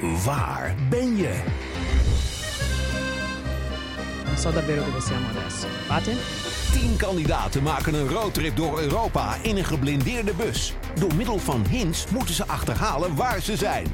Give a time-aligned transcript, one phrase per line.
[0.00, 1.42] Waar ben je?
[4.26, 5.66] Non so davvero dove siamo adesso.
[5.86, 6.12] Fate?
[6.72, 10.74] Tien kandidaten maken een roadtrip door Europa in een geblindeerde bus.
[10.94, 13.86] Door middel van hints moeten ze achterhalen waar ze zijn.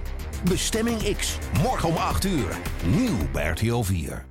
[0.48, 2.59] Bestemming X, morgen om 8 uur.
[2.84, 4.24] Nieuw bij RTL 4.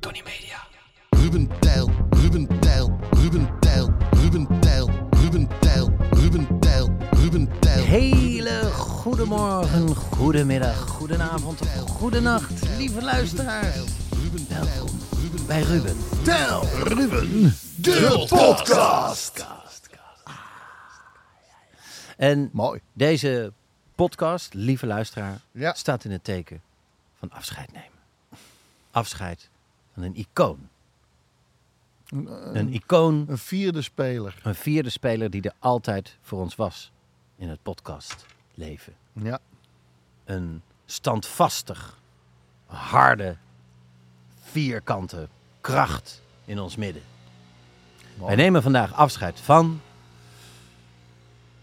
[0.00, 0.66] Tony Media.
[1.08, 7.84] Ruben Tijl, Ruben Tijl, Ruben Tijl, Ruben Tijl, Ruben Tijl, Ruben Tijl, Ruben Tijl.
[7.84, 8.31] Hele
[9.02, 13.76] goedemorgen, goedemiddag, goedenavond, goedenacht, lieve luisteraars.
[14.48, 14.98] Welkom
[15.46, 15.96] bij Ruben.
[16.24, 19.46] Tijl, Ruben, de podcast.
[22.16, 22.80] En Mooi.
[22.92, 23.52] deze
[23.94, 25.74] podcast, lieve luisteraar, Ja.
[25.74, 26.62] staat in het teken
[27.18, 27.98] van afscheid nemen.
[28.90, 29.48] Afscheid
[29.94, 30.68] van een icoon.
[32.52, 34.40] Een icoon, Een vierde speler.
[34.42, 36.92] een vierde speler die er altijd voor ons was
[37.36, 37.58] in het
[38.54, 38.94] podcastleven.
[39.12, 39.38] Ja.
[40.24, 41.98] een standvastig,
[42.66, 43.36] harde,
[44.42, 45.28] vierkante
[45.60, 47.02] kracht in ons midden.
[48.18, 49.80] Wij nemen vandaag afscheid van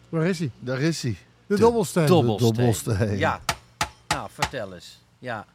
[0.10, 0.52] Waar is hij?
[0.60, 1.18] Daar is hij.
[1.48, 2.06] De, dobbelsteen.
[2.06, 2.54] Dobbelsteen.
[2.54, 3.18] Dobbelsteen.
[3.18, 3.42] Ja,
[4.08, 5.00] nou vertel eens.
[5.20, 5.46] Ja.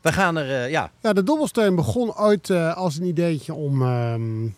[0.00, 3.82] We gaan er, eh, ja, Ja, de dobbelsteen begon ooit eh, als een ideetje om
[3.82, 4.48] ehm,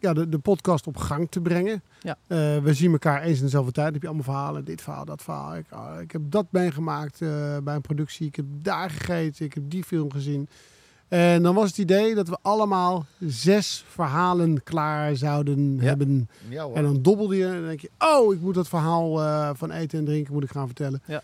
[0.00, 1.82] ja, de, de podcast op gang te brengen.
[2.00, 2.16] Ja.
[2.26, 3.84] Eh, we zien elkaar eens in dezelfde tijd.
[3.84, 4.64] Dan heb je allemaal verhalen.
[4.64, 5.56] Dit verhaal, dat verhaal.
[5.56, 8.26] Ik, ah, ik heb dat meegemaakt eh, bij een productie.
[8.26, 9.44] Ik heb daar gegeten.
[9.44, 10.48] Ik heb die film gezien.
[11.08, 15.82] En dan was het idee dat we allemaal zes verhalen klaar zouden Ja.
[15.82, 16.28] hebben.
[16.48, 16.66] Ja.
[16.74, 19.70] En dan dobbelde je en dan denk je, oh, ik moet dat verhaal eh, van
[19.70, 21.02] eten en drinken moet ik gaan vertellen.
[21.06, 21.22] Ja.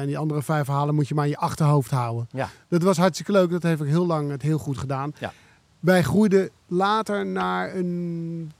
[0.00, 2.26] En die andere vijf verhalen moet je maar in je achterhoofd houden.
[2.32, 3.50] ja, Dat was hartstikke leuk.
[3.50, 5.12] Dat heeft ook heel lang het heel goed gedaan.
[5.18, 5.32] Ja.
[5.80, 8.52] Wij groeiden later naar een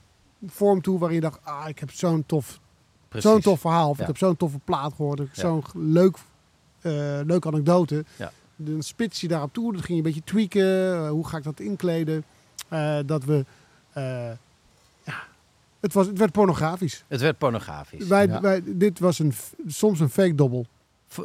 [0.47, 2.59] vorm toe waarin je dacht, ah, ik heb zo'n tof,
[3.09, 3.89] zo'n tof verhaal.
[3.89, 4.01] Of Ja.
[4.01, 5.19] ik heb zo'n toffe plaat gehoord.
[5.19, 5.27] Ja.
[5.33, 6.17] zo'n leuk,
[6.81, 8.05] eh leuke anekdote.
[8.15, 8.31] Ja.
[8.55, 9.71] Dan spits je daarop toe.
[9.73, 10.93] Dan ging je een beetje tweaken.
[10.95, 12.23] Eh, hoe ga ik dat inkleden?
[12.67, 13.45] Eh, dat we,
[15.03, 15.23] ja,
[15.79, 17.03] het, was, het werd pornografisch.
[17.07, 18.07] Het werd pornografisch.
[18.07, 19.33] Wij, wij, dit was een,
[19.67, 20.65] soms een fake dobbel.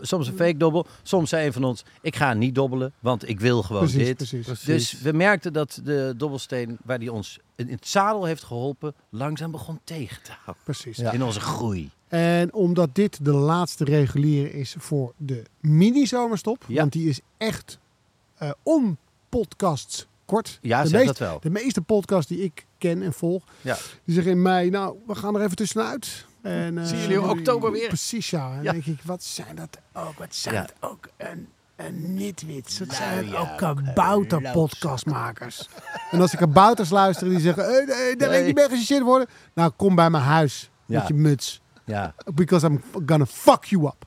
[0.00, 0.86] Soms een fake dobbel.
[1.02, 4.16] Soms zei een van ons, ik ga niet dobbelen, want ik wil gewoon Precies, dit.
[4.16, 4.46] precies.
[4.46, 4.64] Precies.
[4.66, 9.50] Dus we merkten dat de dobbelsteen, waar die ons in het zadel heeft geholpen, langzaam
[9.50, 10.64] begon tegen te houden.
[10.64, 10.96] Precies.
[10.96, 11.12] Ja.
[11.12, 11.90] In onze groei.
[12.08, 16.80] En omdat dit de laatste reguliere is voor de mini-zomerstop, Ja.
[16.80, 17.78] want die is echt
[18.34, 18.50] eh
[19.28, 20.58] onpodcasts kort.
[20.62, 21.40] Ja, de zeg meest- dat wel.
[21.40, 23.76] De meeste podcasts die ik ken en volg, Ja.
[24.04, 26.26] die zeggen in mei, nou, we gaan er even tussenuit.
[26.44, 27.88] En, eh, Zien jullie in oktober weer?
[27.88, 28.52] Precies, ja.
[28.56, 28.72] En Ja.
[28.72, 30.18] denk ik, wat zijn dat ook?
[30.18, 30.60] Wat zijn Ja.
[30.60, 31.08] dat ook?
[31.16, 32.78] Een, een nitwits.
[32.78, 35.68] Wat zijn het ook kabouter-podcastmakers.
[36.10, 39.28] en als ik kabouters luister die zeggen, hey, nee, daar wil ik geassocieerd worden.
[39.54, 40.98] Nou, kom bij mijn huis Ja.
[40.98, 41.60] met je muts.
[41.84, 42.14] Ja.
[42.34, 44.04] Because I'm gonna fuck you up.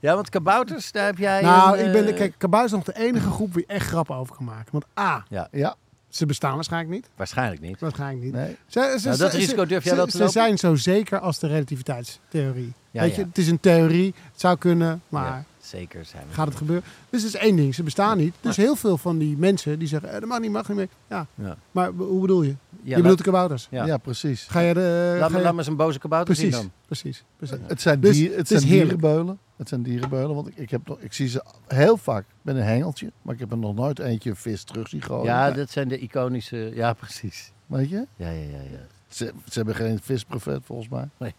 [0.00, 1.42] ja, want kabouters, daar heb jij...
[1.42, 4.16] nou, een, ik ben, eh, kijk, Kabouter is nog de enige groep je echt grappen
[4.16, 4.72] over kan maken.
[4.72, 5.74] Want A, Ja, Ja.
[6.08, 7.08] Ze bestaan waarschijnlijk niet.
[7.16, 7.80] waarschijnlijk niet.
[7.80, 8.32] Waarschijnlijk niet.
[8.32, 8.56] Nee.
[8.66, 10.32] Ze, ze, Nou, dat ze- risico durf jij ze- wel te Ze lopen?
[10.32, 12.72] zijn zo zeker als de relativiteitstheorie.
[12.90, 16.34] Ja, Weet je, het is een theorie, het zou kunnen, maar Ja, zeker zijn we.
[16.34, 16.84] gaat het gebeuren?
[17.10, 18.34] Dus het is één ding, ze bestaan niet.
[18.40, 20.88] Dus heel veel van die mensen die zeggen, eh, dat mag niet, mag niet meer.
[21.08, 21.56] Ja, Ja.
[21.70, 22.48] maar hoe bedoel je?
[22.48, 23.66] Ja, je laat- bedoelt de kabouters.
[23.70, 23.86] Ja.
[23.86, 23.96] Ja.
[23.96, 24.46] precies.
[24.50, 25.16] Ga je de...
[25.18, 26.72] laat, ga me, je- laat me eens een boze kabouter zien precies, dan.
[26.86, 27.56] precies, precies.
[27.66, 29.38] Het zijn, Dus dier, het zijn dierenbeulen.
[29.58, 32.62] Het zijn dierenbeulen, want ik, ik, heb, nog- ik zie ze heel vaak met een
[32.62, 33.12] hengeltje.
[33.22, 35.24] Maar ik heb er nog nooit eentje een vis terug zien gooien.
[35.24, 36.70] Ja, dat zijn de iconische...
[36.74, 37.52] Ja, precies.
[37.66, 38.06] Weet je?
[38.16, 38.60] Ja, ja, ja.
[38.70, 38.78] ja.
[39.08, 41.32] Ze, ze hebben geen visprofet volgens mij.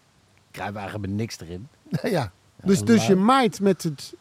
[0.50, 1.68] Kruiwagen hebben niks erin.
[2.02, 2.32] ja.
[2.64, 4.14] Dus, dus je maait met het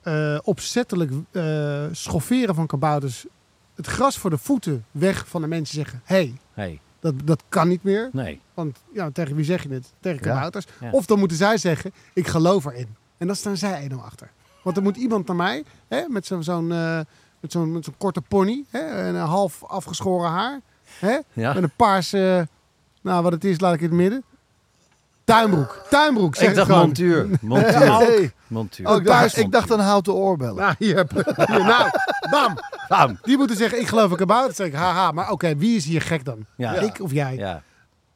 [0.00, 3.26] eh, opzettelijk eh, schofferen van kabouters
[3.74, 6.00] het gras voor de voeten weg van de mensen zeggen...
[6.04, 8.08] hey, hey, dat, dat kan niet meer.
[8.12, 8.40] nee.
[8.54, 9.92] Want ja, tegen wie zeg je het?
[10.00, 10.32] Tegen Ja.
[10.32, 10.66] kabouters.
[10.80, 10.90] Ja.
[10.90, 12.96] Of dan moeten zij zeggen, ik geloof erin.
[13.20, 14.30] En dan staan zij 1-0 achter.
[14.62, 17.00] Want er moet iemand naar mij, hè, met zo'n zo'n eh,
[17.40, 20.60] met zo'n met zo'n korte pony, hè, en een half afgeschoren haar.
[20.98, 21.52] Hè, Ja.
[21.52, 22.48] Met een paarse,
[23.02, 24.22] nou wat het is, laat ik in het midden.
[25.24, 25.84] Tuinbroek.
[25.90, 26.82] Tuinbroek, zeg Ik dacht gewoon.
[26.84, 27.28] montuur.
[27.40, 27.92] Montuur.
[27.98, 28.32] Hey.
[28.46, 28.88] montuur.
[28.88, 30.54] Oh, ik, dacht, ik dacht aan houten oorbellen.
[30.56, 31.06] Nou, hier,
[31.46, 31.90] hier, nou,
[32.30, 32.54] bam.
[32.88, 33.18] Bam.
[33.22, 34.56] Die moeten zeggen, ik geloof in kabouters.
[34.56, 36.46] Dan zeg ik, haha, maar oké, wie is hier gek dan?
[36.56, 36.72] Ja.
[36.74, 37.36] Ik of jij?
[37.36, 37.62] Ja.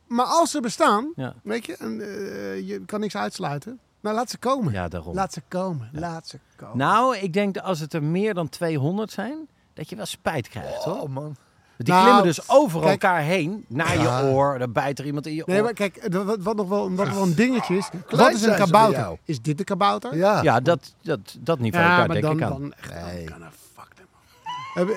[0.07, 1.35] maar als ze bestaan, Ja.
[1.43, 3.79] weet je, en, eh, je kan niks uitsluiten.
[4.05, 4.73] Nou, laat ze komen.
[4.73, 5.15] Ja, daarom.
[5.15, 5.89] Laat ze komen.
[5.93, 6.77] Laat ze komen.
[6.77, 10.49] Nou, ik denk dat als het er meer dan 200 zijn, dat je wel spijt
[10.49, 11.01] krijgt, hoor.
[11.01, 11.37] Oh man.
[11.77, 14.21] Die Nou, klimmen dus over kijk- elkaar heen, naar Ja.
[14.21, 15.65] je oor, dan bijt er iemand in je Nee, oor.
[15.65, 17.89] maar kijk, wat, wat nog wel, wat nog wel een dingetje is.
[17.93, 19.19] Wat klein is een kabouter?
[19.25, 20.17] Is dit de kabouter?
[20.17, 20.43] Ja.
[20.43, 22.61] Ja, dat, dat, dat niveau, Ja, daar maar denk dan, ik aan.
[22.61, 23.27] dan echt, Nee.
[23.27, 23.39] dan,
[23.75, 24.07] fuck them.
[24.75, 24.89] Heb,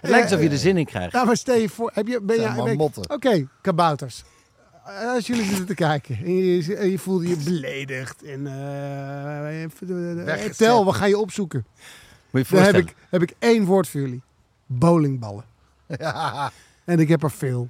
[0.00, 1.12] Het lijkt alsof je er zin in krijgt.
[1.12, 2.90] Nou, maar stel je voor, heb je, ben je.
[3.08, 4.24] Oké, kabouters.
[4.84, 8.42] Eh, Als jullie zitten te kijken en je, en je voelde je beledigd en
[10.24, 10.56] Weggezet.
[10.56, 11.66] tel, we gaan je opzoeken.
[12.30, 14.22] Moet je Dan heb ik, heb ik één woord voor jullie.
[14.66, 15.44] Bowlingballen.
[15.86, 16.50] Ja.
[16.84, 17.68] En ik heb er veel.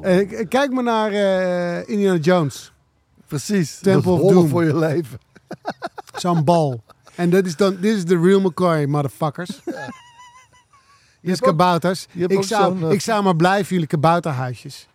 [0.00, 1.12] En kijk maar naar
[1.88, 2.72] Indiana Jones.
[3.26, 3.78] Precies.
[3.78, 4.48] Temple of Doom.
[4.48, 5.18] voor je leven.
[6.22, 6.82] Zo'n bal.
[7.14, 9.60] En dat is dan, dit is de real McCoy, motherfuckers.
[11.40, 12.06] Kabouters.
[12.12, 14.88] je hebt Ik zou, ik zou maar blijven jullie kabouterhuisjes.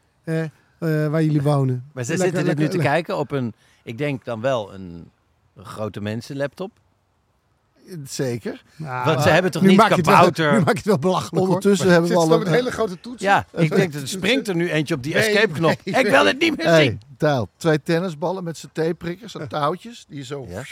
[0.80, 1.86] Waar jullie wonen.
[1.94, 3.54] Maar ze Lekker- zitten dit nu te kijken op een,
[3.84, 5.12] ik denk dan wel een
[5.64, 6.72] grote mensenlaptop.
[8.08, 8.64] Zeker.
[8.76, 10.52] Nou, Want ze hebben toch niet het wel- kabouter?
[10.52, 11.94] Nu maak je het wel belachelijk Ondertussen hoor.
[11.94, 13.22] hebben we al er met een- een hele grote toets.
[13.22, 15.76] Ja, ik denk dat er springt er nu eentje op die Nee, escape-knop.
[15.86, 17.02] nee, ik wil het niet meer Hey, zien.
[17.18, 20.06] Tijl, twee tennisballen met z'n theeprikkers en touwtjes.
[20.10, 20.46] Die zo...
[20.50, 20.64] Ja.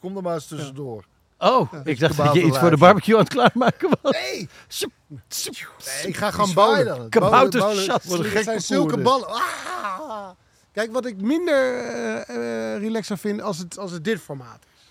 [0.00, 1.04] Kom er maar eens tussendoor.
[1.42, 4.12] Oh, ik dacht dat je iets voor de barbecue aan het klaarmaken was.
[4.12, 4.48] Nee!
[4.78, 7.08] Nee, ik ga gewoon zwaaien.
[7.08, 9.28] Kabouters Het zijn zulke ballen.
[9.28, 10.28] Ah!
[10.72, 14.90] Kijk, wat ik minder eh, relaxer vind als het, als het dit formaat is.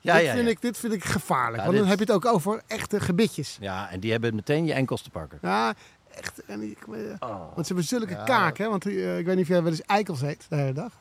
[0.00, 0.50] Ja, dit, ja, vind ja.
[0.50, 1.56] Ik, dit vind ik gevaarlijk.
[1.56, 3.56] Ja, want dan heb je het ook over echte gebitjes.
[3.60, 5.38] ja, en die hebben meteen je enkels te pakken.
[5.42, 5.74] Ja,
[6.14, 6.44] echt.
[6.46, 7.38] En ik, eh, Oh.
[7.54, 8.24] Want ze hebben zulke Ja.
[8.24, 8.68] kaak, hè?
[8.68, 10.92] Want ik weet niet of jij wel eens eikels eet de hele dag.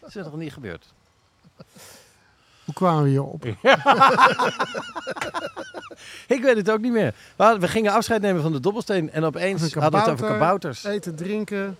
[0.00, 0.94] Dat is nog niet gebeurd.
[2.68, 3.44] Hoe kwamen we hierop?
[6.26, 7.14] Ik weet het ook niet meer.
[7.36, 10.14] We, hadden- we gingen afscheid nemen van de dobbelsteen en opeens Een hadden we het
[10.14, 10.38] over kabouter.
[10.38, 10.84] kabouters.
[10.84, 11.76] Eten, drinken.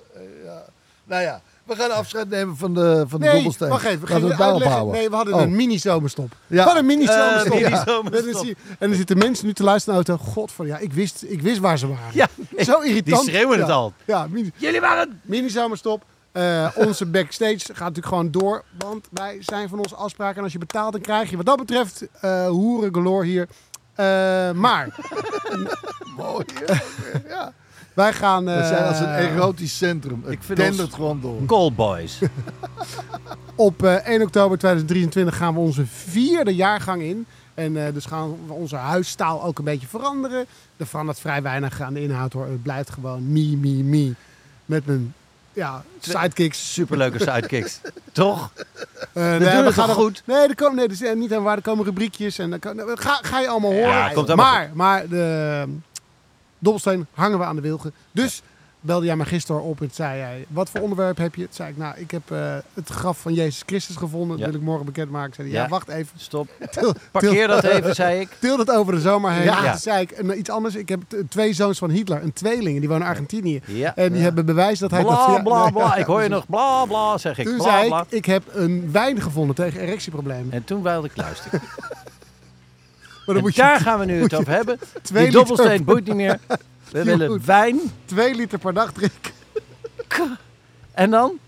[1.05, 3.69] Nou ja, we gaan afscheid nemen van de, van de Nee, dobbelsteen.
[3.69, 4.01] wacht even.
[4.01, 4.71] We gingen het uitleggen.
[4.73, 4.95] houden.
[4.95, 5.41] Nee, we hadden Oh.
[5.41, 6.33] een mini-zomerstop.
[6.47, 6.65] Ja.
[6.65, 7.53] Wat een mini-zomerstop.
[7.53, 7.69] Eh, Ja.
[7.69, 8.57] mini-zomerstop.
[8.79, 10.25] En er zitten mensen nu te luisteren de auto.
[10.25, 12.11] God, van, ja, ik, wist, ik wist waar ze waren.
[12.13, 13.21] Ja, Zo irritant.
[13.25, 13.73] die schreeuwen het Ja.
[13.75, 13.93] al.
[14.05, 15.21] Ja, mini- Jullie waren...
[15.23, 16.03] mini-zomerstop.
[16.39, 18.65] Eh, onze backstage gaat natuurlijk gewoon door.
[18.79, 20.37] Want wij zijn van onze afspraken.
[20.37, 23.49] En als je betaalt, dan krijg je wat dat betreft eh hoeren galore hier.
[23.95, 24.89] Eh, maar
[26.17, 26.45] Mooi.
[27.29, 27.53] ja.
[27.95, 28.45] wij gaan...
[28.45, 30.21] We zijn als een erotisch centrum.
[30.25, 31.45] Het ik vind ons- gewoon door.
[31.47, 32.19] Callboys.
[33.55, 37.27] Op eh, 1 oktober 2023 gaan we onze vierde jaargang in.
[37.55, 40.47] En eh, dus gaan we onze huisstaal ook een beetje veranderen.
[40.77, 42.47] Er verandert vrij weinig aan de inhoud hoor.
[42.47, 44.15] Het blijft gewoon me, me, me.
[44.65, 45.15] Met mijn
[45.59, 46.73] ja, sidekicks.
[46.73, 47.81] Superleuke sidekicks.
[48.13, 48.51] Toch?
[49.13, 50.23] Eh, nee, het we gaan er- goed?
[50.25, 51.57] Nee, er komen, nee, dat is niet aan waar.
[51.57, 52.39] Er komen rubriekjes.
[52.39, 53.89] En dan kan- nou, ga, ga je allemaal horen.
[53.89, 55.85] Ja, komt helemaal maar, maar de um,
[56.59, 57.93] dobbelsteen hangen we aan de wilgen.
[58.13, 58.43] Dus
[58.89, 60.45] belde jij me gisteren op en zei jij...
[60.49, 61.43] Wat voor onderwerp heb je?
[61.45, 64.29] Toen zei ik, nou, ik heb eh, het graf van Jezus Christus gevonden.
[64.37, 64.45] Dat Ja.
[64.53, 65.35] wil ik morgen bekendmaken.
[65.35, 65.69] Zei hij, ja, Ja.
[65.69, 66.13] wacht even.
[66.17, 66.49] Stop.
[66.71, 68.29] Til, Parkeer dat even, zei ik.
[68.41, 69.45] til dat over de zomer heen.
[69.45, 69.65] Ja.
[69.65, 70.75] En Toen zei ik en iets anders.
[70.75, 72.79] Ik heb twee zoons van Hitler, een tweeling.
[72.79, 73.61] Die wonen in Argentinië.
[73.95, 75.03] En die hebben bewijs dat hij...
[75.03, 75.95] dat, Bla, ja, bla, bla.
[76.03, 77.47] Ik hoor je nog bla, bla, zeg ik.
[77.47, 78.01] Toen Bla, zei bla.
[78.01, 80.53] ik, ik heb een wijn gevonden tegen erectieproblemen.
[80.53, 81.61] En toen wilde ik luisteren.
[83.27, 84.79] Maar dan moet je daar gaan we nu het over hebben.
[85.03, 86.39] twee Die dobbelsteen boeit niet meer.
[86.93, 87.81] We Je willen wijn.
[88.05, 89.33] twee liter per dag drinken.
[90.93, 91.39] En dan?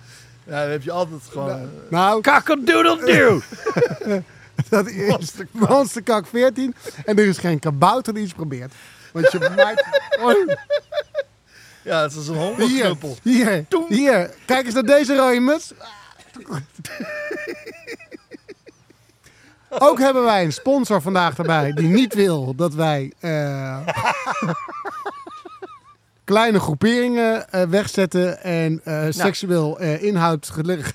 [0.44, 1.50] Ja, dan heb je altijd gewoon...
[1.50, 1.56] eh,
[1.90, 3.42] Nou, Kakkerdoedeldoe.
[4.68, 6.74] dat is Monsterkak 14.
[7.04, 8.72] En er is geen kabouter die iets probeert.
[9.12, 9.84] Want je maakt...
[10.20, 10.48] Oh,
[11.84, 13.16] ja, het is een hier, hongerknuppel.
[13.22, 14.30] hier, hier.
[14.46, 15.72] Kijk eens naar deze rode muts.
[19.68, 23.78] Ook hebben wij een sponsor vandaag erbij die niet wil dat wij eh,
[26.30, 30.50] kleine groeperingen eh, wegzetten en eh, seksueel eh, inhoud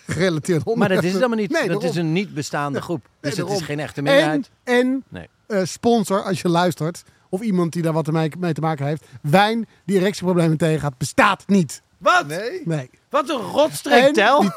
[0.07, 0.77] gerelateerd Nou.
[0.77, 1.51] Maar dat is het helemaal niet.
[1.51, 3.05] Nee, dat is een niet bestaande groep.
[3.21, 4.49] Dus Nee, het is geen echte En, minderheid.
[4.63, 5.29] en Nee.
[5.47, 9.05] eh, sponsor, als je luistert, of iemand die daar wat mee, mee te maken heeft,
[9.21, 11.81] wijn die erectieproblemen tegengaat, bestaat niet.
[11.97, 12.27] Wat?
[12.27, 12.61] Nee?
[12.65, 12.89] Nee.
[13.09, 14.43] Wat een rotstreek, tel.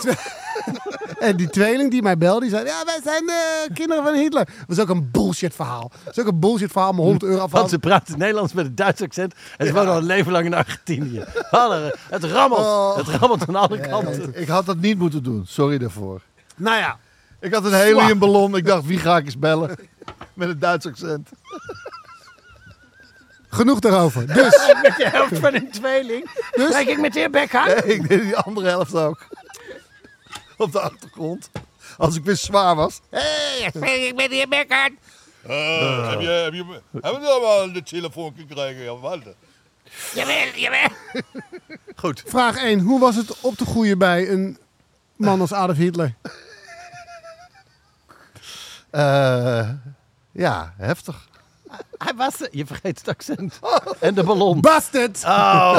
[1.21, 4.45] en die tweeling die mij belde, die zei, ja, wij zijn de kinderen van Hitler.
[4.67, 5.91] Dat is ook een bullshit verhaal.
[6.05, 7.71] Dat is ook een bullshit verhaal om 100 euro Want afhalen.
[7.71, 9.35] ze praten Nederlands met een Duits accent.
[9.57, 11.25] En ze wonen al een leven lang in Argentinië.
[12.09, 12.61] Het rammelt.
[12.61, 12.97] Oh.
[12.97, 14.41] Het rammelt aan alle kanten.
[14.41, 15.45] Ik had dat niet moeten doen.
[15.47, 16.21] Sorry daarvoor.
[16.57, 16.99] Nou ja,
[17.41, 18.57] Ik had een heliumballon.
[18.57, 19.77] Ik dacht, wie ga ik eens bellen?
[20.35, 21.29] Met een Duits accent.
[23.49, 24.27] genoeg daarover.
[24.35, 26.31] Dus, Met de helft van een tweeling.
[26.51, 29.27] dus Spreek ik met de heer ik deed die andere helft ook.
[30.65, 31.51] Op de achtergrond.
[31.97, 33.01] Als ik weer zwaar was.
[33.11, 34.99] Hey, spreek ik met de heer Beckham?
[35.43, 38.83] heb je, heb je, hebben we nou wel de telefoon gekregen?
[38.83, 39.35] Ja, Walter.
[41.97, 42.23] Goed.
[42.27, 42.81] Vraag 1.
[42.81, 44.59] Hoe was het op te groeien bij een
[45.17, 46.15] man als Adolf Hitler?
[48.91, 49.69] Eh,
[50.33, 51.29] ja, heftig.
[51.99, 52.35] Hij was...
[52.51, 53.59] Je vergeet het accent.
[53.99, 54.61] En de ballon.
[54.61, 55.25] Bastard!
[55.25, 55.79] Oh,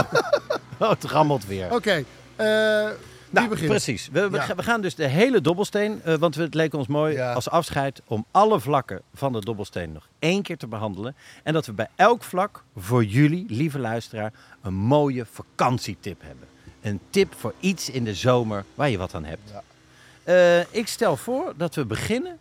[0.80, 1.74] oh het rammelt weer.
[1.74, 2.04] Oké.
[2.36, 4.10] eh, wie Nou, precies.
[4.12, 4.44] We, we, Ja.
[4.44, 7.34] ga- we gaan dus de hele dobbelsteen, eh, want het leek ons mooi Ja.
[7.34, 11.16] als afscheid om alle vlakken van de dobbelsteen nog één keer te behandelen.
[11.44, 16.48] En dat we bij elk vlak voor jullie, lieve luisteraar, een mooie vakantietip hebben.
[16.82, 19.52] Een tip voor iets in de zomer waar je wat aan hebt.
[19.52, 19.64] Ja.
[20.24, 22.38] Eh, ik stel voor dat we beginnen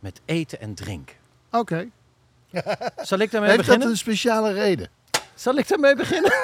[0.00, 1.16] met eten en drinken.
[1.50, 1.88] Oké.
[3.02, 3.88] Zal ik daarmee Heeft dat beginnen?
[3.88, 4.88] een speciale reden?
[5.34, 6.32] Zal ik daarmee beginnen?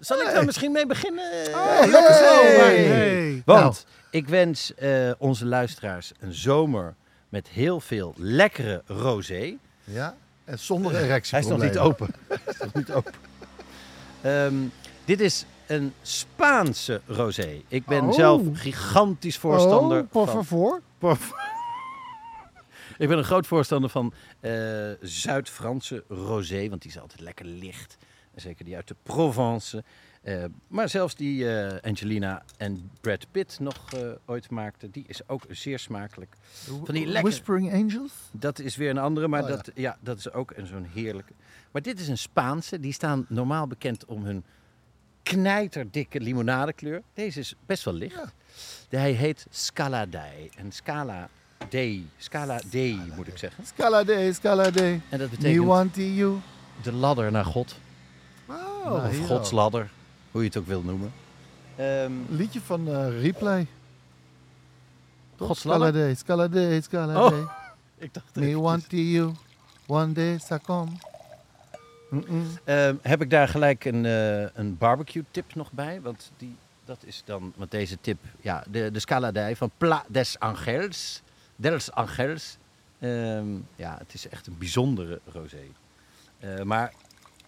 [0.00, 1.24] Zal ik daar misschien mee beginnen?
[1.54, 2.42] Oh, lekker zo.
[2.42, 2.84] Hey.
[2.84, 3.42] Hey.
[3.44, 6.94] Want ik wens eh, onze luisteraars een zomer
[7.28, 9.54] met heel veel lekkere rosé.
[9.84, 10.14] Ja,
[10.44, 11.30] en zonder erectie.
[11.30, 12.08] Hij is nog niet open.
[12.28, 13.12] Hij is nog niet open.
[14.22, 14.54] Ehm,
[15.04, 17.62] dit is een Spaanse rosé.
[17.68, 18.12] Ik ben Oh.
[18.12, 20.44] zelf gigantisch voorstander Oh, por van...
[20.44, 20.80] favor.
[22.98, 24.52] Ik ben een groot voorstander van eh,
[25.00, 27.96] Zuid-Franse rosé, want die is altijd lekker licht.
[28.40, 29.84] Zeker die uit de Provence.
[30.22, 35.28] Eh, maar zelfs die eh, Angelina en Brad Pitt nog eh, ooit maakten, die is
[35.28, 36.34] ook zeer smakelijk.
[36.84, 38.12] Van die lekker- Whispering Angels?
[38.32, 41.32] Dat is weer een andere, maar Oh, dat, ja, dat is ook een zo'n heerlijke.
[41.70, 42.80] Maar dit is een Spaanse.
[42.80, 44.44] Die staan normaal bekend om hun
[45.22, 47.02] knijterdikke limonadekleur.
[47.14, 48.34] Deze is best wel licht.
[48.88, 50.50] Hij heet Scala Dei.
[50.56, 51.28] En Scala
[51.68, 53.66] Dei, Scala Dei moet ik zeggen.
[53.66, 55.00] Scala day, scala day.
[55.08, 56.38] En dat betekent want you.
[56.82, 57.78] de ladder naar God.
[58.84, 59.54] Oh, of hier Gods ook.
[59.54, 59.90] ladder,
[60.30, 61.12] hoe je het ook wil noemen.
[61.76, 63.66] Ehm, Liedje van eh, Replay.
[65.36, 65.46] Toch?
[65.46, 66.02] Gods Scala ladder?
[66.02, 67.30] day, scala day, scala Oh.
[67.30, 67.44] day.
[68.06, 69.32] ik dacht Me want you.
[69.86, 70.90] One day sa come.
[72.64, 76.00] Ehm, heb ik daar gelijk een, eh, een barbecue tip nog bij?
[76.00, 80.04] Want die, dat is dan, want deze tip, ja, de, de Scala Dei van Pla
[80.08, 81.22] des Angels.
[81.56, 82.56] Dels Angels.
[82.98, 83.46] Ehm,
[83.76, 85.62] ja, het is echt een bijzondere rosé.
[86.38, 86.92] Eh, maar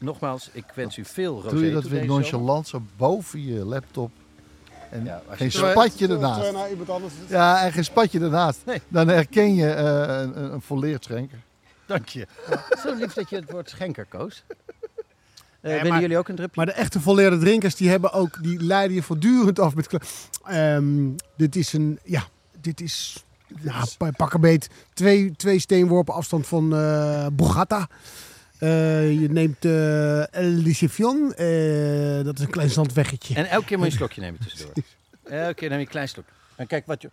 [0.03, 4.11] nogmaals, ik wens u veel rosé Doe je dat weer nonchalant zo boven je laptop?
[4.91, 6.53] En Ja, geen je- spatje ernaast.
[7.29, 8.61] Ja, en geen spatje ernaast.
[8.67, 8.81] Nee.
[8.89, 9.85] Dan herken je eh,
[10.23, 11.39] een, een, een volleerd schenker.
[11.87, 12.27] Dank je.
[12.83, 14.45] Zo lief dat je het woord schenker koos.
[15.61, 16.53] Eh willen maar- jullie ook een drupje?
[16.57, 19.89] Maar de echte volleerde drinkers, die hebben ook, die leiden je voortdurend af met...
[20.45, 22.23] Ehm, dit is een, ja,
[22.61, 23.25] dit is,
[23.63, 27.89] ja, pa- pak een beet, twee, twee steenworpen afstand van eh Bogata.
[28.62, 30.62] Eh, je neemt eh El
[31.37, 33.35] eh, dat is een klein zandweggetje.
[33.35, 34.75] En elke keer moet je een slokje nemen tussendoor.
[35.23, 36.33] Elke keer neem je een klein slokje.
[36.57, 37.11] En kijk wat je...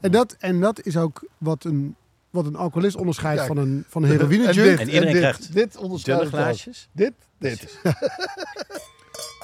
[0.00, 1.96] En dat, en dat is ook wat een,
[2.30, 6.20] wat een alcoholist onderscheidt van een, van een heroïne En iedereen dit, krijgt dit onderscheidt
[6.20, 6.54] Dunne het ook.
[6.54, 6.88] glaasjes.
[6.92, 7.78] Dit, dit.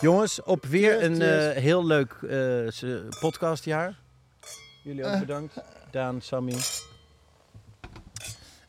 [0.01, 1.55] Jongens, op weer Cheers, een cheers.
[1.55, 3.99] eh, heel leuk eh, podcastjaar.
[4.83, 5.55] Jullie ook bedankt.
[5.91, 6.55] Daan, Sammy.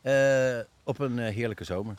[0.02, 1.94] Eh, op een eh, heerlijke zomer.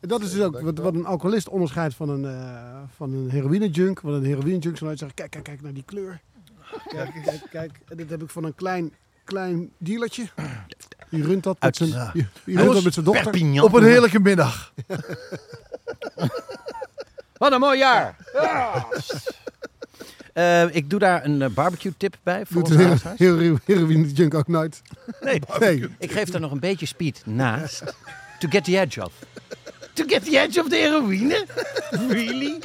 [0.00, 3.70] Dat is dus ook wat, wat een alcoholist onderscheidt van een, eh van een heroïne
[3.70, 4.00] junk.
[4.00, 6.20] Want een heroïne junk zal zeggen, kijk, kijk, kijk naar die kleur.
[6.88, 7.72] Kijk, kijk, kijk.
[7.88, 8.92] En dit heb ik van een klein,
[9.24, 10.24] klein dealertje.
[11.08, 13.22] Die runt dat met zijn, die, die runt dat met zijn dochter.
[13.30, 13.64] Perpignan.
[13.64, 14.72] Op een heerlijke middag.
[17.38, 18.16] Wat een mooi jaar!
[20.32, 23.18] Eh, ik doe daar een barbecue tip bij voor Doet onze een luisteraars.
[23.18, 24.82] hero- hero- heroïne junk ook nooit.
[25.20, 25.88] Nee, Nee.
[25.98, 27.82] ik geef daar nog een beetje speed naast.
[28.42, 29.12] To get the edge off.
[29.94, 31.46] To get the edge of de heroïne?
[32.08, 32.58] Really?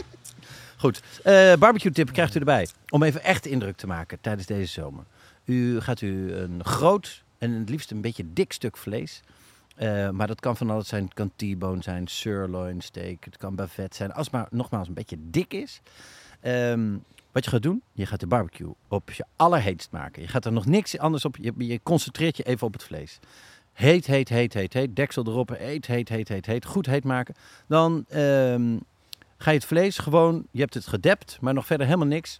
[0.77, 2.67] Goed, eh, barbecue tip krijgt u erbij.
[2.89, 5.03] Om even echt indruk te maken tijdens deze zomer.
[5.45, 9.21] U gaat u een groot en het liefst een beetje dik stuk vlees.
[9.75, 11.03] eh, maar dat kan van alles zijn.
[11.03, 13.23] Het kan T-bone zijn, sirloin steak.
[13.23, 14.13] Het kan bavet zijn.
[14.13, 15.81] Als het maar nogmaals een beetje dik is.
[16.41, 16.95] Ehm,
[17.31, 20.21] wat je gaat doen, je gaat de barbecue op je allerheetst maken.
[20.21, 21.35] Je gaat er nog niks anders op.
[21.41, 23.19] Je, je concentreert je even op het vlees.
[23.77, 24.95] Heet, heet, heet, heet, heet.
[24.95, 25.49] Deksel erop.
[25.49, 26.65] Heet, heet, heet, heet, heet.
[26.65, 27.35] Goed heet maken.
[27.67, 28.77] Dan ehm,
[29.37, 32.39] ga je het vlees gewoon, je hebt het gedept, maar nog verder helemaal niks.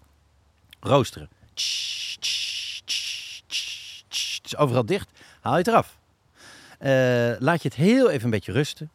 [0.79, 1.29] Roosteren.
[1.53, 2.24] Het
[4.44, 5.10] is overal dicht.
[5.39, 6.00] Haal je het eraf.
[6.79, 8.89] Eh, laat je het heel even een beetje rusten.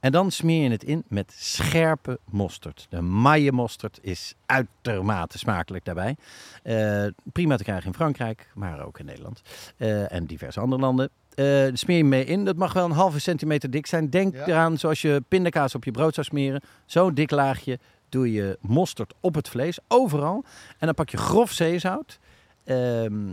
[0.00, 2.86] En dan smeer je het in met scherpe mosterd.
[2.88, 6.16] De maille mosterd is uitermate smakelijk daarbij.
[6.62, 9.42] Eh, prima te krijgen in Frankrijk, maar ook in Nederland.
[9.76, 11.10] Eh, en diverse andere landen.
[11.36, 12.44] Eh smeer je mee in.
[12.44, 14.10] Dat mag wel een halve centimeter dik zijn.
[14.10, 14.46] Denk Ja.
[14.46, 16.62] eraan zoals je pindakaas op je brood zou smeren.
[16.86, 17.78] Zo'n dik laagje
[18.08, 20.44] doe je mosterd op het vlees, overal.
[20.78, 22.18] En dan pak je grof zeezout.
[22.64, 23.30] Ehm,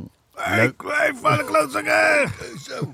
[0.63, 2.31] Ik blijf van de klootzakken.
[2.63, 2.93] Zo.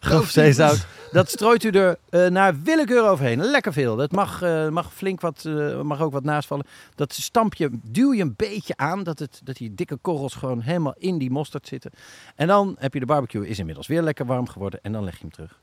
[0.00, 0.86] Grof zeezout.
[1.12, 3.40] Dat strooit u er eh, naar willekeur overheen.
[3.40, 3.96] Lekker veel.
[3.96, 6.66] Dat mag, eh, mag flink wat, eh, mag ook wat naast vallen.
[6.94, 10.60] Dat stamp je, duw je een beetje aan, dat, het, dat die dikke korrels gewoon
[10.60, 11.90] helemaal in die mosterd zitten.
[12.34, 14.80] En dan heb je de barbecue, is inmiddels weer lekker warm geworden.
[14.82, 15.60] En dan leg je hem terug.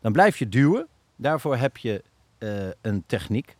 [0.00, 0.86] Dan blijf je duwen.
[1.16, 2.02] Daarvoor heb je
[2.80, 3.56] een techniek.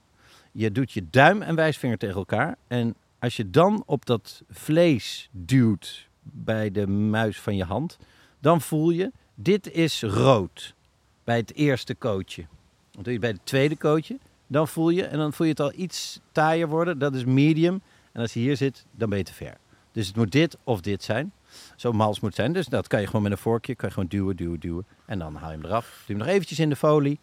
[0.52, 2.56] Je doet je duim en wijsvinger tegen elkaar.
[2.66, 7.98] En als je dan op dat vlees duwt bij de muis van je hand,
[8.40, 10.74] dan voel je, dit is rood
[11.24, 12.46] bij het eerste kootje.
[12.90, 15.62] Dan doe je bij het tweede kootje, dan voel je, en dan voel je het
[15.62, 17.80] al iets taaier worden, dat is medium.
[18.12, 19.56] En als je hier zit, dan ben je te ver.
[19.92, 21.32] Dus het moet dit of dit zijn.
[21.76, 22.52] Zo mals moet zijn.
[22.52, 24.86] Dus dat kan je gewoon met een vorkje, kan je gewoon duwen, duwen, duwen.
[25.06, 25.86] En dan haal je hem eraf.
[26.06, 27.18] Doe hem nog eventjes in de folie,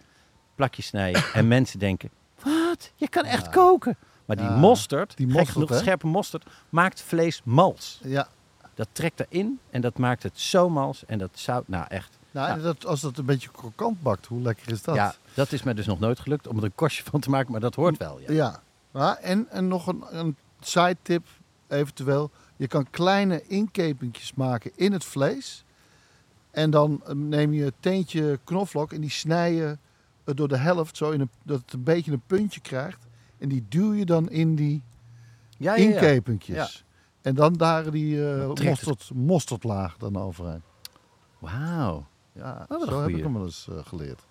[0.55, 1.24] plakje snijden.
[1.34, 2.10] en mensen denken,
[2.43, 2.91] wat?
[2.95, 3.98] Je kan echt koken.
[4.25, 8.00] Maar die Ja, mosterd, die mosterd, genoeg, scherpe mosterd, maakt vlees mals.
[8.03, 8.27] Ja.
[8.75, 11.05] Dat trekt erin en dat maakt het zo mals.
[11.05, 12.17] En dat zout, nou echt.
[12.32, 14.96] Nou, en dat, als dat een beetje krokant bakt, hoe lekker is dat?
[14.96, 17.51] Ja, dat is me dus nog nooit gelukt om er een kostje van te maken,
[17.51, 18.20] maar dat hoort wel.
[18.20, 18.32] Ja.
[18.32, 18.62] Ja.
[18.94, 21.27] Ja, en, en nog een, een side tip
[21.67, 22.32] eventueel.
[22.55, 25.63] Je kan kleine inkepingjes maken in het vlees.
[26.51, 29.77] En dan eh, neem je een teentje knoflook en die snij je
[30.24, 33.05] door de helft, zo in een, dat het een beetje een puntje krijgt.
[33.38, 34.84] En die duw je dan in die
[35.58, 35.94] Ja, ja, ja.
[35.94, 36.84] inkepingjes.
[37.25, 40.62] En dan daar die eh mosterd, mosterdlaag dan overheen.
[41.39, 42.05] Wauw.
[42.32, 44.22] Ja, een zo heb ik hem wel eens eh, geleerd.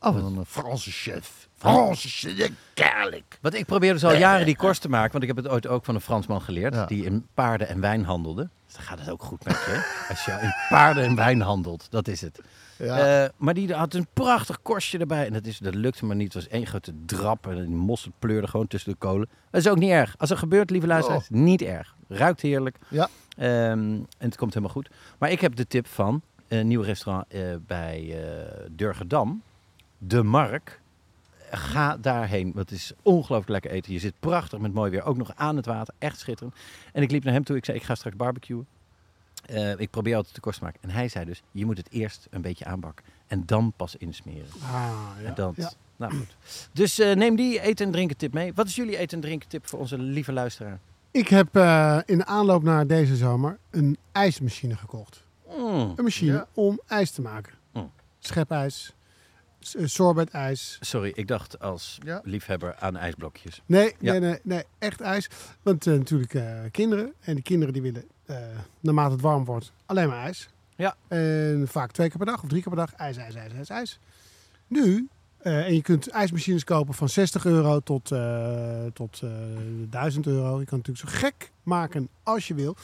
[0.00, 1.48] Oh, Van een eh, Franse chef.
[1.56, 3.38] Franse chef, kerlijk.
[3.42, 5.66] Wat ik probeer dus al jaren die korst te maken, want ik heb het ooit
[5.66, 6.86] ook van een Fransman geleerd, Ja.
[6.86, 8.48] die in paarden en wijn handelde.
[8.66, 10.04] Dus dan gaat het ook goed met je.
[10.10, 12.40] Als je in paarden en wijn handelt, dat is het.
[12.78, 13.22] Ja.
[13.24, 15.26] Eh, maar die had een prachtig korstje erbij.
[15.26, 16.32] En dat, is, dat lukte maar niet.
[16.34, 17.46] Het was één grote drap.
[17.46, 19.28] En die mosterd pleurde gewoon tussen de kolen.
[19.50, 20.14] Dat is ook niet erg.
[20.18, 21.95] Als er gebeurt, lieve luisteraars, niet erg.
[22.08, 22.78] Ruikt heerlijk.
[22.88, 23.08] Ja.
[23.36, 24.90] Ehm, en het komt helemaal goed.
[25.18, 29.42] Maar ik heb de tip van een nieuw restaurant eh, bij eh Durgedam.
[29.98, 30.80] De Mark.
[31.50, 33.92] Ga daarheen, want het is ongelooflijk lekker eten.
[33.92, 36.54] Je zit prachtig met mooi weer, ook nog aan het water, echt schitterend.
[36.92, 38.66] En ik liep naar hem toe, ik zei, ik ga straks barbecuen.
[39.46, 40.80] Eh, ik probeer altijd de kost te maken.
[40.82, 44.46] En hij zei dus, je moet het eerst een beetje aanbakken en dan pas insmeren.
[44.62, 45.36] Ah, ja.
[45.36, 45.72] En ja.
[45.96, 46.36] nou goed.
[46.72, 48.54] Dus neem die eten en drinken tip mee.
[48.54, 50.78] Wat is jullie eten en drinken tip voor onze lieve luisteraar?
[51.16, 55.24] Ik heb eh, in de aanloop naar deze zomer een ijsmachine gekocht.
[55.58, 55.92] Mm.
[55.96, 56.46] Een machine Ja.
[56.54, 57.52] om ijs te maken.
[57.72, 57.90] Mm.
[58.18, 58.94] Schepijs,
[59.78, 60.78] eh, sorbetijs.
[60.80, 62.20] Sorry, ik dacht als Ja.
[62.24, 63.62] liefhebber aan ijsblokjes.
[63.66, 64.12] Nee, Ja.
[64.12, 65.28] nee, nee, nee, echt ijs.
[65.62, 67.12] Want eh, natuurlijk eh, kinderen.
[67.20, 68.36] En die kinderen die willen, eh,
[68.80, 70.48] naarmate het warm wordt, alleen maar ijs.
[70.76, 70.96] Ja.
[71.08, 73.68] En vaak twee keer per dag of drie keer per dag ijs, ijs, ijs, ijs,
[73.68, 73.98] ijs.
[74.66, 79.30] Nu, eh, en je kunt ijsmachines kopen van 60 euro tot, eh, tot eh
[79.90, 80.58] 1000 euro.
[80.60, 82.76] Je kan het natuurlijk zo gek maken als je wil.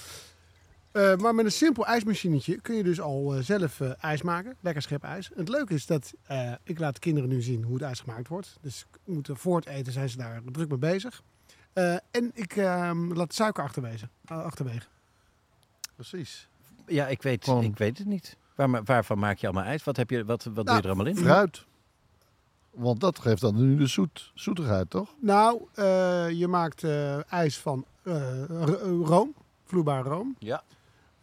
[0.93, 4.57] Eh, maar met een simpel ijsmachinetje kun je dus al zelf eh, ijs maken.
[4.61, 5.31] Lekker schep ijs.
[5.33, 8.01] En het leuke is dat eh, ik laat de kinderen nu zien hoe het ijs
[8.01, 8.57] gemaakt wordt.
[8.61, 11.23] Dus moeten voor het eten zijn ze daar druk mee bezig.
[11.73, 14.09] Eh, en ik ehm, laat suiker achterwege.
[14.25, 14.87] achterwege.
[15.95, 16.49] Precies.
[16.87, 18.37] Ja, ik weet, ik weet het niet.
[18.55, 19.85] Waar, waarvan maak je allemaal ijs?
[19.85, 21.17] Wat, heb je, wat, wat doe Nou, je er allemaal in?
[21.17, 21.65] Fruit.
[22.73, 25.15] Want dat geeft dan nu de zoet, zoetigheid, toch?
[25.21, 30.63] Nou, eh, je maakt eh, ijs van eh, ro- room, vloeibare room, Ja.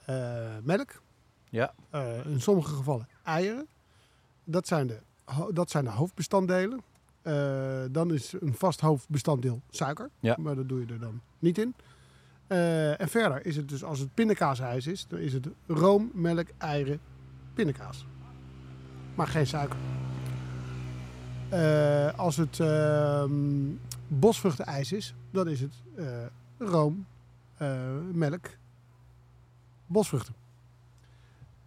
[0.06, 0.16] eh,
[0.64, 1.02] melk,
[1.50, 1.74] Ja.
[1.90, 3.68] eh, in sommige gevallen eieren.
[4.44, 5.00] Dat zijn de,
[5.54, 6.82] dat zijn de hoofdbestanddelen.
[7.22, 10.36] Eh, dan is een vast hoofdbestanddeel suiker, Ja.
[10.40, 11.74] maar dat doe je er dan niet in.
[12.48, 16.48] Eh, en verder is het dus, als het pindakaasijs is, dan is het room, melk,
[16.58, 17.00] eieren,
[17.54, 18.06] pindakaas.
[19.16, 19.78] Maar geen suiker.
[21.50, 23.32] Eh, als het ehm
[24.08, 26.06] bosvruchtenijs is, dan is het eh,
[26.58, 27.06] room,
[27.58, 27.80] eh,
[28.14, 28.46] melk,
[29.86, 30.34] bosvruchten.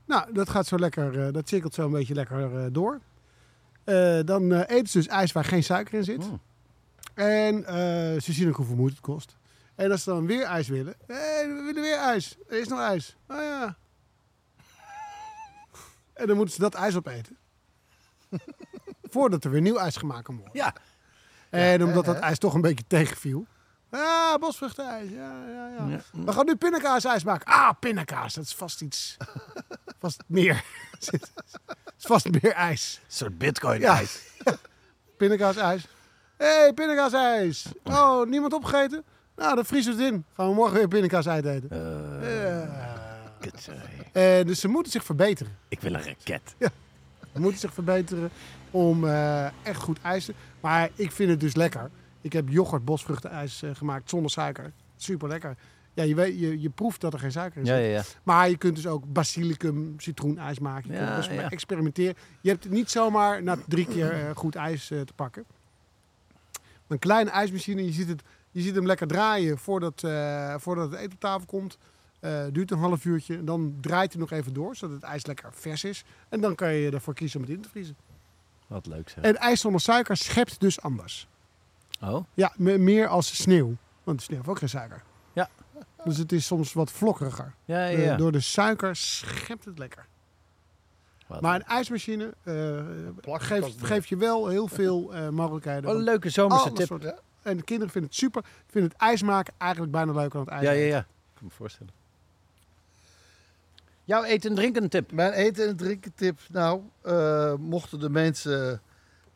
[0.04, 3.00] Nou, dat gaat zo lekker, dat cirkelt zo een beetje lekker door.
[4.24, 6.30] Dan eten ze dus ijs waar geen suiker in zit.
[6.30, 6.40] Mm.
[7.14, 7.64] En
[8.22, 9.36] ze zien ook hoeveel moeite het kost.
[9.74, 10.94] En als ze dan weer ijs willen.
[11.06, 12.36] Hé, we willen weer ijs.
[12.48, 13.16] Er is nog ijs.
[13.28, 13.76] Oh ja.
[16.12, 17.36] En dan moeten ze dat ijs opeten.
[19.12, 20.52] Voordat er weer nieuw ijs gemaakt kan worden.
[20.54, 20.74] Ja.
[21.50, 23.46] En omdat dat ijs toch een beetje tegenviel.
[23.90, 25.10] Ah, bosvruchtenijs.
[25.10, 25.86] Ja, ja, ja.
[25.88, 26.00] Ja.
[26.24, 27.46] We gaan nu pindakaasijs maken.
[27.52, 28.34] Ah, pindakaas.
[28.34, 29.16] Dat is vast iets.
[30.00, 30.54] vast meer.
[31.00, 31.20] Het
[31.98, 33.00] is vast meer ijs.
[33.06, 33.94] Een soort bitcoin Ja.
[33.96, 34.22] ijs.
[35.18, 35.86] Pindakaasijs.
[36.36, 37.66] Hé, hey, pindakaasijs.
[37.84, 39.04] Oh, niemand opgegeten?
[39.36, 40.24] Nou, dan vriezen we het in.
[40.34, 41.68] Gaan we morgen weer pindakaasijs eten.
[42.28, 43.30] Ja.
[43.40, 43.68] Kut,
[44.12, 45.56] Eh, dus ze moeten zich verbeteren.
[45.68, 46.54] Ik wil een raket.
[47.32, 48.30] Ze moeten zich verbeteren
[48.72, 50.34] om eh, echt goed ijs te...
[50.60, 51.90] Maar ik vind het dus lekker.
[52.20, 54.72] Ik heb yoghurt bosvruchtenijs eh, gemaakt zonder suiker.
[54.96, 55.56] Super lekker.
[55.94, 57.74] Ja, je, weet, je, je proeft dat er geen suiker in zit.
[57.76, 58.02] ja, ja.
[58.22, 60.90] Maar je kunt dus ook basilicum, citroenijs maken.
[60.90, 62.14] Je Ja, kunt dus maar experimenteren.
[62.40, 65.44] Je hebt niet zomaar na drie keer eh, goed ijs te pakken.
[66.86, 70.00] Een kleine ijsmachine, je ziet, het, je ziet hem lekker draaien voordat,
[70.56, 71.78] voordat het eten op tafel komt.
[72.52, 73.44] Duurt een half uurtje.
[73.44, 76.04] Dan draait hij nog even door, zodat het ijs lekker vers is.
[76.28, 77.96] En dan kan je ervoor kiezen om het in te vriezen.
[78.72, 79.24] Wat leuk zeg.
[79.24, 81.28] En ijs zonder suiker schept dus anders.
[82.02, 83.76] Oh, Ja, me- meer als sneeuw.
[84.04, 85.02] Want sneeuw heeft ook geen suiker.
[85.32, 85.48] Ja.
[86.04, 87.54] Dus het is soms wat vlokkeriger.
[87.64, 87.98] ja, ja.
[87.98, 88.16] Ja.
[88.16, 90.06] door de suiker schept het lekker.
[91.26, 92.82] Wat Maar een ijsmachine eh,
[93.40, 95.82] geeft, geeft je wel heel veel eh, mogelijkheden.
[95.84, 96.86] Wat een leuke zomerse alle tip.
[96.86, 98.44] soorten- En de kinderen vinden het super.
[98.66, 100.98] Vinden het ijs maken eigenlijk bijna leuker dan het ijs Ja, ja, ja.
[100.98, 101.04] Ik
[101.34, 101.92] kan me voorstellen.
[104.12, 105.12] Jouw eten en drinken tip.
[105.12, 106.40] Mijn eten en drinken tip.
[106.50, 108.82] Nou, eh, mochten de mensen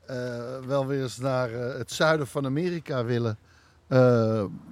[0.07, 3.39] eh, wel weer eens naar eh, het zuiden van Amerika willen.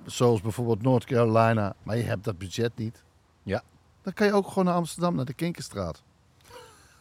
[0.07, 1.75] zoals bijvoorbeeld North Carolina.
[1.83, 3.03] Maar je hebt dat budget niet.
[3.43, 3.63] Ja.
[4.03, 6.03] Dan kan je ook gewoon naar Amsterdam, naar de Kinkerstraat.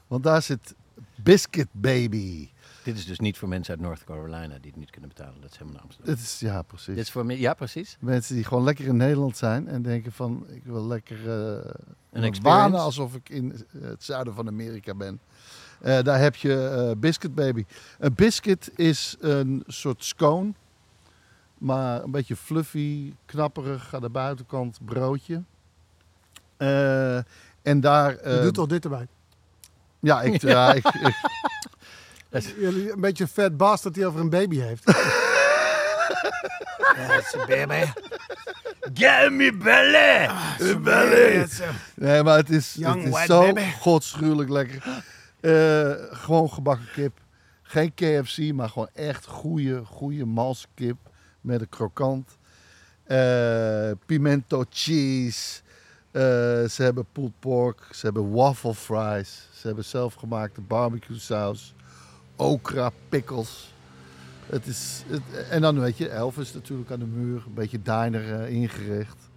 [0.08, 0.76] Want daar zit
[1.16, 2.50] Biscuit Baby.
[2.84, 5.41] Dit is dus niet voor mensen uit North Carolina die het niet kunnen betalen.
[5.41, 6.13] Dat is helemaal naar Amsterdam.
[6.13, 6.86] Het is, ja, precies.
[6.96, 7.98] Dit is voor me- ja, precies.
[8.00, 11.56] Mensen die gewoon lekker in Nederland zijn en denken van ik wil lekker eh
[12.12, 12.41] experience.
[12.41, 15.19] wanen alsof ik in eh, het zuiden van Amerika ben.
[15.82, 17.65] Eh, daar heb je eh, Biscuit Baby.
[18.00, 20.54] Een biscuit is een soort scone,
[21.58, 25.43] maar een beetje fluffy, knapperig aan de buitenkant broodje.
[26.58, 27.17] Eh,
[27.62, 28.30] en daar.
[28.36, 29.08] Je doet toch dit erbij?
[30.00, 30.74] Ja, ik, ja.
[30.74, 31.22] ik, ik-
[32.58, 34.84] Jullie- Een beetje een vet bastard die over een baby heeft.
[37.48, 37.86] baby.
[38.93, 40.30] Get me belly!
[40.82, 41.48] belly!
[41.96, 43.72] Nee, maar het is, Young het is white zo baby.
[43.80, 45.02] godschuwelijk lekker.
[45.39, 47.19] Eh, gewoon gebakken kip.
[47.63, 50.98] Geen KFC, maar gewoon echt goede, goede malse kip
[51.41, 52.38] met een krokant.
[53.04, 55.62] Eh, pimento cheese.
[56.12, 56.22] Eh,
[56.69, 57.88] ze hebben pulled pork.
[57.91, 59.48] Ze hebben waffle fries.
[59.54, 61.74] Ze hebben zelfgemaakte barbecue saus.
[62.36, 63.74] Okra pickles.
[64.46, 67.43] Het is, het, en dan weet je, Elvis natuurlijk aan de muur.
[67.48, 69.30] Een beetje diner eh, ingericht.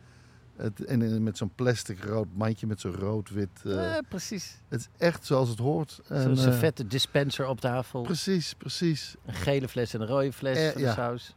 [0.56, 3.48] Het, en eh, met zo'n plastic rood mandje met zo'n rood-wit.
[3.64, 4.60] eh, Ja, precies.
[4.68, 6.00] het is echt zoals het hoort.
[6.08, 8.02] En, Zo'n eh, servette dispenser op tafel.
[8.02, 9.14] Precies, precies.
[9.26, 10.88] Een gele fles en een rode fles Eh, van ja.
[10.88, 11.34] de saus.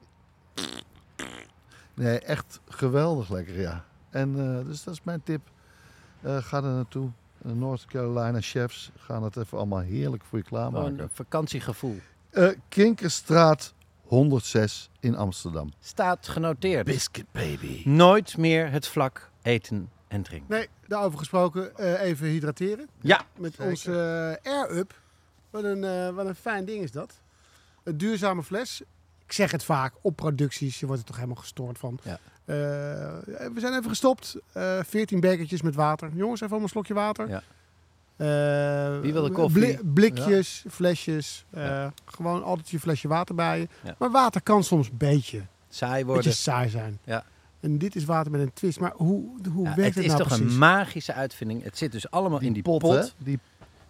[1.94, 3.86] Nee, echt geweldig lekker, ja.
[4.10, 5.42] En eh, dus dat is mijn tip.
[6.22, 7.10] Eh, ga er naartoe.
[7.42, 11.00] De North Carolina chefs gaan het even allemaal heerlijk voor je klaarmaken.
[11.00, 12.00] een vakantiegevoel.
[12.30, 13.74] Eh Kinkerstraat
[14.04, 15.74] 106 in Amsterdam.
[15.80, 16.86] Staat genoteerd.
[16.86, 17.82] Biscuit baby.
[17.86, 20.48] Nooit meer het vlak eten en drinken.
[20.56, 22.88] Nee, daarover gesproken, eh, even hydrateren.
[23.02, 23.70] Ja, Met Zeker.
[23.70, 25.02] onze eh, Air Up.
[25.50, 27.14] Wat een, eh, wat een fijn ding is dat.
[27.84, 28.82] Een duurzame fles.
[29.26, 32.00] Ik zeg het vaak, op producties, je wordt er toch helemaal gestoord van.
[32.04, 32.20] Ja.
[32.50, 32.56] Eh,
[33.54, 34.36] we zijn even gestopt.
[34.54, 36.10] Eh 14 bekertjes met water.
[36.14, 37.28] Jongens, even allemaal een slokje water.
[37.30, 37.44] Ja.
[38.16, 39.62] Eh, Wie wil de koffie?
[39.62, 41.46] bli- blikjes, flesjes.
[41.50, 43.68] eh, Gewoon altijd je flesje water bij je.
[43.84, 43.96] Ja.
[43.98, 46.24] Maar water kan soms een beetje, saai worden.
[46.24, 47.00] beetje saai zijn.
[47.04, 47.24] Ja.
[47.60, 48.80] En dit is water met een twist.
[48.80, 50.54] Maar hoe, hoe Ja, werkt het het, is nou toch precies?
[50.54, 51.64] een magische uitvinding.
[51.64, 53.14] Het zit dus allemaal in die pot?
[53.18, 53.40] Die,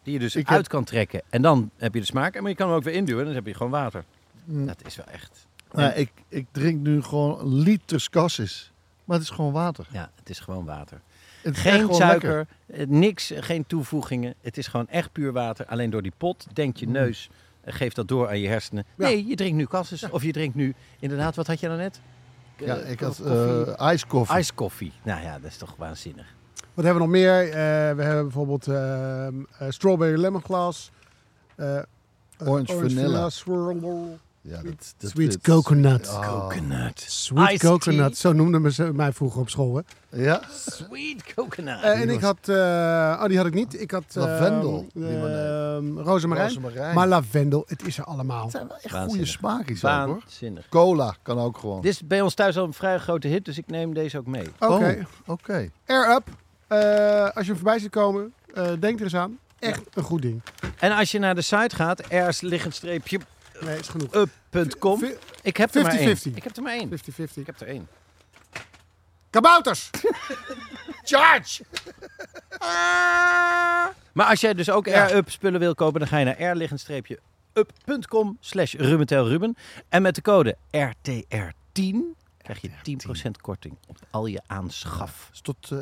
[0.04, 1.22] die je dus Ik uit heb- kan trekken.
[1.30, 2.40] En dan heb je de smaak.
[2.42, 4.04] Maar je kan hem ook weer induwen en dan heb je gewoon water.
[4.44, 4.66] Mm.
[4.66, 5.48] Dat is wel echt...
[5.72, 8.72] nou, ik, ik drink nu gewoon liters cassis.
[9.06, 9.88] Maar het is gewoon water.
[9.92, 11.02] Ja, het is gewoon water.
[11.42, 12.36] Het Geen gewoon suiker,
[12.68, 12.82] lekker.
[12.82, 14.34] eh, niks, eh, geen toevoegingen.
[14.42, 15.66] Het is gewoon echt puur water.
[15.66, 16.92] Alleen door die pot denkt je Mm.
[16.92, 17.30] neus,
[17.62, 18.86] eh, geeft dat door aan je hersenen.
[18.96, 19.06] Ja.
[19.08, 20.10] Nee, je drinkt nu cassis.
[20.10, 22.00] Of je drinkt nu, inderdaad, wat had je nou net?
[22.58, 24.36] Ja, ik had eh ijskoffie.
[24.36, 24.92] Ijskoffie.
[25.04, 26.26] Nou ja, dat is toch waanzinnig.
[26.74, 27.34] Wat hebben we nog meer?
[27.96, 30.92] We hebben bijvoorbeeld ehm, eh, strawberry lemongrass.
[31.56, 31.80] eh,
[32.38, 33.30] Orange vanilla.
[33.30, 34.18] swirl,
[34.50, 36.08] Ja, dat, dat, sweet dat- coconut.
[36.10, 36.28] Ah.
[36.30, 37.04] Coconut.
[37.08, 38.16] Sweet Iced coconut, tea.
[38.16, 39.76] zo noemden me ze mij vroeger op school.
[40.10, 40.22] Hè?
[40.24, 40.42] Ja?
[40.66, 41.82] Sweet coconut.
[41.82, 42.56] Eh, en ik had, eh,
[43.22, 43.82] oh die had ik niet.
[43.82, 46.02] Ik had ehm, Lavendel, ehm, limonade.
[46.04, 46.48] rozemarijn.
[46.48, 46.96] Rozemarijn.
[46.96, 48.42] Maar lavendel, het is er allemaal.
[48.42, 49.28] Het zijn wel echt goede Waanzinnig.
[49.30, 50.08] smaakjes ook, hoor.
[50.20, 50.70] Waanzinnig.
[50.70, 51.82] Cola kan ook gewoon.
[51.82, 54.28] Dit is bij ons thuis al een vrij grote hit, dus ik neem deze ook
[54.28, 54.48] mee.
[54.60, 55.70] Oké, Oh, oké.
[55.86, 56.24] Air Up.
[56.68, 59.38] Eh, als je hem voorbij ziet komen, eh, denk er eens aan.
[59.60, 60.42] Echt een goed ding.
[60.80, 63.20] En als je naar de site gaat, ers-streepje
[63.62, 64.14] Nee, is genoeg.
[64.16, 65.04] up.com.
[65.42, 66.18] Ik heb er maar één.
[66.18, 66.22] 50-50.
[66.22, 66.90] Ik heb er maar één.
[66.90, 66.94] 50-50.
[67.34, 67.88] Ik heb er één.
[69.30, 69.90] Kabouters!
[71.04, 71.64] Charge!
[74.14, 75.06] Maar als jij dus ook Ja.
[75.06, 76.42] Air-Up spullen wil kopen, dan ga je naar
[77.54, 79.56] r-up.com slash Ruben.
[79.90, 81.96] En met de code RTR10
[82.38, 82.70] krijg je
[83.28, 85.30] 10% korting op al je aanschaf.
[85.34, 85.80] is tot eh,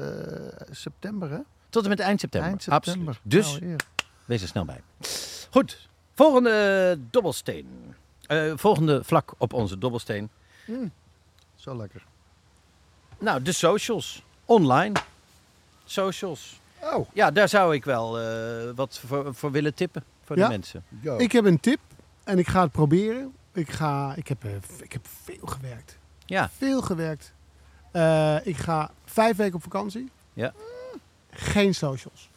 [0.72, 1.40] september, hè?
[1.70, 2.50] Tot en met eind september.
[2.50, 3.08] Eind september.
[3.08, 3.20] Absoluut.
[3.24, 3.76] Dus Nou,
[4.26, 4.82] wees er snel bij.
[5.50, 5.88] Goed,
[6.22, 7.96] volgende dobbelsteen.
[8.28, 10.30] Eh, volgende vlak op onze dobbelsteen.
[11.56, 12.04] Zo lekker.
[13.20, 14.24] Nou, de socials.
[14.46, 14.94] online.
[15.86, 16.60] Socials.
[16.82, 20.44] Oh, Ja, daar zou ik wel eh, wat voor, voor willen tippen voor Ja?
[20.44, 20.84] de mensen.
[21.18, 21.80] Ik heb een tip
[22.24, 23.34] en ik ga het proberen.
[23.54, 25.98] Ik, ga, ik, heb, eh, ik heb veel gewerkt.
[26.26, 27.34] Ja, Veel gewerkt.
[27.92, 30.12] Eh, ik ga vijf weken op vakantie.
[30.34, 30.54] Ja.
[31.32, 32.30] Geen socials.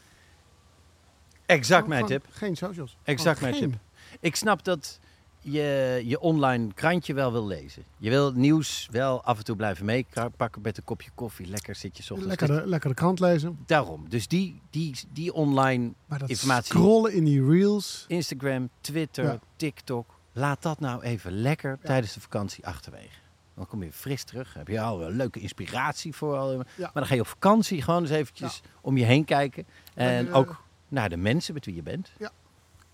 [1.50, 2.30] Exact mijn Gewoon tip.
[2.32, 2.96] Geen socials.
[3.02, 3.72] Exact Gewoon mijn geen.
[3.72, 4.18] tip.
[4.20, 4.98] Ik snap dat
[5.42, 7.84] je je online krantje wel wil lezen.
[7.98, 11.46] Je wil het nieuws wel af en toe blijven meepakken met een kopje koffie.
[11.46, 12.28] Lekker zit je 's ochtends.
[12.40, 13.58] Lekker de, lekker de krant lezen.
[13.66, 14.08] Daarom.
[14.08, 16.64] Dus die, die, die online Maar dat informatie.
[16.74, 18.04] scrollen in die reels.
[18.08, 19.38] Instagram, Twitter, Ja.
[19.56, 20.18] TikTok.
[20.32, 23.18] Laat dat nou even lekker tijdens de vakantie achterwege.
[23.54, 24.54] Dan kom je fris terug.
[24.54, 26.36] Heb je al een leuke inspiratie voor.
[26.36, 29.66] al- Maar dan ga je op vakantie gewoon eens eventjes om je heen kijken.
[29.94, 32.10] En eh, ook naar de mensen met wie je bent.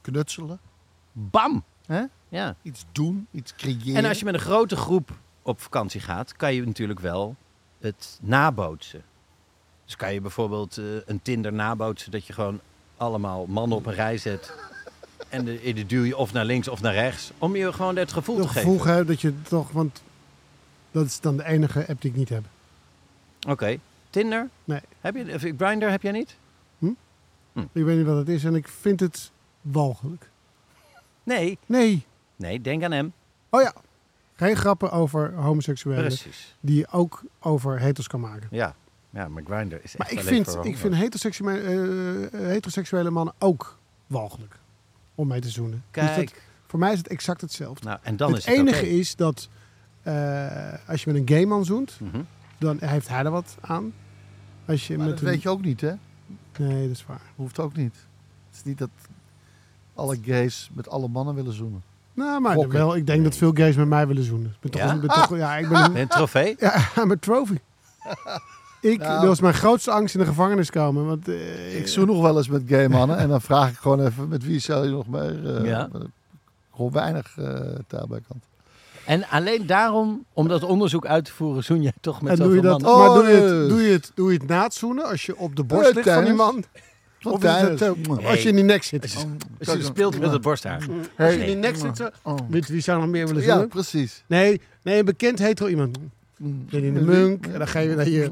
[0.00, 0.60] Knutselen.
[1.12, 1.64] Bam!
[1.86, 2.04] Hè?
[2.28, 2.56] Ja.
[2.62, 3.96] Iets doen, iets creëren.
[3.96, 5.10] En als je met een grote groep
[5.42, 7.36] op vakantie gaat, kan je natuurlijk wel
[7.78, 9.02] het nabootsen.
[9.84, 12.60] Dus kan je bijvoorbeeld eh, een Tinder nabootsen dat je gewoon
[12.96, 14.52] allemaal mannen op een rij zet.
[15.28, 17.30] En de, die duw je of naar links of naar rechts.
[17.38, 18.94] Om je gewoon het gevoel te geven.
[18.94, 20.02] hebt dat je toch, want
[20.90, 22.44] dat is dan de enige app die ik niet heb.
[23.48, 23.78] Oké.
[24.10, 24.48] Tinder?
[24.64, 24.80] Nee.
[25.00, 26.36] Heb je, Grindr heb jij niet?
[27.72, 30.30] Ik weet niet wat het is en ik vind het walgelijk.
[31.22, 31.58] Nee.
[31.66, 32.06] Nee.
[32.36, 33.12] Nee, denk aan hem.
[33.50, 33.72] Oh ja.
[34.34, 36.04] Geen grappen over homoseksuelen.
[36.04, 36.56] Precies.
[36.60, 38.48] Die je ook over heters kan maken.
[38.50, 38.74] Ja.
[39.10, 43.34] Ja, maar Grindr is echt Maar ik alleen vind, ik vind heteroseksuele, eh, heteroseksuele mannen
[43.38, 44.58] ook walgelijk.
[45.14, 45.84] Om mee te zoenen.
[45.90, 46.42] Dus dat- Kijk.
[46.66, 47.86] voor mij is het exact hetzelfde.
[47.86, 49.48] Nou, en dan het is het enige is dat
[50.02, 52.20] eh, als je met een gay man zoent, Mhm.
[52.58, 53.92] dan heeft hij er wat aan.
[54.66, 55.30] Als je Maar met dat een...
[55.32, 55.92] weet je ook niet, hè?
[56.58, 57.20] Nee, dat is waar.
[57.36, 57.94] Hoeft ook niet.
[58.48, 58.90] Het is niet dat
[59.94, 61.82] alle gays met alle mannen willen zoenen.
[62.14, 64.50] Nou, maar wel, ik denk dat veel gays met mij willen zoenen.
[64.50, 64.92] Ik ben toch, Ja?
[64.94, 66.56] ik ben toch, ja, ik ben een, Ben een trofee?
[66.58, 67.58] ja, a trophy.
[68.80, 69.18] Ik, Nou.
[69.18, 71.06] dat was mijn grootste angst in de gevangenis komen.
[71.06, 74.00] Want, eh, Ik zoen nog wel eens met gay mannen en dan vraag ik gewoon
[74.06, 75.56] even met wie zou je nog meer.
[75.56, 75.88] eh, Ja.
[76.74, 78.44] Gewoon weinig uh, taal bij kant.
[79.06, 82.44] En alleen daarom, om dat onderzoek uit te voeren, zoen jij toch met en doe
[82.46, 82.98] zoveel je dat, mannen?
[83.14, 83.68] maar doe je, Oh, het, eh.
[83.68, 85.94] doe, je het, doe je het na het zoenen als je op de borst Eh,
[85.94, 86.64] ligt van die man?
[87.22, 87.82] Of het
[88.24, 89.02] als je in die nek zit?
[89.58, 90.86] Als je speelt met het borsthaar.
[91.18, 92.36] Als je in die nek zit, Oh.
[92.48, 93.68] met wie zou nog meer willen Ja, zoenen?
[93.68, 94.24] precies.
[94.26, 95.98] Nee, nee, een bekend hetero iemand.
[96.36, 96.66] Mm.
[96.70, 98.30] Ben je in de munk, en dan ga je naar je,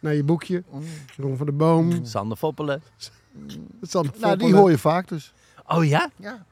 [0.00, 0.62] naar je boekje.
[1.16, 2.04] Jeroen van de Boom.
[2.04, 2.82] Sander Foppelen.
[3.82, 4.54] Sander Nou, die Foppelen.
[4.54, 5.32] hoor je vaak dus.
[5.66, 6.10] Oh ja?
[6.16, 6.44] Ja.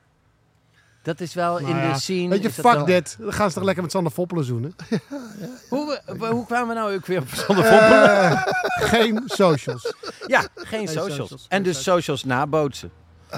[1.03, 2.29] Dat is wel Nou in ja, de scene.
[2.29, 3.17] Weet je, dat fuck wel- that.
[3.21, 4.75] Dan gaan ze toch lekker met Sander Foppelen zoenen?
[5.69, 8.31] Hoe, hoe kwamen we nou ook weer op Sander Foppelen?
[8.31, 8.43] Eh,
[8.93, 9.95] geen socials.
[10.27, 11.15] Ja, geen socials.
[11.15, 12.91] socials, En dus socials nabootsen.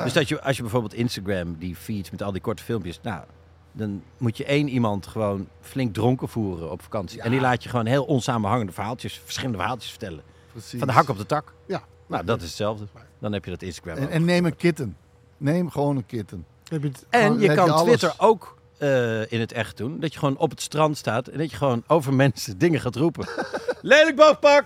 [0.04, 3.00] Dus dat je, als je bijvoorbeeld Instagram, die feeds met al die korte filmpjes.
[3.02, 3.24] Nou,
[3.72, 7.20] dan moet je één iemand gewoon flink dronken voeren op vakantie.
[7.20, 10.22] En die laat je gewoon heel onsamenhangende verhaaltjes, verschillende verhaaltjes vertellen.
[10.52, 10.78] Precies.
[10.78, 11.52] Van de hak op de tak.
[11.66, 11.82] Ja.
[12.06, 12.84] Nou, dat is hetzelfde.
[13.18, 14.10] Dan heb je dat Instagram En, ook.
[14.10, 14.96] en neem een kitten.
[15.36, 16.44] Neem gewoon een kitten.
[16.74, 17.84] Heb je het En je kan.
[17.84, 20.00] Twitter ook eh, in het echt doen.
[20.00, 22.96] Dat je gewoon op het strand staat en dat je gewoon over mensen dingen gaat
[22.96, 23.28] roepen.
[23.82, 24.64] Lelijk badpak!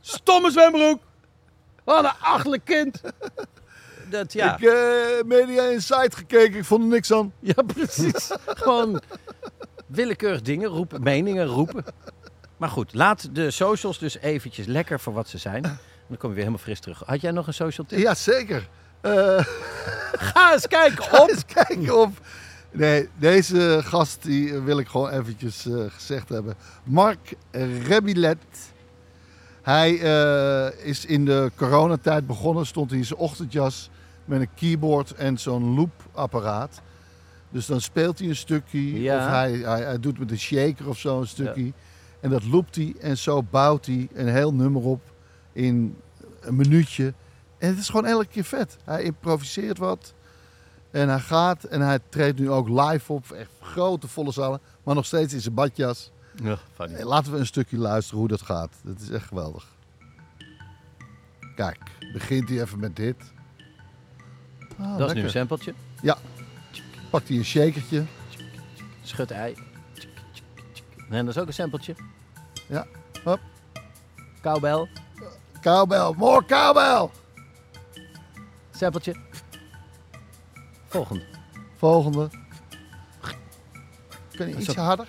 [0.00, 1.00] Stomme zwembroek!
[1.84, 3.00] Wat een achterlijk kind!
[4.10, 4.54] Dat, ja.
[4.54, 7.32] Ik heb Media Insight gekeken, ik vond er niks aan.
[7.54, 8.30] ja, precies.
[8.46, 9.00] gewoon
[9.86, 11.84] willekeurig dingen roepen, meningen roepen.
[12.56, 15.62] Maar goed, laat de socials dus eventjes lekker voor wat ze zijn.
[15.62, 17.02] Dan kom je weer helemaal fris terug.
[17.06, 17.98] Had jij nog een social tip?
[17.98, 18.68] Ja, zeker.
[19.00, 19.38] Eh,
[20.32, 21.28] Ga eens kijken Ga op!
[21.28, 22.12] eens kijken op.
[22.70, 26.54] Nee, deze gast die wil ik gewoon eventjes eh, gezegd hebben.
[26.84, 27.34] Mark
[27.86, 28.38] Rebillet.
[29.62, 33.90] Hij eh, is in de coronatijd begonnen, stond hij in zijn ochtendjas
[34.24, 36.80] met een keyboard en zo'n loopapparaat.
[37.50, 39.16] Dus dan speelt hij een stukje Ja.
[39.18, 41.72] of hij, hij, hij doet met een shaker of zo een stukje.
[42.20, 45.00] En dat loopt hij en zo bouwt hij een heel nummer op
[45.52, 45.96] in
[46.40, 47.12] een minuutje.
[47.60, 48.76] En het is gewoon elke keer vet.
[48.84, 50.14] Hij improviseert wat.
[50.90, 53.30] En hij gaat en hij treedt nu ook live op.
[53.30, 54.60] Echt grote volle zalen.
[54.82, 56.10] Maar nog steeds in zijn badjas.
[56.42, 57.02] Ja, funny.
[57.02, 58.70] Laten we een stukje luisteren hoe dat gaat.
[58.82, 59.66] Dat is echt geweldig.
[61.54, 61.78] Kijk,
[62.12, 63.16] begint hij even met dit.
[64.78, 65.74] Ah, Dat is nu een sampletje.
[67.10, 68.04] Pakt hij een shakertje.
[69.02, 69.54] Schut ei.
[71.10, 71.94] En dat is ook een sampletje.
[72.68, 72.86] Ja,
[73.24, 73.40] hop.
[74.42, 74.88] Cowbell.
[75.60, 77.10] Cowbell, more cowbell!
[78.80, 79.14] Sampletje.
[80.86, 81.22] Volgende.
[81.76, 82.28] Volgende.
[84.30, 85.08] Kun je Dat is iets ook- harder?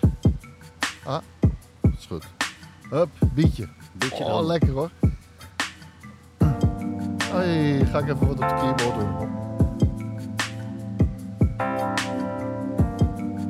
[1.03, 1.19] Ah,
[1.81, 2.25] dat is goed.
[2.89, 3.67] Hup, bietje.
[3.93, 4.45] Beetje Oh, dan.
[4.45, 4.89] lekker hoor.
[7.23, 9.29] Hey, ga ik even wat op de keyboard doen.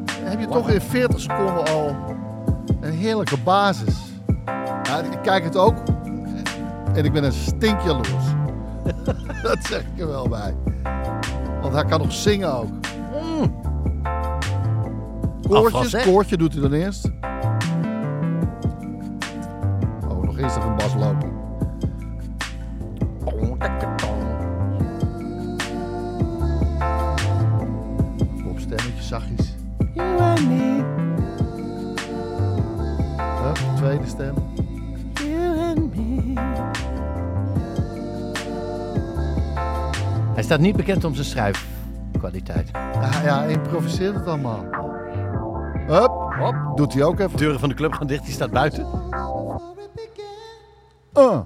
[0.05, 1.95] Dan heb je toch in 40 seconden al
[2.81, 3.95] een heerlijke basis.
[4.83, 5.77] Ja, ik kijk het ook
[6.93, 8.30] En ik ben een stinkjaloers.
[9.43, 10.55] dat zeg ik er wel bij.
[11.61, 12.69] Want hij kan nog zingen ook.
[15.49, 16.03] Koortjes, hè?
[16.03, 17.11] koortje doet hij dan eerst.
[20.09, 21.39] Oh, nog eerst even een bas lopen.
[28.49, 29.50] Op stemmetje, zachtjes.
[40.51, 42.69] Staat niet bekend om zijn schrijfkwaliteit.
[42.73, 44.65] Ja, ja, hij improviseert het allemaal.
[45.87, 47.31] Hup, hop, doet hij ook even.
[47.31, 48.87] De deuren van de club gaan dicht, die staat buiten.
[51.13, 51.39] Uh.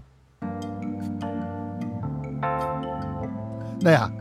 [3.80, 4.12] Nou ja,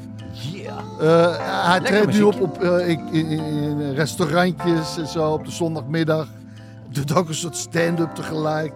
[0.53, 0.79] Yeah.
[1.01, 5.51] eh, hij treedt nu op, op eh, in, in, in restaurantjes en zo op de
[5.51, 6.29] zondagmiddag.
[6.91, 8.73] Doet ook een soort stand-up tegelijk.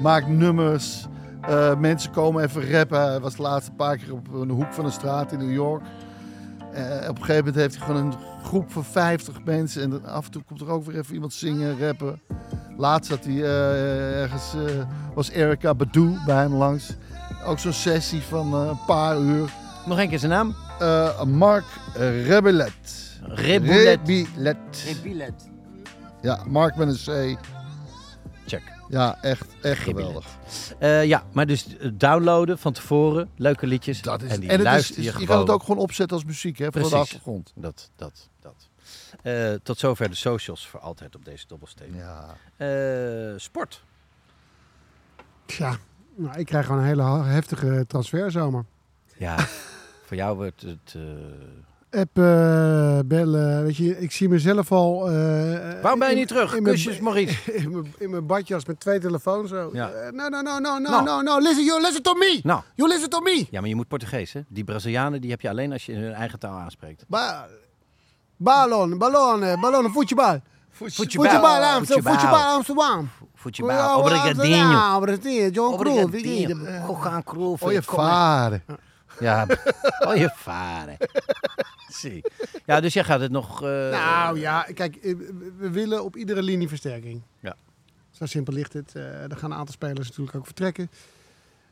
[0.00, 1.08] Maakt nummers.
[1.40, 3.00] Eh, mensen komen even rappen.
[3.00, 5.82] Hij was de laatste paar keer op een hoek van een straat in New York.
[6.72, 9.82] Eh, op een gegeven moment heeft hij gewoon een groep van 50 mensen.
[9.82, 12.20] En af en toe komt er ook weer even iemand zingen, rappen.
[12.76, 14.54] Laatst had hij eh, ergens,
[15.14, 16.96] was Erica Badu bij hem langs.
[17.44, 19.50] Ook zo'n sessie van een paar uur.
[19.86, 20.54] Nog één keer zijn naam.
[21.26, 21.64] Mark
[22.26, 23.00] Rebellet.
[23.22, 23.98] Reboulet.
[24.86, 25.50] Rebellet.
[26.20, 27.38] Ja, Mark met een C.
[28.90, 30.26] Ja, echt, echt geweldig.
[30.78, 34.02] Eh, ja, maar dus eh, downloaden van tevoren, leuke liedjes.
[34.02, 35.78] Dat is, en die en het is, luister is- je je, kan het ook gewoon
[35.82, 37.52] opzetten als muziek, hè, voor de achtergrond.
[37.54, 38.68] Dat, dat, dat.
[39.22, 41.94] Eh, tot zover de socials voor altijd op deze dobbelsteen.
[41.94, 42.36] Ja.
[42.56, 43.82] Eh, sport.
[45.46, 45.76] Tja,
[46.16, 48.64] nou, ik krijg gewoon een hele heftige transferzomer.
[49.16, 49.36] Ja,
[50.06, 50.96] voor jou wordt het...
[51.90, 55.10] Appen, bellen, weet je, ik zie mezelf al...
[55.10, 55.12] eh,
[55.82, 56.54] Waarom ben je in- niet terug?
[56.56, 57.52] in mijn- Kusjes, Maurice.
[57.98, 59.70] In mijn, badjas met twee telefoons zo.
[59.72, 59.90] Ja.
[59.90, 61.04] Eh, no, no, no, no, no, Nou.
[61.04, 62.40] no, no, listen, you listen to me.
[62.42, 63.46] Nou, You listen to me.
[63.50, 64.40] ja, maar je moet Portugees, hè?
[64.48, 67.04] Die Brazilianen, die heb je alleen als je in hun eigen taal aanspreekt.
[67.08, 67.46] Ba
[68.36, 70.40] ballon, ballon, eh, ballon, voetbal.
[70.70, 73.08] Voetbal, Amsterdam, voetbal, Amsterdam.
[73.34, 73.98] Voetjebal.
[73.98, 74.56] Obrigadinho.
[74.56, 76.02] Ja, Obrigadinho, John Cruyff.
[76.04, 76.80] Obrigadinho.
[76.86, 77.86] Gogaan Cruyff.
[77.86, 78.62] Vader.
[79.20, 79.46] Ja,
[80.06, 80.96] oh je vader.
[81.88, 82.24] Zie.
[82.66, 83.62] Ja, dus jij gaat het nog...
[83.62, 85.14] eh, Nou ja, kijk, eh,
[85.58, 87.22] we- willen op iedere linie versterking.
[87.40, 87.54] Ja.
[88.10, 88.92] Zo simpel ligt het.
[88.94, 90.90] Eh, er gaan een aantal spelers natuurlijk ook vertrekken.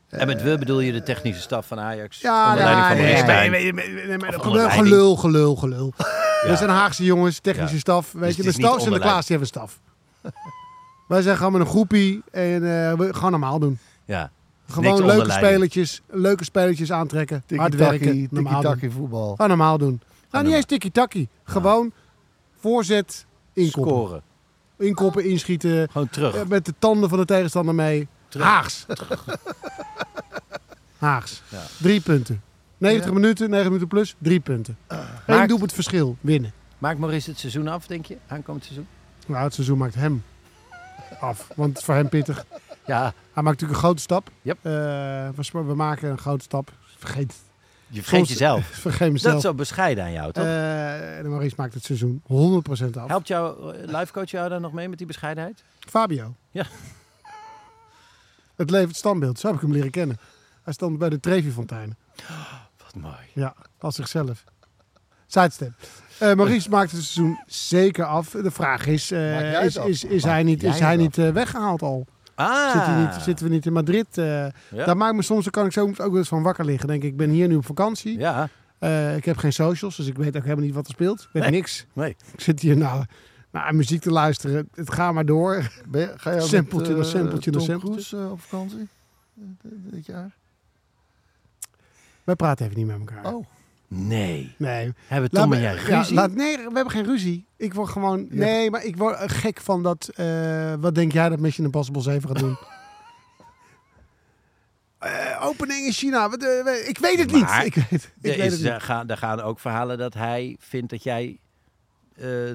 [0.09, 2.21] En met we bedoel je de technische staf van Ajax?
[2.21, 3.51] Ja, onder leiding van nee, Maurice nee, Stijn.
[3.51, 4.87] nee, nee, nee, nee, maar Of dat- onder leiding.
[4.87, 5.93] gelul, gelul, gelul.
[6.47, 7.79] We zijn Haagse jongens, technische Ja.
[7.79, 8.11] staf.
[8.11, 9.79] Weet Dus je, het de is niet staf onder Sinterklaas die hebben een staf.
[11.07, 13.79] Wij zijn gewoon met een groepie en eh, we gaan normaal doen.
[14.05, 14.31] Ja.
[14.69, 17.43] Gewoon leuke spelertjes, leuke spelertjes aantrekken.
[17.55, 18.71] hard werken, Tiki-taki, normaal doen.
[18.71, 19.29] tiki-taki voetbal.
[19.29, 20.01] Gewoon normaal doen.
[20.31, 21.29] Nou, niet eens tikkie-takkie.
[21.43, 21.91] Gewoon
[22.59, 23.91] voorzet, inkoppen.
[23.93, 24.21] Scoren.
[24.77, 25.89] Inkoppen, inschieten.
[25.91, 26.35] Gewoon terug.
[26.35, 28.07] eh, met de tanden van de tegenstander mee.
[28.27, 28.45] Terug.
[28.47, 28.85] Haags.
[30.97, 31.41] Haags.
[31.49, 31.61] Ja.
[31.81, 32.41] Drie punten.
[32.77, 34.77] 90 minuten, 9 minuten plus, drie punten.
[34.87, 36.53] Eén Maakt- doelpunt verschil, winnen.
[36.77, 38.17] Maakt Maurice het seizoen af, denk je?
[38.27, 38.87] Aankomend seizoen?
[39.27, 40.23] Nou, het seizoen maakt hem
[41.19, 41.47] af.
[41.55, 42.45] Want het is voor hem pittig.
[42.89, 43.01] Ja,
[43.33, 44.29] Hij maakt natuurlijk een grote stap.
[44.41, 44.57] Yep.
[44.61, 44.71] Eh,
[45.51, 46.71] we, maken een grote stap.
[46.97, 47.35] Vergeet,
[47.87, 48.65] je vergeet Soms- jezelf.
[48.87, 49.41] vergeet Dat is mezelf.
[49.41, 50.43] zo bescheiden aan jou, toch?
[50.43, 53.07] Eh, en Maurice maakt het seizoen 100% af.
[53.07, 55.63] Helpt jouw eh, lifecoach jou daar nog mee met die bescheidenheid?
[55.79, 56.35] Fabio.
[56.51, 56.65] Ja.
[58.55, 59.39] Het levert standbeeld.
[59.39, 60.17] Zo heb ik hem leren kennen.
[60.63, 61.97] Hij stond bij de Trevi-fonteinen.
[62.83, 63.15] Wat mooi.
[63.33, 64.43] Ja, als zichzelf.
[65.27, 65.71] Sidestep.
[66.19, 68.29] Eh Maurice maakt het seizoen zeker af.
[68.29, 72.07] De vraag is, is, is, hij niet, is hij niet eh, weggehaald al?
[72.39, 72.71] Ah.
[72.71, 74.17] Zit hij niet, zitten we niet in Madrid?
[74.17, 74.85] eh Ja.
[74.85, 76.87] Daar maakt me soms, kan ik soms ook wel eens van wakker liggen.
[76.87, 78.17] Denk ik, ik ben hier nu op vakantie.
[78.19, 78.49] Ja,
[78.79, 81.21] Eh, ik heb geen socials, dus ik weet ook helemaal niet wat er speelt.
[81.21, 81.51] Ik weet Nee.
[81.51, 81.85] niks.
[81.93, 82.15] nee.
[82.33, 83.05] Ik zit hier nou
[83.51, 84.69] naar muziek te luisteren.
[84.75, 85.69] Het gaat maar door.
[85.89, 88.29] Ben je, ga je ook Sampletje eh, sampletje sampletje.
[88.29, 88.87] Op vakantie?
[89.33, 90.31] Dit- dit jaar?
[92.23, 93.33] Wij praten even niet met elkaar.
[93.33, 93.45] Oh.
[93.91, 94.55] Nee.
[94.57, 94.93] Nee.
[95.07, 96.15] Hebben Tom en jij ja, ruzie?
[96.15, 97.45] laat, nee, we hebben geen ruzie.
[97.57, 98.19] Ik word gewoon...
[98.19, 98.27] Ja.
[98.35, 100.07] Nee, maar ik word gek van dat...
[100.15, 102.57] eh, wat denk jij dat Mission Impossible 7 gaat doen?
[104.99, 106.29] Eh, opening in China.
[106.29, 107.75] Wat, eh, ik weet het Maar niet.
[107.75, 108.69] Ik weet, ik Er, weet is, het niet.
[108.69, 111.39] er, gaan, er gaan ook verhalen dat hij vindt dat jij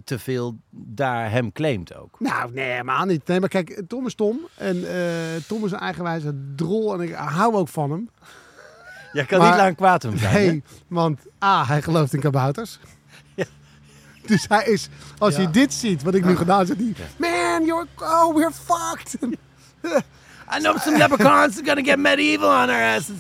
[0.05, 2.21] te veel daar hem claimt ook.
[2.21, 3.27] Nou, nee, helemaal niet.
[3.27, 4.41] Nee, maar kijk, Tom is Tom.
[4.57, 4.85] En
[5.47, 6.95] Tom is een eigenwijze drol.
[6.95, 8.11] En ik hou ook van hem.
[9.15, 10.33] Jij kan Maar- niet lang kwaad hem zijn.
[10.35, 10.39] hè?
[10.41, 12.79] Nee, want A, hij gelooft in kabouters.
[14.27, 14.89] Dus hij is,
[15.19, 15.43] als Ja.
[15.43, 19.17] hij dit ziet, wat ik nu gedaan heb, die, man, you're, oh, we're fucked.
[20.57, 23.17] I know some leprechauns are gonna get medieval on our asses.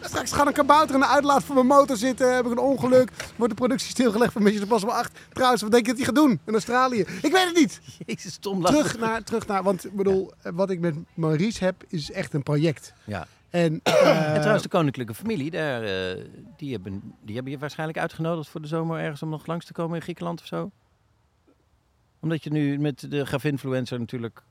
[0.00, 3.10] Straks gaat een kabouter in de uitlaat van mijn motor zitten, heb ik een ongeluk,
[3.36, 5.10] wordt de productie stilgelegd van Mission Impossible 8.
[5.32, 7.00] Trouwens, wat denk je dat hij gaat doen in Australië?
[7.22, 7.80] Ik weet het niet.
[8.06, 11.84] Jezus, Tom laat Terug naar, terug naar, want ik bedoel, wat ik met Maurice heb,
[11.88, 12.92] is echt een project.
[13.04, 13.26] Ja,
[13.60, 16.24] En, eh, En trouwens, de koninklijke familie, daar, eh,
[16.56, 19.72] die, hebben, die hebben je waarschijnlijk uitgenodigd voor de zomer ergens om nog langs te
[19.72, 20.70] komen in Griekenland of zo?
[22.20, 24.42] Omdat je nu met de gaf-influencer natuurlijk,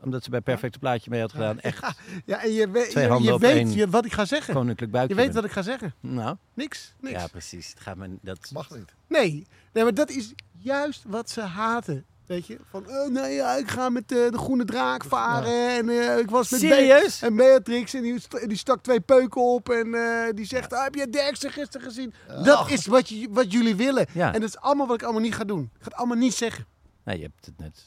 [0.00, 1.84] omdat ze bij Perfecte Plaatje mee had gedaan, echt
[2.24, 3.72] ja, en je, weet- Twee je, handen je op weet één.
[3.72, 4.54] je, wat ik ga zeggen.
[4.54, 5.36] koninklijk Je buikje weet bent.
[5.36, 5.94] wat ik ga zeggen.
[6.00, 6.94] Nou, Niks.
[7.00, 7.20] Niks.
[7.20, 7.68] ja precies.
[7.70, 8.94] Het gaat me, dat, Mag niet.
[9.08, 9.46] Nee.
[9.72, 12.04] nee, maar dat is juist wat ze haten.
[12.26, 12.58] Weet je?
[12.70, 15.68] Van, oh, nee, ja, ik ga met eh, de groene draak varen.
[15.76, 17.22] En eh, ik was met Be- Serieus?
[17.22, 19.68] en Beatrix en die, st- die stak twee peuken op.
[19.68, 22.14] En eh, die zegt, ah, heb je Derksen gisteren gezien?
[22.44, 24.06] Dat is wat, je, wat jullie willen.
[24.12, 24.34] Ja.
[24.34, 25.62] En dat is allemaal wat ik allemaal niet ga doen.
[25.62, 26.66] Ik ga het allemaal niet zeggen.
[27.04, 27.82] nee, je hebt het net.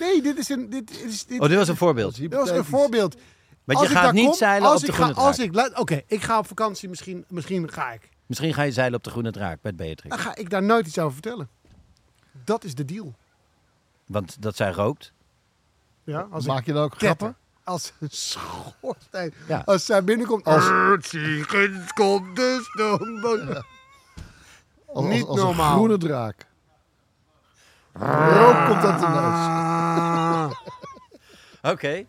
[0.00, 0.70] Nee, dit is een...
[0.70, 2.16] Dit is, dit, Oh, dit was een voorbeeld.
[2.16, 3.16] Dit was een voorbeeld.
[3.64, 5.78] Maar Als je gaat niet kom, zeilen op de ik ga- groene als draak.
[5.78, 6.88] Oké, ik ga op vakantie.
[6.88, 8.08] Misschien, misschien ga ik.
[8.26, 10.08] Misschien ga je zeilen op de groene draak met Beatrix.
[10.16, 11.48] Dan ga ik daar nooit iets over vertellen.
[12.44, 13.14] Dat is de deal.
[14.06, 15.12] Want dat zij rookt.
[16.04, 17.36] Ja, als ik Maak je dan ook grappen?
[17.64, 19.32] Als een schoorsteen.
[19.48, 19.62] Ja.
[19.64, 20.44] Als zij binnenkomt.
[20.44, 23.62] Als- Als ziegens komt de stoomboot.
[24.86, 25.70] Als, Niet als, als normaal.
[25.70, 26.46] een groene draak.
[27.92, 30.56] Rook komt uit de neus.
[31.72, 32.04] Oké.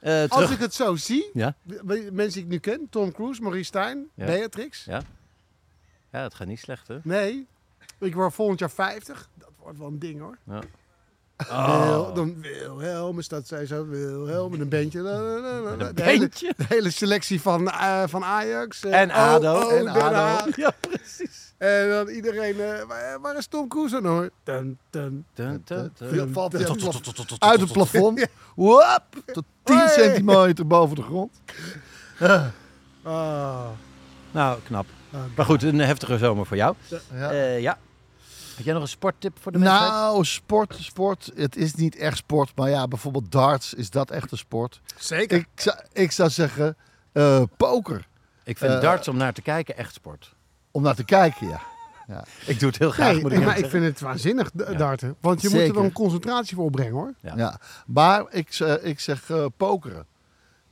[0.00, 0.50] Eh, Als terug.
[0.52, 1.54] ik het zo zie, Ja?
[1.62, 4.26] w- mensen die ik nu ken, Tom Cruise, Maurice Stijn, Ja.
[4.26, 4.84] Beatrix.
[4.84, 5.02] Ja.
[6.12, 6.98] Ja, het gaat niet slecht, hè?
[7.02, 7.46] Nee,
[7.98, 9.28] ik word volgend jaar 50.
[9.64, 10.38] Dat wordt wel een ding hoor.
[10.46, 10.60] Ja.
[11.86, 12.40] Wil, dan
[12.76, 15.00] Wilhelm, staat zij zo, Wilhelm, met een bandje.
[15.00, 16.54] la, la, la, la, Met een de, hele, bandje?
[16.56, 18.84] de hele selectie van, eh, van Ajax.
[18.84, 19.52] eh, En ADO.
[19.60, 20.50] oh, En ADO.
[20.56, 21.52] Ja, precies.
[21.58, 24.30] En dan iedereen, eh, waar, waar is Tom Cruise dan hoor?
[24.44, 25.24] Dun, dun.
[25.34, 25.62] Dun,
[26.32, 28.26] Valt uit het plaf- uit het plafond.
[28.54, 29.88] Wap, tot 10 Hey.
[29.88, 31.32] centimeter boven de grond.
[33.02, 33.66] Ah.
[34.30, 34.86] Nou, knap.
[35.12, 36.74] Ah, Maar goed, een heftige zomer voor jou.
[37.12, 37.30] Ja.
[37.30, 37.78] Eh, ja.
[38.56, 39.90] Had jij nog een sporttip voor de mensheid?
[39.90, 41.30] Nou, sport, sport.
[41.34, 42.52] Het is niet echt sport.
[42.56, 43.74] Maar ja, bijvoorbeeld darts.
[43.74, 44.80] Is dat echt een sport?
[44.98, 45.38] Zeker.
[45.38, 46.76] Ik, zou- ik zou zeggen
[47.12, 48.06] eh, poker.
[48.44, 50.34] Ik vind Eh, darts om naar te kijken echt sport.
[50.70, 51.60] Om naar te kijken, ja.
[52.46, 54.72] Ik doe het heel graag, Nee, moet ik maar ik vind het waanzinnig, Ja.
[54.72, 55.16] darten.
[55.20, 57.14] Want je moet er een concentratie voor opbrengen hoor.
[57.20, 57.32] Ja.
[57.36, 57.60] ja.
[57.86, 60.06] Maar ik, z- ik zeg eh, pokeren.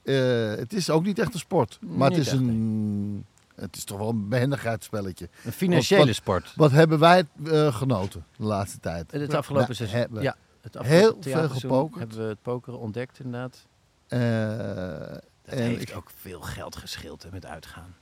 [0.05, 0.15] Eh,
[0.55, 1.79] het is ook niet echt een sport.
[1.81, 3.27] Maar het is, echt, een,
[3.63, 5.29] het is toch wel een behendigheidsspelletje.
[5.45, 6.53] Een financiële Wat- sport.
[6.57, 9.11] Wat hebben wij eh, genoten de laatste tijd?
[9.13, 9.99] Het afgelopen seizoen.
[9.99, 11.99] hebben Ja, het heel afgelopen veel theaterseizoen gepokerd.
[11.99, 13.67] Hebben we het pokeren ontdekt, inderdaad.
[14.09, 17.95] Eh, Dat en heeft ik- ook veel geld gescheeld hè, met uitgaan.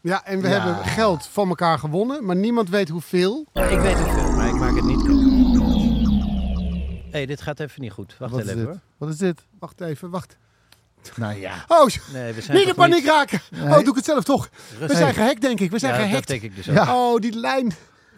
[0.00, 0.60] Ja, en we Ja.
[0.64, 3.46] hebben geld van elkaar gewonnen, maar niemand weet hoeveel.
[3.52, 5.06] Ik weet hoeveel, maar ik maak het niet
[7.10, 8.16] Hé, hey, dit gaat even niet goed.
[8.18, 8.74] Wacht wat, heel is even dit?
[8.74, 8.80] hoor.
[8.96, 9.46] wat is dit?
[9.58, 10.36] Wacht even, wacht.
[11.16, 11.64] Nou ja.
[11.68, 13.40] Oh, Nee, we zijn niet in paniek raken.
[13.50, 13.62] Nee.
[13.68, 14.48] Oh, doe ik het zelf toch.
[14.78, 15.70] We zijn gehackt, denk ik.
[15.70, 16.28] We zijn ja, dat gehackt.
[16.28, 16.74] denk ik dus ook.
[16.74, 16.96] Ja.
[16.96, 17.72] Oh, die lijn.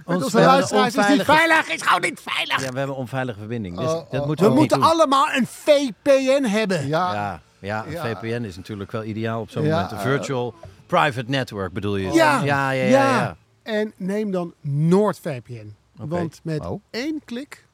[0.04, 1.68] Ons- onze we luisteraars is niet veilig.
[1.68, 2.52] Is gewoon niet veilig.
[2.54, 3.76] Ja, we hebben een onveilige verbinding.
[3.76, 4.88] Dus Oh, dat oh, moeten We we, ook moeten doen.
[4.90, 6.86] allemaal een VPN hebben.
[6.86, 8.02] Ja, Ja, ja, een Ja.
[8.16, 9.92] VPN is natuurlijk wel ideaal op zo'n Ja, moment.
[9.92, 10.54] Een virtual
[10.86, 12.12] private network bedoel je?
[12.12, 12.42] Ja.
[12.42, 12.84] ja, ja.
[12.84, 13.36] ja, ja.
[13.62, 15.74] En neem dan NoordVPN.
[15.98, 16.08] Oké.
[16.08, 16.82] Want met Oh.
[16.90, 17.66] één klik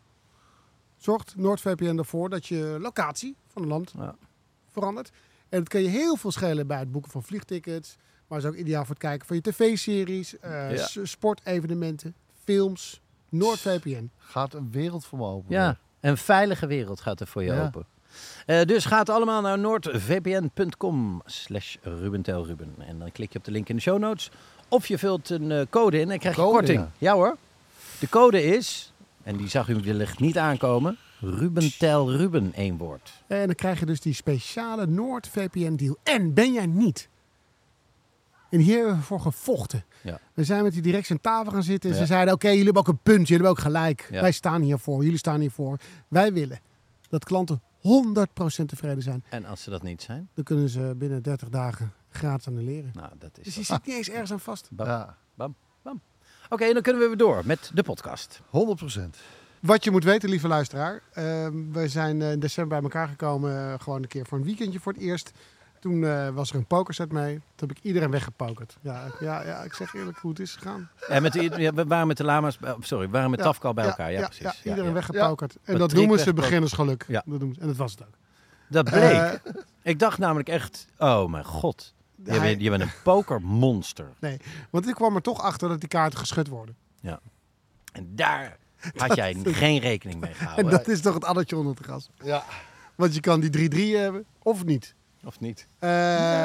[0.99, 3.93] zorgt NoordVPN ervoor dat je locatie van een land
[5.49, 7.97] En dat kan je heel veel schelen bij het boeken van vliegtickets.
[8.27, 10.87] Maar is ook ideaal voor het kijken van je tv-series, eh, Ja.
[11.03, 12.15] sportevenementen,
[12.45, 13.01] films.
[13.29, 14.11] NoordVPN.
[14.19, 15.55] gaat een wereld voor me open.
[15.55, 17.65] Ja, een veilige wereld gaat er voor je Ja.
[17.65, 17.87] open.
[18.47, 22.75] Eh, dus ga het allemaal naar noordvpn.com slash rubentelruben.
[22.79, 24.31] En dan klik je op de link in de show notes.
[24.69, 26.79] Of je vult een eh, code in en krijg je Code, korting.
[26.79, 26.91] ja.
[26.99, 27.13] Ja.
[27.15, 27.37] hoor.
[27.99, 33.13] De code is, en die zag u wellicht niet aankomen, Rubentel Ruben, één woord.
[33.27, 35.97] En dan krijg je dus die speciale NoordVPN-deal.
[36.03, 37.09] En ben jij niet?
[38.51, 39.85] En hier hebben we voor gevochten.
[40.03, 40.21] Ja.
[40.35, 41.91] We zijn met die directie aan tafel gaan zitten.
[41.91, 42.03] En Ja.
[42.03, 43.29] ze zeiden, oké, jullie hebben ook een punt.
[43.29, 44.09] Jullie hebben ook gelijk.
[44.11, 44.21] Ja.
[44.21, 45.03] Wij staan hiervoor.
[45.05, 45.79] Jullie staan hiervoor.
[46.09, 46.61] Wij willen
[47.09, 49.25] dat klanten 100% tevreden zijn.
[49.29, 52.91] En als ze dat niet zijn, Dan kunnen ze binnen 30 dagen gratis annuleren.
[52.95, 53.45] nou dat is...
[53.45, 54.69] Dus je zit niet eens ergens aan vast.
[54.71, 54.87] Bam.
[54.87, 55.17] Ja,
[56.49, 58.41] Oké, en dan kunnen we weer door met de podcast.
[58.51, 59.17] 100 procent.
[59.67, 61.01] Wat je moet weten, lieve luisteraar.
[61.13, 61.25] eh,
[61.73, 63.73] we zijn eh, in december bij elkaar gekomen.
[63.73, 65.33] eh, gewoon een keer voor een weekendje voor het eerst.
[65.81, 67.35] Toen eh, was er een pokerset mee.
[67.55, 68.77] Toen heb ik iedereen weggepokerd.
[68.81, 70.89] Ja, ja, ja, ik zeg eerlijk hoe het is gegaan.
[71.09, 73.45] En met de, ja, we waren met de lama's, eh, sorry, we waren met Ja,
[73.45, 74.13] Tafkal bij elkaar.
[74.13, 74.43] Ja, precies.
[74.43, 74.93] Ja, Ja, iedereen ja.
[74.95, 75.57] weggepokerd.
[75.65, 77.05] En Dat noemen ze beginnersgeluk.
[77.09, 77.23] Ja.
[77.27, 77.61] Dat doen ze.
[77.61, 78.15] En dat was het ook.
[78.69, 79.41] Dat bleek.
[79.83, 81.95] Ik dacht namelijk echt, oh mijn god.
[82.25, 84.13] Je, hij- bent, je bent een pokermonster.
[84.21, 84.37] nee,
[84.71, 86.77] want ik kwam er toch achter dat die kaarten geschud worden.
[87.93, 88.57] En daar
[88.97, 90.71] had jij geen rekening mee En gehouden.
[90.71, 92.11] dat is toch het addertje onder het gras.
[92.25, 92.45] Ja.
[92.95, 94.95] Want je kan die 3-3 hebben, of niet.
[95.25, 95.69] Of niet?
[95.79, 95.89] Eh,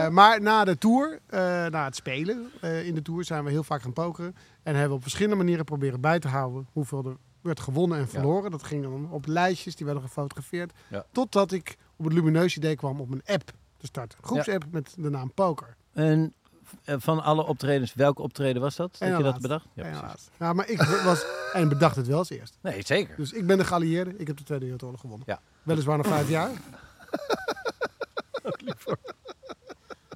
[0.09, 3.63] Maar na de tour, eh, na het spelen eh, in de tour, zijn we heel
[3.63, 4.35] vaak gaan pokeren.
[4.63, 8.07] En hebben we op verschillende manieren proberen bij te houden hoeveel er werd gewonnen en
[8.09, 8.51] verloren.
[8.51, 10.73] Dat ging dan op lijstjes, die werden gefotografeerd.
[10.89, 11.05] Ja.
[11.11, 14.17] Totdat ik op het lumineus idee kwam om een app te starten.
[14.21, 15.75] Groepsapp met de naam Poker.
[15.93, 16.40] En eh,
[16.85, 18.95] van alle optredens, welke optreden was dat?
[18.99, 19.65] En Heb je dat bedacht?
[19.73, 20.01] Ja, precies.
[20.01, 20.29] laatst.
[20.39, 22.57] ja, maar ik was en bedacht het wel als eerst.
[22.61, 23.15] Nee, zeker.
[23.15, 24.13] Dus ik ben de geallieerde.
[24.17, 25.27] Ik heb de Tweede Wereldoorlog gewonnen.
[25.29, 25.39] Ja.
[25.63, 26.51] Weliswaar na vijf jaar.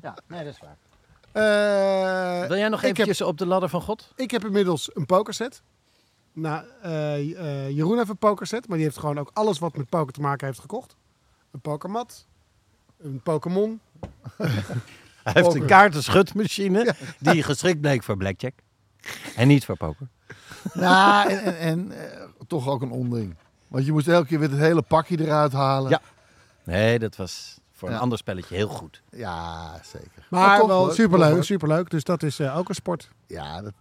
[0.01, 0.78] Ja, nee, dat is waar.
[2.41, 4.12] Eh, Wil jij nog heb- eventjes op de ladder van God?
[4.16, 5.62] Ik heb inmiddels een pokerset.
[6.34, 9.89] Nou, eh, eh, Jeroen heeft een pokerset, maar die heeft gewoon ook alles wat met
[9.89, 10.95] poker te maken heeft gekocht.
[11.51, 12.26] Een pokermat,
[12.97, 13.80] een Pokémon.
[15.34, 18.53] Hij heeft een kaartenschutmachine die geschikt bleek voor blackjack.
[19.36, 20.07] En niet voor poker.
[20.73, 23.36] Nou, en, en, en eh, toch ook een onding.
[23.67, 25.89] Want je moest elke keer weer het hele pakje eruit halen.
[25.89, 26.01] Ja.
[26.63, 27.99] Nee, dat was voor een Ja.
[27.99, 29.01] ander spelletje heel goed.
[29.11, 30.28] Ja, zeker.
[30.30, 31.43] Maar toch wel leuk, superleuk, toch leuk.
[31.43, 31.89] superleuk.
[31.89, 33.09] Dus dat is eh, ook een sport.
[33.28, 33.73] Ja, dat,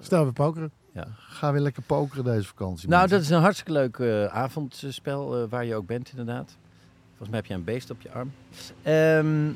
[0.00, 0.72] Stel we pokeren.
[1.16, 2.88] ga weer lekker pokeren deze vakantie.
[2.88, 3.18] Nou, mensen.
[3.18, 6.56] dat is een hartstikke leuk eh, avondspel eh, waar je ook bent inderdaad.
[7.08, 8.32] Volgens mij heb je een beest op je arm.
[8.82, 9.50] Ehm,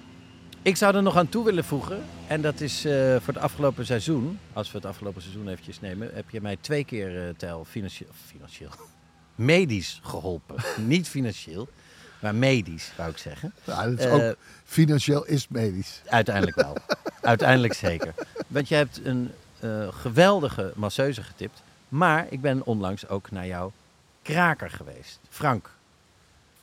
[0.67, 2.05] ik zou er nog aan toe willen voegen.
[2.27, 4.39] En dat is eh, voor het afgelopen seizoen.
[4.53, 6.11] Als we het afgelopen seizoen eventjes nemen.
[6.15, 8.71] Heb je mij twee keer eh tel financieel, financieel,
[9.35, 10.57] medisch geholpen.
[10.87, 11.69] Niet financieel,
[12.21, 13.53] maar medisch wou ik zeggen.
[13.65, 16.03] Ja, dat is Eh, ook, financieel is medisch.
[16.07, 16.77] Uiteindelijk wel.
[17.21, 18.15] Uiteindelijk zeker.
[18.47, 19.31] Want je hebt een
[19.91, 21.63] geweldige masseuse getipt.
[21.89, 23.73] Maar ik ben onlangs ook naar jouw
[24.23, 25.19] kraker geweest.
[25.29, 25.71] Frank.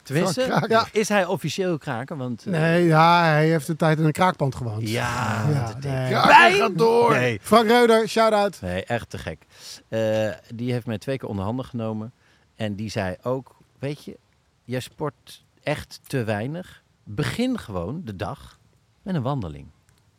[0.04, 2.18] Tenminste, is hij officieel kraker?
[2.18, 4.90] Want, eh, Nee, ja, hij heeft een tijd in een kraakpand gewoond.
[4.90, 6.14] Ja, Ja, nee.
[6.14, 7.12] gaat door.
[7.12, 8.62] Nee, Frank Reuder, shout-out.
[8.62, 9.46] nee, echt te gek.
[9.88, 12.12] Eh, die heeft mij twee keer onder handen genomen.
[12.56, 14.18] En die zei ook, weet je,
[14.64, 16.84] jij sport echt te weinig.
[17.04, 18.60] Begin gewoon de dag
[19.02, 19.68] met een wandeling.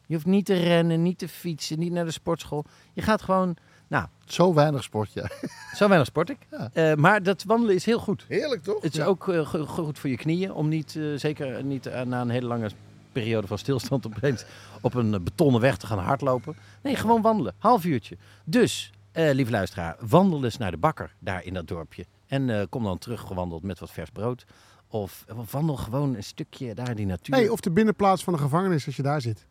[0.07, 2.65] Je hoeft niet te rennen, niet te fietsen, niet naar de sportschool.
[2.93, 3.57] Je gaat gewoon,
[3.95, 5.29] nou, Zo weinig sport, ja.
[5.79, 6.39] zo weinig sport ik.
[6.51, 6.71] Ja.
[6.73, 8.25] Eh, maar dat wandelen is heel goed.
[8.29, 8.83] Heerlijk, toch?
[8.83, 12.21] Het is ook eh, go- goed voor je knieën om niet, eh, zeker niet na
[12.21, 12.71] een hele lange
[13.13, 14.45] periode van stilstand opeens
[14.81, 16.57] op een betonnen weg te gaan hardlopen.
[16.83, 17.55] Nee, gewoon wandelen.
[17.59, 18.17] Half uurtje.
[18.45, 22.05] Dus, lieve luisteraar, wandel eens naar de bakker daar in dat dorpje.
[22.27, 24.45] En kom dan terug gewandeld met wat vers brood.
[24.89, 27.35] Of wandel gewoon een stukje daar in die natuur.
[27.35, 29.47] Hey, of de binnenplaats van de gevangenis als je daar zit.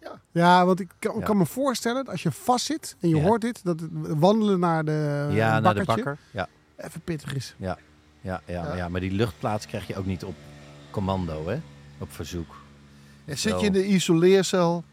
[0.00, 0.20] Ja.
[0.30, 1.24] Ja, want ik kan, Ja.
[1.24, 3.22] kan me voorstellen dat als je vast zit en je Ja.
[3.22, 6.18] hoort dit, dat het wandelen naar de ja, naar de bakker.
[6.30, 7.54] Ja, even pittig is.
[7.58, 7.78] ja,
[8.20, 8.74] ja, Ja.
[8.76, 10.34] ja, maar die luchtplaats krijg je ook niet op
[10.90, 11.60] commando, hè?
[11.98, 12.56] Op verzoek.
[13.24, 14.84] Ja, zit je in de isoleercel,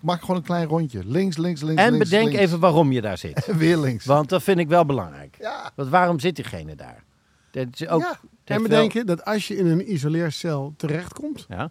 [0.00, 1.02] maak gewoon een klein rondje.
[1.04, 2.40] Links, links, links, En links, bedenk links.
[2.42, 3.44] even waarom je daar zit.
[3.46, 4.04] En weer links.
[4.04, 5.36] Want dat vind ik wel belangrijk.
[5.40, 5.70] Ja.
[5.74, 7.04] Want waarom zit diegene daar?
[7.50, 8.10] Dat is ook, Ja.
[8.10, 11.70] En heeft bedenk wel- je dat als je in een isoleercel terechtkomt, Ja,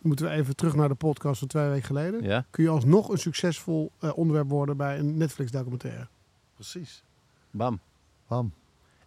[0.00, 2.44] moeten we even terug naar de podcast van twee weken geleden, ja.
[2.50, 6.08] kun je alsnog een succesvol eh, onderwerp worden bij een Netflix documentaire.
[6.54, 7.02] Precies.
[7.50, 7.80] Bam.
[8.28, 8.52] Bam.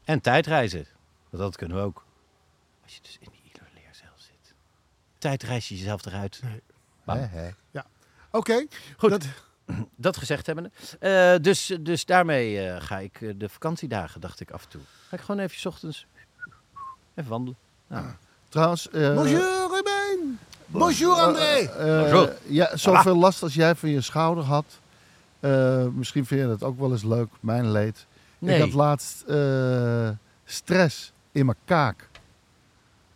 [0.03, 0.85] En tijdreizen.
[1.29, 2.05] Want dat kunnen we ook.
[2.83, 4.53] Als je dus in die isoleercel zit.
[5.17, 6.41] Tijdreis je jezelf eruit.
[7.03, 7.17] Bam.
[7.17, 7.49] Hè, hè.
[8.31, 8.65] Oké,
[8.97, 9.09] Goed.
[9.09, 9.27] dat-
[9.95, 10.71] Dat gezegd hebbende.
[10.99, 14.81] Eh, dus, dus daarmee eh, ga ik de vakantiedagen, dacht ik af en toe.
[15.07, 16.07] Ga ik gewoon even 's ochtends
[17.15, 17.57] even wandelen.
[17.87, 18.05] Nou,
[18.49, 18.89] Trouwens...
[18.89, 20.39] eh, Bonjour Ruben!
[20.74, 21.41] Bonjour André!
[21.69, 22.34] eh, Bonjour.
[22.47, 24.65] ja, zoveel last als jij van je schouder had.
[25.39, 28.05] eh, misschien vind je dat ook wel eens leuk, mijn leed.
[28.39, 28.55] nee.
[28.55, 30.09] Ik had laatst eh,
[30.45, 32.09] stress in mijn kaak.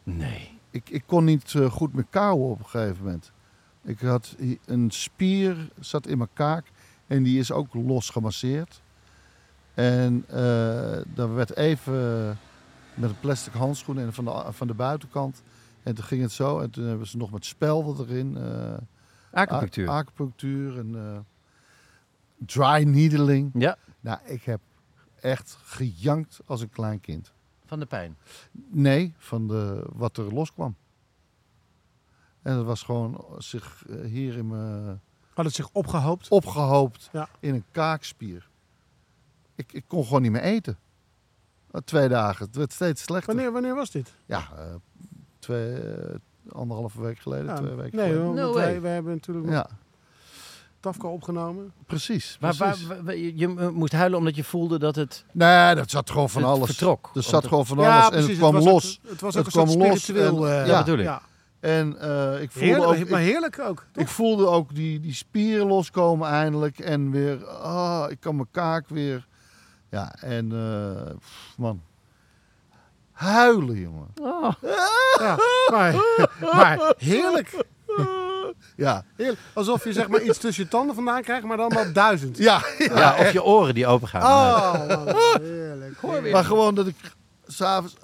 [0.04, 0.60] Nee.
[0.70, 3.32] Ik, ik kon niet eh, goed meer kauwen op een gegeven moment.
[3.84, 4.36] Ik had
[4.66, 6.66] een spier zat in mijn kaak
[7.08, 8.82] en die is ook los gemasseerd.
[9.74, 10.38] En eh
[11.16, 12.28] daar werd even
[12.94, 15.42] met een plastic handschoen en van de, van de buitenkant.
[15.88, 16.60] En toen ging het zo.
[16.60, 18.38] En toen hebben ze nog met spelden erin.
[18.38, 18.78] eh,
[19.32, 19.90] Acupunctuur.
[19.90, 21.20] acupunctuur en eh,
[22.38, 23.52] dry needling.
[23.54, 24.62] ja, Nou, ik heb
[25.20, 27.32] echt gejankt als een klein kind.
[27.66, 28.18] van de pijn.
[28.70, 30.76] Nee, van de, wat er loskwam.
[32.42, 35.02] En dat was gewoon zich eh, hier in mijn
[35.34, 36.30] Had het zich opgehoopt?
[36.30, 37.30] opgehoopt Ja.
[37.40, 38.50] in een kaakspier.
[39.56, 40.78] Ik, ik kon gewoon niet meer eten.
[41.86, 42.46] Twee dagen.
[42.46, 43.34] Het werd steeds slechter.
[43.34, 44.16] Wanneer, wanneer was dit?
[44.26, 44.76] Ja, eh,
[45.48, 46.16] twee, eh,
[46.52, 48.24] anderhalve week geleden, Ja, twee weken nee, geleden.
[48.26, 48.82] want No wij, way.
[48.82, 49.68] wij hebben natuurlijk Ja,
[50.80, 51.72] Tafka opgenomen.
[51.86, 52.38] precies.
[52.40, 56.30] Maar waar, je, je moest huilen omdat je voelde dat het, Nee, dat zat gewoon
[56.30, 56.66] van het alles.
[56.68, 57.12] vertrok.
[57.14, 59.00] Er zat gewoon van ja, alles en het kwam los.
[59.04, 60.48] Ook, het was Het ook een soort kwam los spiritueel...
[60.50, 61.20] en- eh, ja, bedoel ik.
[61.60, 63.10] En eh, ik voelde Heerlijk, ook...
[63.10, 63.86] maar heerlijk ook.
[63.92, 64.04] toch?
[64.04, 66.80] Ik voelde ook die, die spieren loskomen eindelijk.
[66.80, 69.28] En weer, ah, ik kan mijn kaak weer.
[69.90, 71.82] Ja, en eh, pff, man.
[73.18, 74.08] Huilen, jongen.
[74.22, 74.52] Oh,
[75.20, 75.38] Ja,
[75.72, 75.96] maar,
[76.54, 77.66] maar heerlijk.
[78.76, 79.40] Ja, heerlijk.
[79.54, 82.38] Alsof je zeg maar iets tussen je tanden vandaan krijgt, maar dan wel duizend.
[82.38, 82.98] ja, ja.
[82.98, 84.22] ja, of je oren die open gaan.
[84.24, 86.32] Oh, man, heerlijk.
[86.32, 86.96] Maar gewoon dat ik
[87.48, 87.96] s'avonds.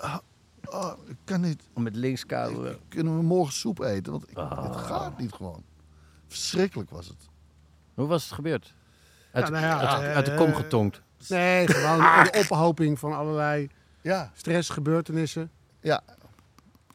[0.66, 1.64] oh, ik kan niet.
[1.76, 2.78] Met links kouwen.
[2.90, 4.12] Kunnen we morgen soep eten?
[4.12, 4.64] Want ik, Ah.
[4.64, 5.64] het gaat niet gewoon.
[6.28, 7.28] Verschrikkelijk was het.
[7.94, 8.74] Hoe was het gebeurd?
[9.32, 11.02] Uit, Ja, nou ja, uit, eh, uit de kom getonkt.
[11.28, 13.70] Nee, gewoon een ophoping van allerlei
[14.04, 15.52] Ja, stressgebeurtenissen.
[15.82, 16.02] ja.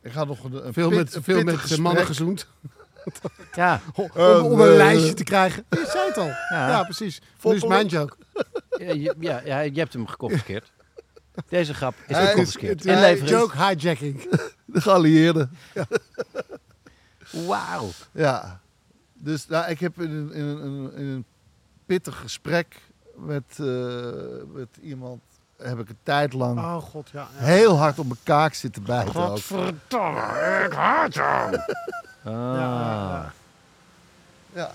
[0.02, 2.48] Ik ga nog een, een Veel pit- met, een veel met mannen gezoend.
[3.54, 5.64] Ja, Om, Eh, om een eh, lijstje te krijgen.
[5.70, 6.26] Je zei het al.
[6.26, 6.68] Ja.
[6.68, 7.20] Ja, precies.
[7.42, 8.16] Nu is mijn joke.
[8.78, 10.72] ja, je, ja, ja, je hebt hem geconfiskeerd.
[11.48, 14.22] Deze grap is Hij ook joke hijacking.
[14.64, 15.50] De geallieerden.
[17.30, 17.88] Wauw.
[18.12, 18.60] Ja.
[19.14, 21.24] Dus nou, ik heb in een, in een, in een, in een
[21.86, 22.80] pittig gesprek
[23.16, 24.06] met, eh,
[24.52, 25.20] met iemand...
[25.62, 27.28] heb ik een tijd lang Oh god, ja.
[27.38, 27.44] ja.
[27.44, 29.14] heel hard op mijn kaak zitten bijten.
[29.14, 29.26] ook.
[29.28, 31.52] Godverdomme, ik haat hem.
[32.24, 32.34] Ah.
[32.34, 33.32] ja.
[34.54, 34.70] Ja.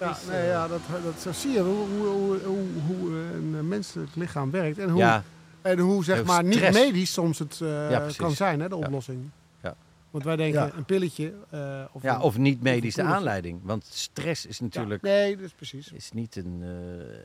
[0.00, 3.60] Ja, nee, ja dat, dat, zo zie je hoe, hoe, hoe, hoe, eh, een eh,
[3.60, 4.78] menselijk lichaam werkt.
[4.78, 5.22] En hoe, Ja,
[5.62, 9.30] en hoe zeg Heel maar niet medisch soms het eh, kan zijn, hè, de oplossing.
[9.62, 9.74] Ja.
[10.10, 10.70] Want wij denken Ja.
[10.76, 11.32] een pilletje.
[11.50, 13.60] eh, of, ja, een- of niet medisch de aanleiding.
[13.62, 15.92] Want stress is Ja, natuurlijk nee, dus precies.
[15.92, 17.16] is niet een eh,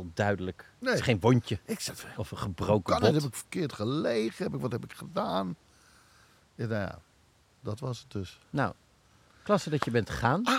[0.00, 0.64] heel duidelijk.
[0.78, 0.90] Nee.
[0.90, 3.14] Het is geen wondje Ik zat of een gebroken kan het?
[3.14, 4.44] Heb ik verkeerd gelegen?
[4.44, 5.56] Heb ik, wat heb ik gedaan?
[6.54, 6.98] Ja, nou ja,
[7.60, 8.38] dat was het dus.
[8.50, 8.72] Nou,
[9.42, 10.42] klasse dat je bent gegaan.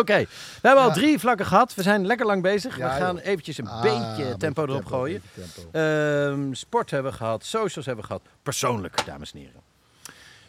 [0.00, 0.28] Oké, we
[0.68, 1.74] hebben al drie vlakken gehad.
[1.74, 2.76] We zijn lekker lang bezig.
[2.76, 3.24] Ja, we gaan joh.
[3.26, 5.22] eventjes een Ah, beetje tempo erop gooien.
[5.34, 5.70] tempo.
[5.78, 8.22] Ehm, sport hebben we gehad, socials hebben we gehad.
[8.42, 9.60] Persoonlijk, dames en heren.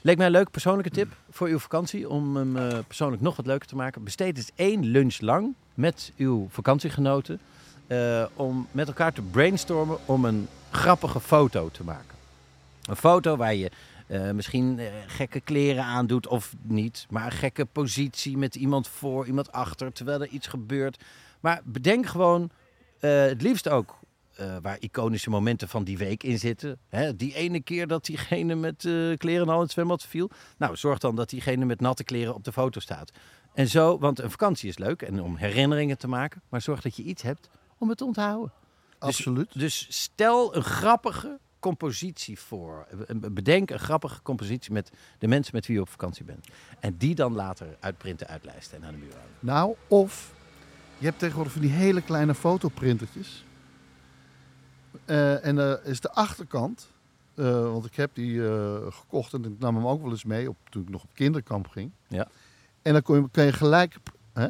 [0.05, 2.09] Leek mij een leuk persoonlijke tip voor uw vakantie.
[2.09, 4.03] Om hem eh, persoonlijk nog wat leuker te maken.
[4.03, 7.39] Besteed eens één lunch lang met uw vakantiegenoten.
[7.87, 12.15] eh, om met elkaar te brainstormen om een grappige foto te maken.
[12.85, 13.71] Een foto waar je
[14.07, 17.05] eh, misschien gekke kleren aandoet of niet.
[17.09, 19.93] Maar een gekke positie met iemand voor, iemand achter.
[19.93, 21.03] Terwijl er iets gebeurt.
[21.39, 22.49] Maar bedenk gewoon
[22.99, 23.95] het liefst ook
[24.35, 26.79] eh, waar iconische momenten van die week in zitten.
[26.89, 30.29] Hè, die ene keer dat diegene met eh, kleren al in het zwembad viel.
[30.57, 33.11] Nou, zorg dan dat diegene met natte kleren op de foto staat.
[33.53, 36.41] En zo, want een vakantie is leuk en om herinneringen te maken.
[36.49, 38.53] Maar zorg dat je iets hebt om het te onthouden.
[38.99, 39.59] Absoluut.
[39.59, 42.87] Dus stel een grappige compositie voor.
[43.31, 46.47] Bedenk een grappige compositie met de mensen met wie je op vakantie bent.
[46.79, 49.29] En die dan later uitprinten, uitlijsten en aan de muur hangen.
[49.39, 50.33] Nou, of
[50.97, 53.45] je hebt tegenwoordig van die hele kleine fotoprintertjes.
[55.05, 56.87] Eh, en eh is de achterkant,
[57.35, 60.49] eh, want ik heb die eh, gekocht en ik nam hem ook wel eens mee
[60.49, 61.91] op, toen ik nog op kinderkamp ging.
[62.07, 62.27] Ja.
[62.81, 63.97] En dan kon je, kan je gelijk
[64.33, 64.47] hè,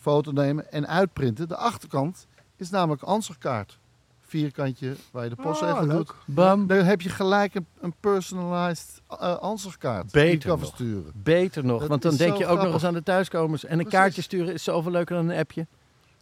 [0.00, 1.48] foto nemen en uitprinten.
[1.48, 2.26] De achterkant
[2.56, 3.78] is namelijk een ansichtkaart.
[4.20, 5.96] Vierkantje waar je de postzegel Oh, leuk.
[5.96, 6.14] doet.
[6.24, 6.66] Bam.
[6.66, 10.12] Dan heb je gelijk een, een personalized uh, ansichtkaart.
[10.12, 10.68] die je Beter kan nog.
[10.68, 11.12] versturen.
[11.14, 13.64] Beter nog, Dat want dan denk je ook nog eens aan de thuiskomers.
[13.64, 13.92] En een Precies.
[13.98, 15.66] kaartje sturen is zoveel leuker dan een appje.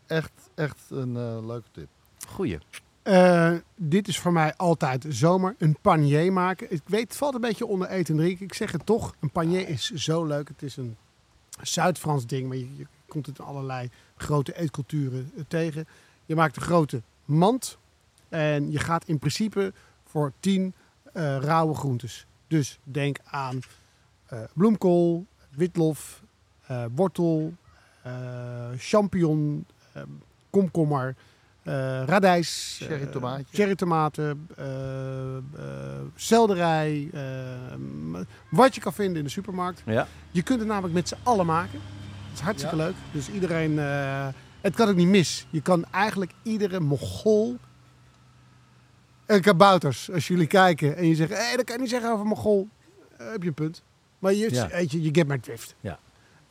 [0.06, 1.88] Echt, echt een eh, leuke tip.
[2.28, 2.58] Goeie.
[3.10, 5.54] Eh, dit is voor mij altijd zomer.
[5.58, 6.72] Een panier maken.
[6.72, 8.44] Ik weet, het valt een beetje onder eten en drinken.
[8.44, 9.14] Ik zeg het toch.
[9.20, 10.48] Een panier is zo leuk.
[10.48, 10.96] Het is een
[11.62, 12.48] Zuid-Frans ding.
[12.48, 15.86] Maar je, komt het in allerlei grote eetculturen eh, tegen.
[16.26, 17.78] Je maakt een grote mand.
[18.28, 19.72] En je gaat in principe
[20.04, 20.74] voor 10
[21.12, 22.26] eh, rauwe groentes.
[22.46, 23.60] Dus denk aan
[24.26, 26.22] eh, bloemkool, witlof,
[26.94, 27.52] wortel,
[28.76, 29.66] champignon,
[30.50, 31.16] komkommer,
[32.04, 33.44] radijs, Cherry eh, tomaatje.
[33.56, 35.42] cherrytomaten, eh, eh,
[36.14, 37.22] selderij, eh,
[37.78, 39.82] m- wat je kan vinden in de supermarkt.
[39.86, 40.06] Ja.
[40.30, 41.80] Je kunt het namelijk met z'n allen maken.
[42.28, 42.94] Het is hartstikke leuk.
[43.12, 44.28] Dus iedereen, eh,
[44.60, 45.46] het kan ook niet mis.
[45.50, 47.56] Je kan eigenlijk iedere mogol
[49.26, 52.26] en kabouters, als jullie kijken en je zegt, hé, dat kan je niet zeggen over
[52.26, 52.68] mogol,
[53.16, 53.82] eh, heb je een punt.
[54.18, 54.68] Maar je, Ja.
[54.68, 55.74] weet je, je get my drift.
[55.80, 55.98] Ja.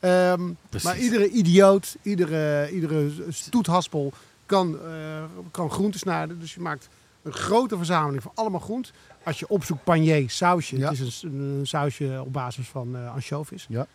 [0.00, 0.50] Ehm,
[0.82, 4.12] maar iedere idioot, iedere, iedere stoethaspel
[4.50, 6.40] kan, eh kan groenten snijden.
[6.40, 6.88] Dus je maakt
[7.22, 8.92] een grote verzameling van allemaal groent.
[9.22, 10.90] Als je opzoekt panier sausje, Ja.
[10.90, 13.66] het is een, sausje op basis van eh ansjovis.
[13.68, 13.80] Ja.
[13.80, 13.88] Het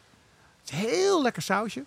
[0.63, 1.83] is een heel lekker sausje.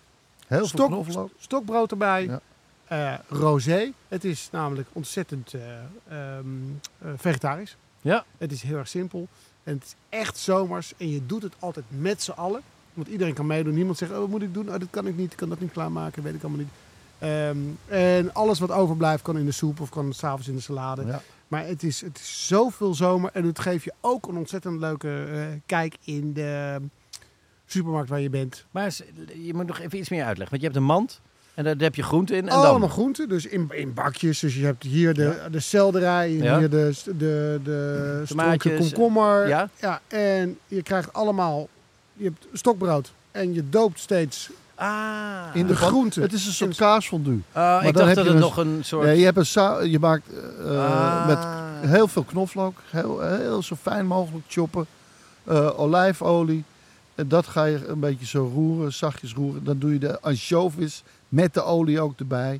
[0.47, 1.29] Heel veel knoflook.
[1.37, 2.23] stokbrood erbij.
[2.23, 2.41] Ja.
[2.87, 3.91] Eh, rosé.
[4.07, 5.61] Het is namelijk ontzettend eh,
[6.07, 6.45] ehm,
[6.97, 7.77] eh, vegetarisch.
[8.01, 8.25] Ja.
[8.37, 9.27] Het is heel erg simpel.
[9.63, 10.93] En het is echt zomers.
[10.97, 12.61] En je doet het altijd met z'n allen.
[12.93, 13.73] Want iedereen kan meedoen.
[13.73, 14.67] Niemand zegt, oh, wat moet ik doen?
[14.67, 15.31] Oh, dat kan ik niet.
[15.31, 16.23] Ik kan dat niet klaarmaken.
[16.23, 16.69] Weet ik allemaal niet.
[17.19, 17.57] Ehm,
[17.87, 21.05] en alles wat overblijft kan in de soep of kan s'avonds in de salade.
[21.05, 21.21] Ja.
[21.47, 23.29] Maar het is, het is zoveel zomer.
[23.33, 26.77] En het geeft je ook een ontzettend leuke eh, kijk in de
[27.65, 28.65] supermarkt waar je bent.
[28.71, 28.95] Maar
[29.43, 30.49] je moet nog even iets meer uitleggen.
[30.49, 31.21] Want je hebt een mand
[31.53, 32.47] en daar heb je groenten in.
[32.49, 32.89] En Allemaal dan?
[32.89, 34.39] groenten, dus in, in bakjes.
[34.39, 36.57] Dus je hebt hier de, de selderij, Ja.
[36.59, 39.47] hier de, de, de stroken komkommer.
[39.47, 39.69] ja.
[39.81, 40.01] ja.
[40.07, 41.67] En je krijgt allemaal,
[42.13, 44.49] je hebt stokbrood en je doopt steeds
[44.79, 45.45] Ah.
[45.53, 46.21] In de groenten.
[46.21, 47.41] Het is een soort kaasfondue.
[47.55, 49.05] Oh, ik dan dacht heb dat je het dus- nog een soort...
[49.05, 50.23] Nee, je, hebt een je maakt
[50.65, 51.27] eh, Ah.
[51.27, 51.39] met
[51.81, 52.77] Heel veel knoflook.
[52.89, 54.85] Heel, heel zo fijn mogelijk choppen.
[55.43, 56.63] Eh, olijfolie.
[57.15, 59.63] En dat ga je een beetje zo roeren, zachtjes roeren.
[59.63, 62.59] Dan doe je de ansjovis met de olie ook erbij.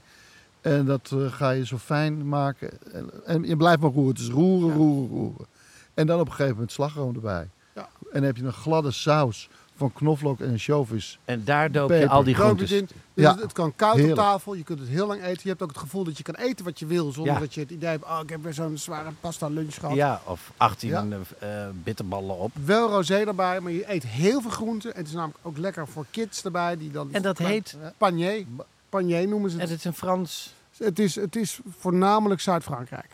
[0.61, 2.69] En dat eh, ga je zo fijn maken.
[2.93, 4.13] En, en je blijft maar roeren.
[4.13, 5.45] Het is roeren, roeren, roeren.
[5.93, 7.49] En dan op een gegeven moment slagroom erbij.
[7.75, 7.81] Ja.
[7.81, 9.49] En dan heb je een gladde saus
[9.79, 11.19] van knoflook en ansjovis.
[11.25, 12.09] En daar doop je Peper.
[12.11, 12.71] al die groentes.
[12.71, 12.85] in.
[13.13, 13.31] Dus Ja.
[13.31, 14.17] het, het kan koud Heerlijk.
[14.17, 14.53] op tafel.
[14.53, 15.39] Je kunt het heel lang eten.
[15.43, 17.11] Je hebt ook het gevoel dat je kan eten wat je wil.
[17.11, 17.39] Zonder Ja.
[17.39, 19.95] dat je het idee hebt, oh, ik heb weer zo'n zware pasta lunch gehad.
[19.95, 21.05] Ja, of 18 Ja.
[21.39, 22.51] eh, eh, bitterballen op.
[22.65, 24.91] Wel rosé erbij, maar je eet heel veel groenten.
[24.93, 26.77] En het is namelijk ook lekker voor kids erbij.
[26.77, 28.45] Die dan En dat klein- heet, Panier.
[28.89, 29.69] Panier noemen ze en het.
[29.69, 33.07] het is een Frans, Het is, het is voornamelijk Zuid-Frankrijk.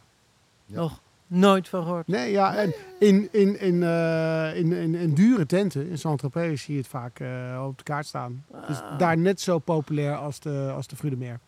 [0.66, 2.08] nog nooit van gehoord.
[2.08, 6.74] Nee, ja, en in, in, in, eh, in, in, in dure tenten, in Saint-Tropez, zie
[6.74, 8.46] je het vaak eh, op de kaart staan.
[8.68, 8.98] Dus Ah.
[9.00, 11.40] daar net zo populair als de, als de Fruit de Mer.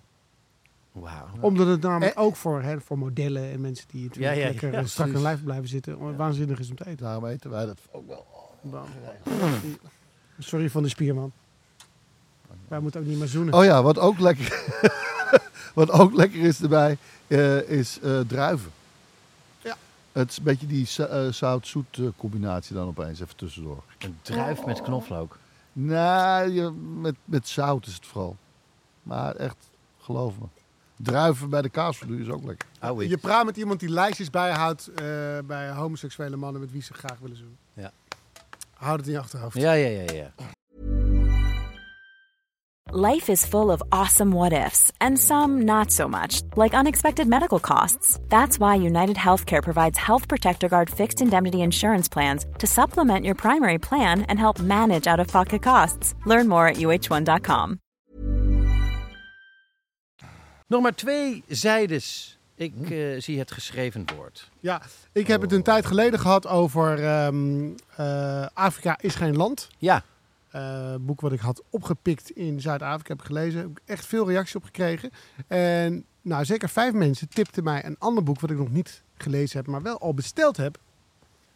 [0.92, 1.26] Wauw.
[1.40, 2.24] Omdat het namelijk Eh.
[2.24, 5.22] ook voor, hè, voor modellen en mensen die natuurlijk Ja, ja, lekker ja, strak in
[5.22, 7.06] lijf blijven zitten, waanzinnig is om te eten.
[7.06, 8.26] Daarom eten wij dat ook wel.
[10.40, 11.32] Sorry van de spierman.
[12.68, 13.54] Wij moeten ook niet meer zoenen.
[13.54, 14.64] Oh ja, wat ook lekker,
[15.74, 16.98] wat ook lekker is erbij,
[17.28, 18.72] eh, is eh, druiven.
[20.18, 23.84] Het is een beetje die eh, zout-zoet eh, combinatie dan opeens, even tussendoor.
[23.98, 25.38] Een druif met knoflook.
[25.74, 28.38] Nee, je, met, met zout is het vooral.
[29.04, 30.46] Maar echt, geloof me.
[30.96, 32.68] Druiven bij de kaasvloer is ook lekker.
[32.82, 34.96] Oh, Je praat met iemand die lijstjes bijhoudt eh,
[35.46, 37.58] bij homoseksuele mannen met wie ze graag willen zoenen.
[37.74, 37.92] Ja.
[38.74, 39.58] Houd het in je achterhoofd.
[39.58, 40.34] Ja, ja, ja, ja.
[42.94, 47.60] Life is full of awesome what ifs, and some not so much, like unexpected medical
[47.60, 48.18] costs.
[48.30, 53.36] That's why United Healthcare provides Health Protector Guard fixed indemnity insurance plans to supplement your
[53.36, 56.14] primary plan and help manage out of pocket costs.
[56.26, 57.80] Learn more at uh1.com.
[60.68, 62.38] Nog maar twee zijdes.
[62.56, 64.50] Ik eh, zie het geschreven woord.
[64.60, 64.82] Ja,
[65.12, 69.68] ik heb het een tijd geleden gehad over ehm, eh, Afrika is geen land.
[69.78, 70.04] Ja,
[70.58, 73.60] Eh, boek wat ik had opgepikt in Zuid-Afrika heb gelezen.
[73.60, 75.10] Heb ik echt veel reacties op gekregen.
[75.48, 79.58] En nou, zeker vijf mensen tipten mij een ander boek wat ik nog niet gelezen
[79.58, 80.78] heb, maar wel al besteld heb.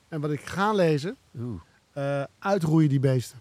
[0.08, 1.62] En wat ik ga lezen, Oeh,
[1.94, 3.40] eh, Uitroeien die beesten.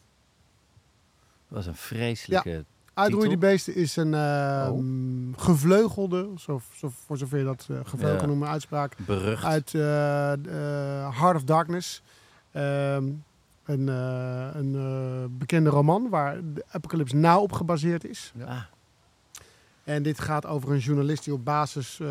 [1.49, 2.65] dat was een vreselijke...
[2.95, 8.27] Uitroeien die beesten is een ehm, gevleugelde, zo, zo, voor zover je dat gevleugelde Ja.
[8.27, 8.97] noemen, uitspraak.
[9.07, 9.45] berucht.
[9.45, 12.03] Uit Heart of Darkness.
[12.53, 13.05] Ehm,
[13.71, 18.33] een eh, een eh, bekende roman waar de Apocalypse Now op gebaseerd is.
[18.47, 18.61] Ah,
[19.85, 22.09] En dit gaat over een journalist die op basis eh,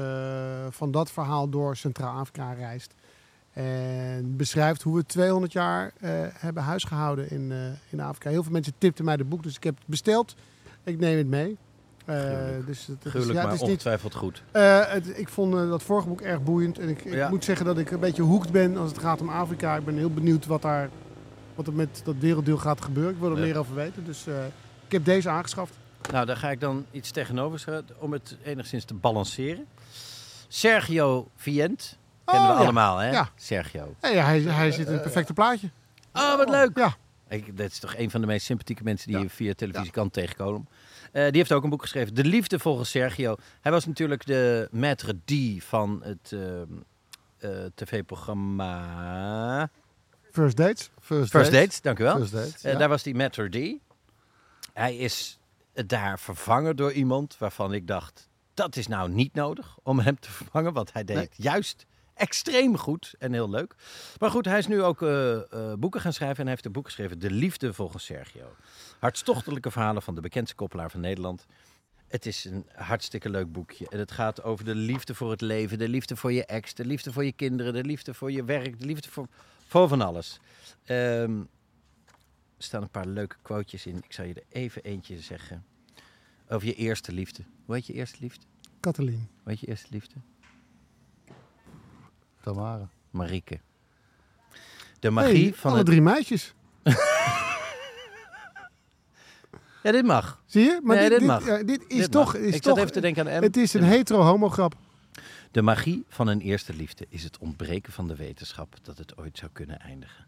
[0.69, 2.93] van dat verhaal door Centraal-Afrika reist.
[3.53, 7.57] En beschrijft hoe we 200 jaar eh, hebben huisgehouden in, eh,
[7.89, 8.29] in Afrika.
[8.29, 10.35] Heel veel mensen tipten mij het boek, dus ik heb het besteld.
[10.83, 11.57] Ik neem het mee.
[12.05, 12.15] Eh,
[12.65, 14.43] dus het, het is, gruwelijk, ja, maar het is niet, ongetwijfeld goed.
[14.51, 16.79] eh, het, ik vond dat vorige boek erg boeiend.
[16.79, 17.29] En ik, ik Ja.
[17.29, 19.75] moet zeggen dat ik een beetje hoekt ben als het gaat om Afrika.
[19.75, 20.89] Ik ben heel benieuwd wat, daar,
[21.59, 23.13] wat er met dat werelddeel gaat gebeuren.
[23.13, 23.43] Ik wil er Ja.
[23.43, 24.05] meer over weten.
[24.05, 24.45] Dus eh,
[24.85, 25.73] ik heb deze aangeschaft.
[26.11, 29.65] Nou, daar ga ik dan iets tegenover zetten om het enigszins te balanceren.
[30.47, 31.97] Sergio Vient.
[32.25, 32.63] Kennen we Oh, ja.
[32.63, 33.09] allemaal, hè?
[33.11, 33.29] Ja.
[33.35, 33.95] Sergio.
[33.99, 35.69] Hey, hij, hij zit in het perfecte plaatje.
[36.13, 36.77] Oh, wat leuk.
[36.77, 36.95] Ja.
[37.27, 40.09] Ik, dat is toch een van de meest sympathieke mensen die je via televisie kan
[40.09, 40.67] tegenkomen.
[41.11, 43.35] Eh, die heeft ook een boek geschreven, De Liefde volgens Sergio.
[43.61, 46.65] Hij was natuurlijk de maître d' van het ehm,
[47.37, 49.69] eh, tv-programma
[50.31, 50.89] First dates.
[51.01, 51.51] First, First Dates.
[51.51, 52.17] Dates, dank u wel.
[52.17, 52.77] First Dates, Eh, ja.
[52.77, 53.79] Daar was die maître d'.
[54.73, 55.39] Hij is
[55.73, 58.27] daar vervangen door iemand waarvan ik dacht...
[58.53, 61.29] dat is nou niet nodig om hem te vervangen, want hij deed Nee.
[61.35, 63.75] juist extreem goed en heel leuk.
[64.17, 66.71] Maar goed, hij is nu ook eh, eh, boeken gaan schrijven en hij heeft een
[66.71, 68.55] boek geschreven, De Liefde volgens Sergio.
[68.99, 71.45] Hartstochtelijke verhalen van de bekendste koppelaar van Nederland.
[72.09, 73.89] Het is een hartstikke leuk boekje.
[73.89, 76.85] En het gaat over de liefde voor het leven, de liefde voor je ex, de
[76.85, 79.27] liefde voor je kinderen, de liefde voor je werk, de liefde voor,
[79.67, 80.39] voor van alles.
[80.85, 81.39] Ehm,
[82.57, 83.97] er staan een paar leuke quotejes in.
[83.97, 85.65] Ik zal je er even eentje zeggen.
[86.49, 87.43] Over je eerste liefde.
[87.65, 88.45] Hoe heet je eerste liefde?
[88.79, 89.27] Katalien.
[89.43, 90.15] Hoe heet je eerste liefde?
[92.41, 92.89] Tamara.
[93.11, 93.59] Marieke.
[94.99, 95.87] De magie Hey, van alle het...
[95.87, 96.53] drie meisjes.
[99.83, 100.41] Ja, dit mag.
[100.45, 100.79] Zie je?
[100.83, 101.45] Maar Nee, dit, dit mag.
[101.45, 102.33] ja, dit is Dit toch...
[102.33, 102.41] mag.
[102.41, 103.43] Is ik toch zat even te denken aan M.
[103.43, 104.75] het is een hetero-homo grap.
[105.51, 109.37] De magie van een eerste liefde is het ontbreken van de wetenschap dat het ooit
[109.37, 110.25] zou kunnen eindigen.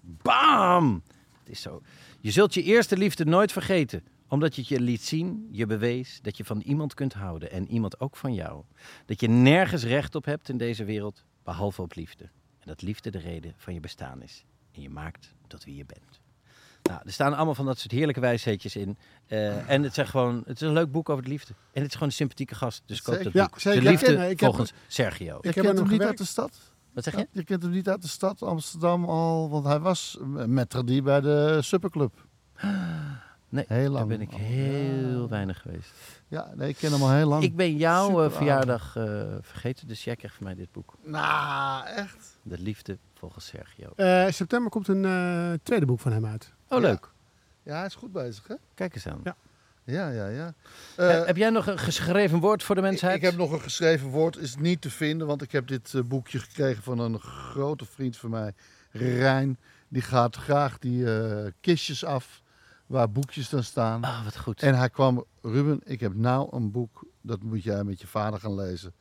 [0.00, 1.02] Bam!
[1.38, 1.82] Het is zo.
[2.20, 6.18] Je zult je eerste liefde nooit vergeten, omdat je het je liet zien, je bewees
[6.22, 8.62] dat je van iemand kunt houden en iemand ook van jou.
[9.06, 12.24] Dat je nergens recht op hebt in deze wereld, behalve op liefde.
[12.58, 14.44] En dat liefde de reden van je bestaan is.
[14.72, 16.20] En je maakt tot wie je bent.
[16.88, 18.98] Nou, er staan allemaal van dat soort heerlijke wijsheidjes in.
[19.26, 21.52] Eh, en het, zijn gewoon, het is een leuk boek over de liefde.
[21.72, 22.82] En het is gewoon een sympathieke gast.
[22.86, 23.60] Dus koop dat boek.
[23.60, 23.82] zeker.
[23.82, 25.38] De liefde Ja, ik heb- volgens Sergio.
[25.40, 26.58] Er kent hem nog niet uit de stad?
[26.92, 27.28] Wat zeg je?
[27.32, 31.20] Je kent hem niet uit de stad Amsterdam al, want hij was met tradie bij
[31.20, 32.14] de Superclub.
[33.50, 34.08] Nee, Heel daar lang.
[34.08, 35.92] ben ik heel weinig geweest.
[36.28, 37.42] Ja, nee, ik ken hem al heel lang.
[37.42, 40.94] Ik ben jouw Super eh, verjaardag eh, vergeten, dus jij krijgt van mij dit boek.
[41.04, 42.38] Nou, echt?
[42.42, 43.92] De liefde volgens Sergio.
[43.96, 46.52] Eh, september komt een eh, tweede boek van hem uit.
[46.68, 47.08] Oh, leuk.
[47.62, 48.54] Ja, hij is goed bezig, hè?
[48.74, 49.20] Kijk eens aan.
[49.24, 49.36] Ja.
[49.84, 50.54] Ja, ja, ja.
[50.96, 53.16] Eh, heb jij nog een geschreven woord voor de mensheid?
[53.16, 56.02] ik heb nog een geschreven woord, is niet te vinden, want ik heb dit eh,
[56.02, 58.54] boekje gekregen van een grote vriend van mij,
[58.90, 59.58] Rijn.
[59.88, 62.42] Die gaat graag die eh, kistjes af
[62.86, 64.02] waar boekjes dan staan.
[64.04, 64.62] Ah, wat goed.
[64.62, 68.40] En hij kwam, Ruben, ik heb nou een boek, dat moet jij met je vader
[68.40, 68.94] gaan lezen.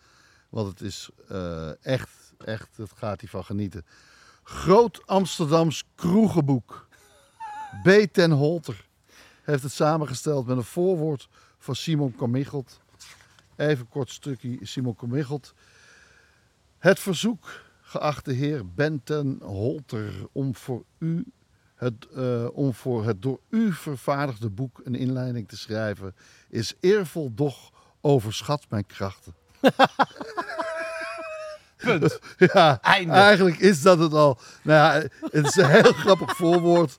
[0.49, 2.09] Want het is eh, echt,
[2.45, 3.85] echt, dat gaat hij van genieten.
[4.43, 6.86] Groot Amsterdams kroegenboek.
[7.83, 8.13] B.
[8.13, 8.85] ten Holter
[9.43, 12.79] heeft het samengesteld met een voorwoord van Simon Kamichelt.
[13.55, 15.53] Even een kort stukje Simon Kamichelt.
[16.77, 21.25] Het verzoek, geachte heer Ben ten Holter, om voor u
[21.75, 26.15] het, eh, om voor het door u vervaardigde boek een inleiding te schrijven,
[26.49, 27.71] is eervol, doch
[28.01, 29.33] overschat mijn krachten.
[31.77, 32.19] Punt.
[32.37, 33.13] ja, Einde.
[33.13, 34.39] eigenlijk is dat het al.
[34.63, 36.97] Nou ja, het is een heel grappig voorwoord.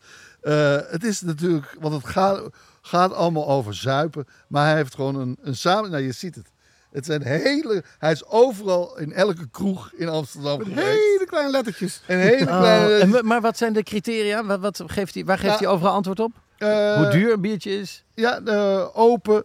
[0.52, 2.42] Eh, het is natuurlijk, want het gaat,
[2.82, 5.90] gaat allemaal over zuipen, maar hij heeft gewoon een, een samen.
[5.90, 6.50] Nou, je ziet het.
[6.90, 7.84] Het zijn hele.
[7.98, 12.02] Hij is overal in elke kroeg in Amsterdam Met hele kleine lettertjes.
[12.06, 12.94] En hele Oh, kleine.
[13.18, 14.44] en maar wat zijn de criteria?
[14.44, 15.58] Wat, wat geeft hij, waar geeft Ja.
[15.58, 16.32] hij overal antwoord op?
[16.58, 18.04] eh, Hoe duur een biertje is?
[18.14, 19.44] Ja, de open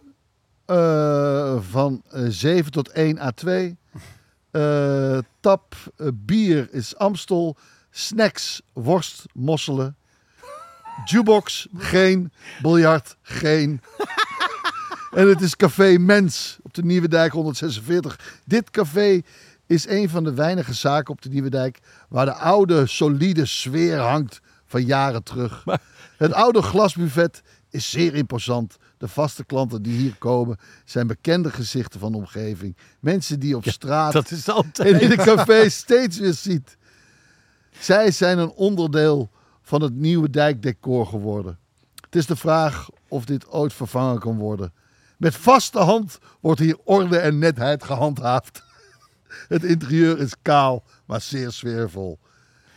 [0.66, 3.76] eh, van eh, 7 tot 1 à 2.
[4.50, 5.74] Eh, tap
[6.14, 7.56] bier is Amstel.
[7.90, 9.96] Snacks, worst, mosselen.
[11.04, 12.32] Jukebox, geen.
[12.62, 13.80] Biljart, geen.
[15.10, 18.40] en het is Café Mens op de Nieuwe Dijk 146.
[18.44, 19.20] Dit café
[19.66, 21.78] is een van de weinige zaken op de Nieuwe Dijk
[22.08, 25.64] waar de oude, solide sfeer hangt van jaren terug.
[26.16, 28.76] Het oude glasbuffet is zeer imposant.
[28.98, 32.76] De vaste klanten die hier komen zijn bekende gezichten van de omgeving.
[33.00, 34.94] Mensen die op straat Dat is altijd.
[34.94, 36.76] en in de café steeds weer ziet.
[37.78, 39.30] Zij zijn een onderdeel
[39.66, 41.58] van het nieuwe dijkdecor geworden.
[42.04, 44.72] Het is de vraag of dit ooit vervangen kan worden.
[45.16, 48.62] Met vaste hand wordt hier orde en netheid gehandhaafd.
[49.48, 52.18] Het interieur is kaal, maar zeer sfeervol.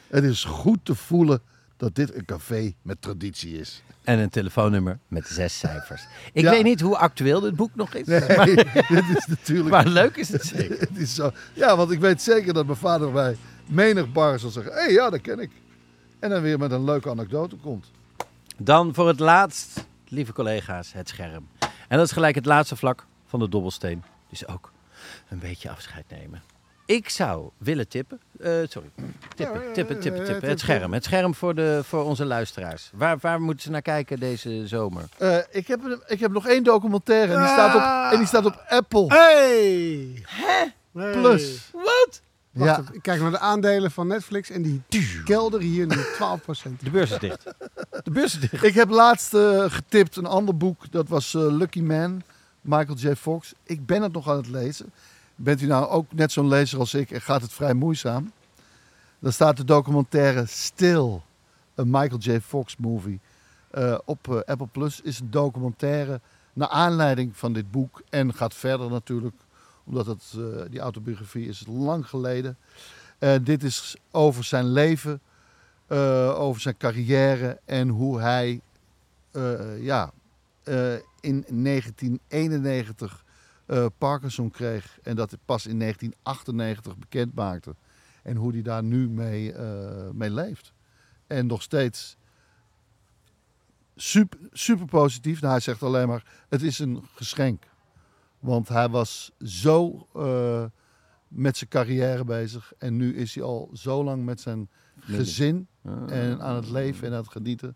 [0.07, 1.41] Het is goed te voelen
[1.77, 3.83] dat dit een café met traditie is.
[4.03, 6.07] En een telefoonnummer met zes cijfers.
[6.33, 6.49] Ik Ja.
[6.51, 8.05] weet niet hoe actueel dit boek nog is.
[8.07, 8.45] Nee, Maar,
[8.95, 9.69] dit is natuurlijk...
[9.69, 10.79] maar leuk is het zeker.
[10.79, 11.31] Het is zo.
[11.53, 14.73] Ja, want ik weet zeker dat mijn vader bij menig bar zal zeggen...
[14.73, 15.51] Hé, hey, ja, dat ken ik.
[16.19, 17.91] En dan weer met een leuke anekdote komt.
[18.57, 21.47] Dan voor het laatst, lieve collega's, het scherm.
[21.87, 24.03] En dat is gelijk het laatste vlak van de dobbelsteen.
[24.29, 24.71] Dus ook
[25.29, 26.41] een beetje afscheid nemen.
[26.85, 28.19] Ik zou willen tippen.
[28.39, 28.89] eh, sorry.
[29.35, 30.49] Tippen, tippen, tippen, tippen.
[30.49, 30.93] Het scherm.
[30.93, 32.89] Het scherm voor, de, voor onze luisteraars.
[32.93, 35.03] Waar, waar moeten ze naar kijken deze zomer?
[35.17, 38.27] Eh, ik, heb, een- ik heb nog één documentaire en die, staat op, en die
[38.27, 39.05] staat op Apple.
[39.07, 40.23] Hey!
[40.25, 40.65] Hè?
[41.11, 41.71] Plus.
[42.57, 42.79] Wacht Ja.
[42.81, 44.81] even, ik kijk naar de aandelen van Netflix en die
[45.23, 46.71] kelderen hier nu 12%.
[46.79, 47.43] De beurs is dicht.
[48.03, 48.63] De beurs is dicht.
[48.63, 50.91] Ik heb laatst eh, getipt een ander boek.
[50.91, 52.21] Dat was eh, Lucky Man,
[52.61, 53.13] Michael J.
[53.15, 53.53] Fox.
[53.63, 54.91] Ik ben het nog aan het lezen.
[55.35, 58.31] Bent u nou ook net zo'n lezer als ik en gaat het vrij moeizaam?
[59.19, 61.19] Dan staat de documentaire Still,
[61.75, 62.39] een Michael J.
[62.39, 63.19] Fox movie.
[63.71, 66.21] eh, op Apple Plus is een documentaire
[66.53, 68.01] naar aanleiding van dit boek.
[68.09, 69.35] En gaat verder natuurlijk,
[69.87, 72.57] omdat eh, die autobiografie is lang geleden.
[73.19, 75.21] Eh, dit is over zijn leven,
[75.87, 78.61] eh, over zijn carrière en hoe hij
[79.79, 80.11] ja,
[81.19, 83.25] in 1991
[83.65, 87.75] eh, Parkinson kreeg en dat het pas in 1998 bekend maakte.
[88.23, 89.53] En hoe hij daar nu mee,
[90.13, 90.73] mee leeft.
[91.27, 92.17] En nog steeds
[93.95, 95.41] super, super positief.
[95.41, 97.63] Nou, hij zegt alleen maar, het is een geschenk.
[98.39, 100.63] Want hij was zo eh,
[101.27, 102.73] met zijn carrière bezig.
[102.77, 104.69] En nu is hij al zo lang met zijn
[104.99, 105.67] gezin
[106.07, 107.75] en aan het leven en aan het genieten.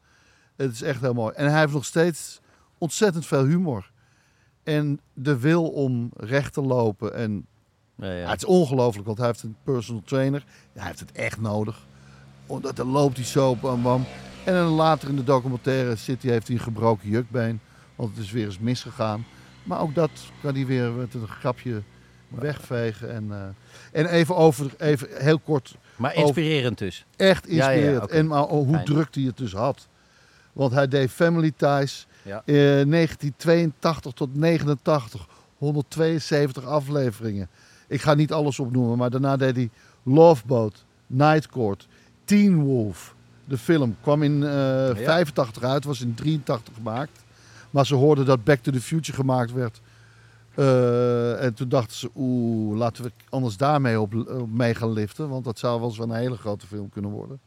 [0.55, 1.33] Het is echt heel mooi.
[1.35, 2.39] En hij heeft nog steeds
[2.77, 3.91] ontzettend veel humor.
[4.63, 7.13] En de wil om recht te lopen.
[7.15, 7.45] En
[7.95, 10.45] Ja, het is ongelooflijk, want hij heeft een personal trainer.
[10.73, 11.85] Hij heeft het echt nodig.
[12.45, 14.05] Omdat dan loopt hij zo bam bam.
[14.45, 17.59] En dan later in de documentaire zit hij, heeft hij een gebroken jukbeen.
[17.95, 19.25] Want het is weer eens misgegaan.
[19.63, 21.81] Maar ook dat kan hij weer met een grapje
[22.27, 23.11] wegvegen.
[23.13, 27.05] En, eh, en even over, even heel kort, Maar inspirerend dus.
[27.15, 28.11] echt Ja, ja, inspirerend.
[28.11, 28.85] En maar oh, hoe Fijn.
[28.85, 29.87] druk hij het dus had.
[30.53, 32.07] Want hij deed Family Ties.
[32.23, 32.41] Ja.
[32.45, 35.27] eh, 1982 tot 89.
[35.57, 37.49] 172 afleveringen.
[37.87, 39.69] Ik ga niet alles opnoemen, maar daarna deed hij
[40.03, 41.87] Love Boat, Night Court,
[42.25, 43.15] Teen Wolf.
[43.45, 47.23] De film kwam in eh 85 uit, was in 83 gemaakt.
[47.71, 49.81] Maar ze hoorden dat Back to the Future gemaakt werd.
[50.55, 55.29] Eh, en toen dachten ze, oeh, laten we anders daarmee op, op mee gaan liften.
[55.29, 57.39] Want dat zou wel eens een hele grote film kunnen worden.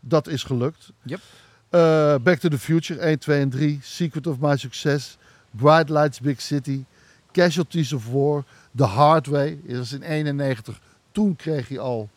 [0.00, 0.92] Dat is gelukt.
[1.02, 1.20] Yep.
[1.68, 3.78] Eh, Back to the Future 1, 2 en 3.
[3.82, 5.16] Secret of My Success.
[5.50, 6.84] Bright Lights Big City.
[7.32, 8.44] Casualties of War.
[8.76, 9.60] The Hard Way.
[9.66, 10.80] Dat is in 91.
[11.12, 12.08] Toen kreeg hij al,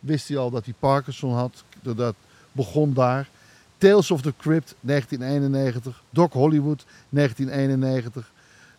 [0.00, 1.64] wist hij al dat hij Parkinson had.
[1.82, 2.14] Dat
[2.52, 3.28] begon daar.
[3.78, 6.02] Tales of the Crypt 1991.
[6.10, 8.32] Doc Hollywood 1991.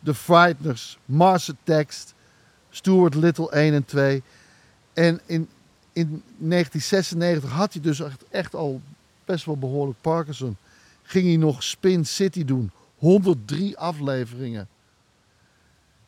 [0.04, 0.98] The Frighteners.
[1.06, 2.14] Mars Attacks.
[2.70, 4.24] Stuart Little 1 en 2.
[4.94, 5.50] En in,
[5.94, 8.82] in 1996 had hij dus echt, al
[9.26, 10.58] best wel behoorlijk Parkinson.
[11.04, 12.72] Ging hij nog Spin City doen.
[12.98, 14.68] 103 afleveringen.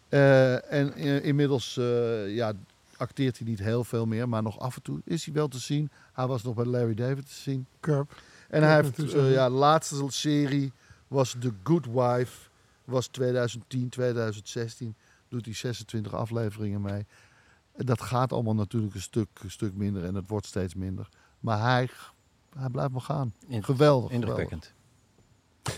[0.10, 2.54] Eh, en inmiddels eh, ja,
[2.98, 4.30] acteert hij niet heel veel meer.
[4.30, 5.90] Maar nog af en toe is hij wel te zien.
[6.14, 7.66] Hij was nog bij Larry David te zien.
[7.80, 8.22] Curb.
[8.52, 10.72] En hij heeft, eh, ja, de laatste serie
[11.08, 12.50] was The Good Wife.
[12.84, 14.96] Was 2010, 2016.
[15.28, 17.06] Doet hij 26 afleveringen mee.
[17.72, 20.04] En Dat gaat allemaal natuurlijk een stuk, een stuk minder.
[20.04, 21.10] En het wordt steeds minder.
[21.40, 21.90] Maar hij,
[22.58, 23.34] hij blijft maar gaan.
[23.50, 24.12] Geweldig.
[24.12, 24.74] Indrukwekkend.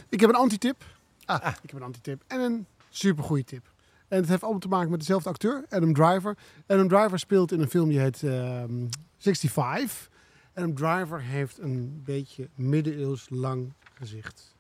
[0.09, 0.85] Ik heb een antitip.
[1.25, 1.47] Ah.
[1.61, 2.23] Ik heb een antitip.
[2.27, 3.71] En een supergoeie tip.
[4.07, 6.37] En het heeft allemaal te maken met dezelfde acteur, Adam Driver.
[6.67, 10.11] Adam Driver speelt in een film die heet ehm 65.
[10.53, 14.55] Adam Driver heeft een beetje middeleeuws lang gezicht.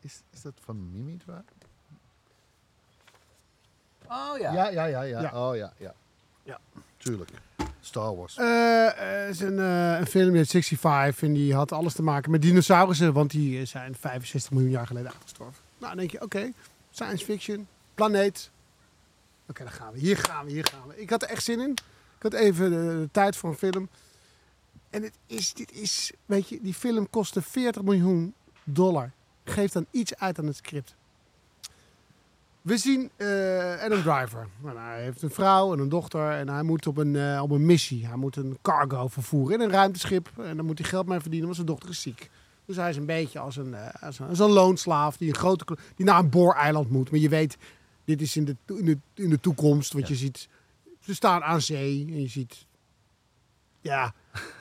[0.00, 1.42] Is, is dat van Mimi Drive?
[4.08, 5.02] Oh Ja, ja, ja.
[5.02, 5.20] ja.
[5.20, 5.48] Ja.
[5.48, 5.94] Oh ja, ja.
[6.42, 6.60] Ja.
[6.96, 7.30] Tuurlijk.
[7.80, 8.36] Star Wars.
[8.36, 12.02] Eh, eh, het is een, eh, een film heet 65 en die had alles te
[12.02, 15.62] maken met dinosaurussen, want die eh, zijn 65 miljoen jaar geleden uitgestorven.
[15.78, 16.52] Nou, dan denk je, oké,
[16.90, 18.50] science fiction, planeet.
[19.48, 19.98] Oké, dan gaan we.
[19.98, 21.00] Hier gaan we, hier gaan we.
[21.00, 21.70] Ik had er echt zin in.
[22.16, 23.88] Ik had even de, de tijd voor een film.
[24.90, 28.34] En het is, dit is, weet je, die film kostte 40 miljoen
[28.64, 29.10] dollar.
[29.44, 30.96] Geeft dan iets uit aan het script.
[32.62, 34.48] We zien eh, Adam Driver.
[34.62, 37.50] Nou, hij heeft een vrouw en een dochter en hij moet op een, eh, op
[37.50, 38.06] een missie.
[38.06, 40.30] Hij moet een cargo vervoeren in een ruimteschip.
[40.36, 42.30] En dan moet hij geld mee verdienen, want zijn dochter is ziek.
[42.64, 45.34] Dus hij is een beetje als een, eh, als een, als een loonslaaf die, een
[45.34, 45.64] grote,
[45.96, 47.10] die naar een booreiland moet.
[47.10, 47.56] Maar je weet,
[48.04, 49.92] dit is in de, in de, in de toekomst.
[49.92, 50.48] Want je ziet,
[51.00, 52.66] ze staan aan zee en je ziet,
[53.80, 54.14] ja,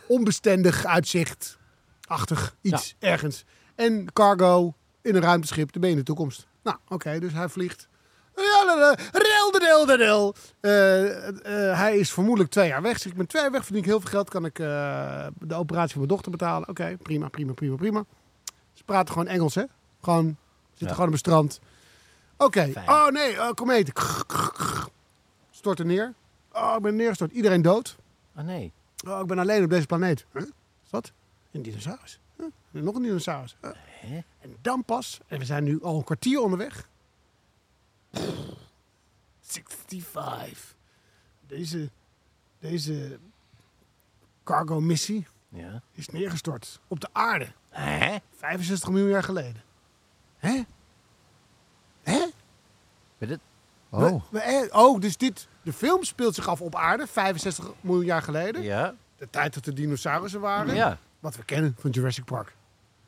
[0.08, 1.58] onbestendig uitzicht.
[2.08, 3.46] Achtig, iets ergens.
[3.76, 6.48] En cargo in een ruimteschip, dan ben je in de toekomst.
[6.64, 7.88] Nou, oké, dus hij vliegt.
[8.36, 8.96] Rel, da,
[9.60, 10.36] rel, da, rel.
[10.60, 12.94] Eh, eh, hij is vermoedelijk twee jaar weg.
[12.94, 14.30] Dus ik ben twee jaar weg, verdien ik heel veel geld.
[14.30, 16.70] Kan ik eh, de operatie van mijn dochter betalen.
[16.70, 18.04] Oké, prima, prima, prima, prima.
[18.74, 19.64] Ze praten gewoon Engels, hè?
[20.02, 20.38] Gewoon,
[20.70, 20.94] zitten Ja.
[20.94, 21.60] gewoon op het strand.
[22.38, 23.92] Oké, oh nee, uh, komeet.
[25.52, 26.14] Stort er neer.
[26.52, 27.32] Oh, ik ben neergestort.
[27.32, 27.96] Iedereen dood.
[28.36, 28.72] Oh nee.
[29.06, 30.26] Oh, ik ben alleen op deze planeet.
[30.34, 30.44] Huh?
[30.90, 31.12] Dat?
[31.52, 32.20] Een dinosaurus.
[32.38, 32.46] Huh?
[32.72, 33.56] Nog een dinosaurus.
[33.62, 33.72] Huh?
[33.86, 34.20] Hè?
[34.40, 36.90] En dan pas, en we zijn nu al een kwartier onderweg.
[39.42, 40.76] 65.
[41.48, 41.90] Deze,
[42.60, 43.20] deze
[44.44, 45.82] cargo missie Ja.
[45.92, 47.48] is neergestort op de aarde.
[47.70, 48.18] Hè?
[48.36, 49.64] 65 miljoen jaar geleden.
[50.38, 50.64] Hè?
[52.04, 52.26] Hè?
[53.18, 53.40] Weet het?
[53.90, 54.00] Oh.
[54.02, 58.06] We- we- eh, oh, dus dit, de film speelt zich af op aarde, 65 miljoen
[58.06, 58.62] jaar geleden.
[58.64, 58.94] Ja.
[59.18, 60.76] De tijd dat er dinosaurussen waren.
[60.76, 62.56] Ja, Wat we kennen van Jurassic Park.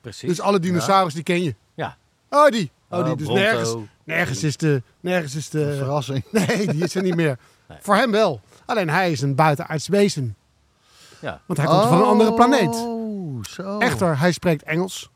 [0.02, 0.30] precies.
[0.30, 1.56] Dus alle dinosaurus die ken je.
[1.74, 1.98] Ja.
[2.30, 2.72] Oh, die.
[2.90, 3.12] Oh, die.
[3.12, 3.34] Oh, Dus Bronto.
[3.44, 4.82] nergens, nergens is de...
[5.00, 6.24] Nergens is de Verrassing.
[6.32, 7.38] nee, die is er niet meer.
[7.82, 8.42] Voor hem wel.
[8.66, 10.36] Alleen hij is een buitenaards wezen.
[11.22, 11.42] Ja.
[11.46, 12.76] Want hij komt van een andere planeet.
[12.76, 13.78] Oh, zo.
[13.80, 15.10] Echter, hij spreekt Engels.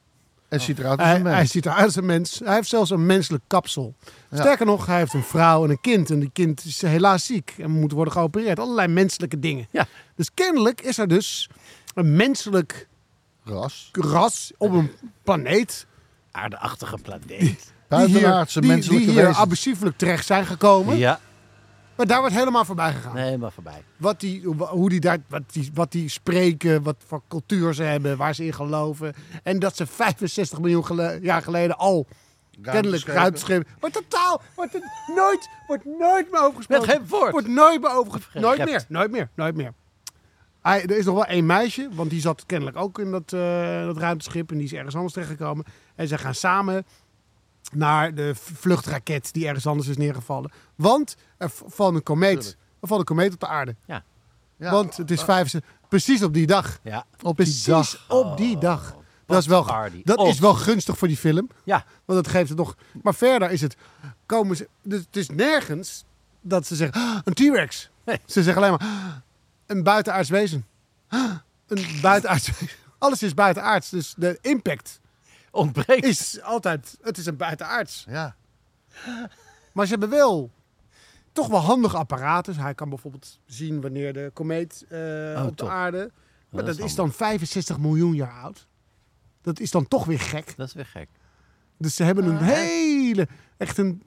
[0.54, 1.36] En ziet eruit als Hij, een mens.
[1.36, 2.42] hij ziet eruit als een mens.
[2.44, 3.96] Hij heeft zelfs een menselijk kapsel.
[4.30, 4.38] Ja.
[4.38, 6.10] Sterker nog, hij heeft een vrouw en een kind.
[6.10, 8.60] En die kind is helaas ziek en moet worden geopereerd.
[8.60, 9.68] Allerlei menselijke dingen.
[9.72, 9.88] Ja.
[10.16, 11.50] Dus kennelijk is er dus
[11.96, 12.88] een menselijk
[13.44, 13.90] Ras.
[13.92, 14.92] ras op een
[15.24, 15.86] planeet.
[16.32, 17.72] Aardeachtige planeet.
[17.90, 19.38] Die hier, die, menselijke die hier wezens.
[19.38, 20.98] abusieflijk terecht zijn gekomen.
[20.98, 21.20] Ja.
[21.96, 23.16] Maar daar wordt helemaal voorbij gegaan.
[23.16, 23.84] Nee, maar voorbij.
[23.98, 28.18] Wat die, hoe die daar, wat, die, wat die spreken, wat voor cultuur ze hebben,
[28.18, 29.14] waar ze in geloven.
[29.44, 32.08] En dat ze 65 miljoen gele- jaar geleden al
[32.62, 33.68] kennelijk Ruimteschepen.
[33.80, 34.84] Wordt totaal, wordt het
[35.16, 36.88] nooit, wordt nooit meer over gesproken.
[36.88, 37.32] Met geen woord.
[37.32, 38.42] Wordt nooit meer over gesproken.
[38.42, 39.74] Nooit meer, nooit meer, nooit meer.
[40.62, 43.86] Hij, er is nog wel één meisje, want die zat kennelijk ook in dat, eh,
[43.86, 45.66] dat ruimteschip en die is ergens anders terechtgekomen.
[45.96, 46.86] En ze gaan samen
[47.76, 50.52] naar de vluchtraket die ergens anders is neergevallen.
[50.76, 53.76] Want er valt een komeet, er valt een komeet op de aarde.
[53.86, 54.04] Ja.
[54.58, 56.80] Want het is 65, precies op die dag.
[56.84, 57.06] Ja.
[57.16, 58.06] op die Precies dag.
[58.10, 58.96] op die dag.
[59.26, 59.66] Dat, is wel,
[60.04, 60.28] dat Oh.
[60.28, 61.50] is wel gunstig voor die film.
[61.64, 61.86] Ja.
[62.06, 62.76] Want dat geeft het nog.
[63.04, 63.76] Maar verder is het.
[64.26, 64.70] Komen ze.
[64.84, 66.04] Dus het is nergens
[66.42, 67.02] dat ze zeggen.
[67.02, 67.90] "Ah, een T-Rex.
[68.06, 68.20] Nee.
[68.26, 68.88] Ze zeggen alleen maar.
[68.88, 69.16] "Ah,
[69.66, 70.66] een buitenaards wezen.
[71.08, 71.32] Ah,
[71.68, 72.76] een buitenaards wezen.
[72.98, 73.90] Alles is buitenaards.
[73.90, 75.00] Dus de impact
[75.54, 76.06] Ontbreekt.
[76.06, 76.98] is altijd.
[77.02, 78.06] Het is een buitenaards.
[78.10, 78.36] Ja.
[79.72, 80.52] Maar ze hebben wel.
[81.32, 82.56] Toch wel handige apparaten.
[82.56, 85.00] Hij kan bijvoorbeeld zien wanneer de komeet eh,
[85.38, 86.12] Oh, op de aarde.
[86.50, 88.68] Maar dat dat, is is dan 65 miljoen jaar oud.
[89.42, 90.54] Dat is dan toch weer gek.
[90.58, 91.10] Dat is weer gek.
[91.78, 93.28] Dus ze hebben een hele.
[93.58, 94.04] Echt een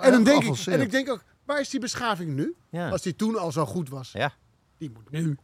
[0.00, 2.54] En, dan denk ik, en ik denk ook, waar is die beschaving nu?
[2.68, 2.90] Ja.
[2.90, 4.12] Als die toen al zo goed was.
[4.12, 4.32] Ja.
[4.78, 5.36] Die moet nu.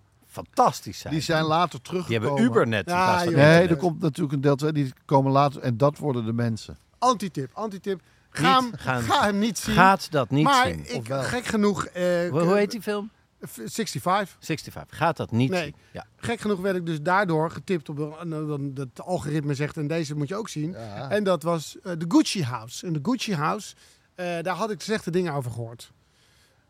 [0.45, 1.13] Fantastisch zijn.
[1.13, 2.29] Die zijn later Die teruggekomen.
[2.29, 2.87] hebben Ubernet.
[2.87, 3.25] in Ja.
[3.25, 4.73] Nee, er komt natuurlijk een deel 2.
[4.73, 5.61] Die komen later.
[5.63, 6.79] En dat worden de mensen.
[6.99, 8.01] Antitip, antitip.
[8.31, 9.75] Ga, Niet hem, gaan- ga hem niet zien.
[9.75, 10.95] Gaat dat niet maar zien.
[10.95, 11.23] ik, wel?
[11.23, 11.85] gek genoeg...
[11.85, 13.11] eh, Hoe, hoe heet die film?
[13.41, 14.37] 65.
[14.39, 14.97] 65.
[14.99, 15.63] Gaat dat niet Nee.
[15.63, 15.75] zien.
[15.93, 16.07] Ja.
[16.17, 20.29] Gek genoeg werd ik dus daardoor getipt op een- dat algoritme zegt en deze moet
[20.29, 20.71] je ook zien.
[20.71, 21.11] Ja.
[21.11, 22.87] En dat was eh, de Gucci House.
[22.87, 23.75] En de Gucci House,
[24.15, 25.93] eh, daar had ik slechte dingen over gehoord.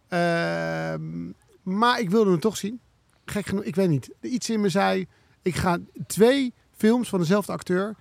[0.08, 1.26] Ehm,
[1.62, 2.80] maar ik wilde hem toch zien.
[3.30, 4.10] Gek genoeg, ik weet niet.
[4.20, 5.06] Iets in me zei,
[5.42, 7.94] ik ga twee films van dezelfde acteur.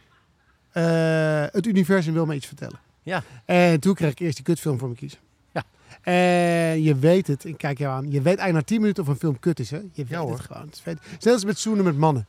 [0.72, 2.80] eh, het universum wil me iets vertellen.
[3.04, 3.24] Ja.
[3.46, 5.20] En toen kreeg ik eerst die kutfilm voor me kiezen.
[5.54, 5.64] Ja.
[6.02, 8.04] En je weet het, ik kijk jou aan.
[8.12, 9.78] Je weet eigenlijk na 10 minuten of een film kut is, hè?
[9.78, 10.32] Je weet hoor.
[10.32, 10.70] het gewoon.
[10.84, 11.00] Het.
[11.20, 12.28] Zelfs met zoenen met mannen.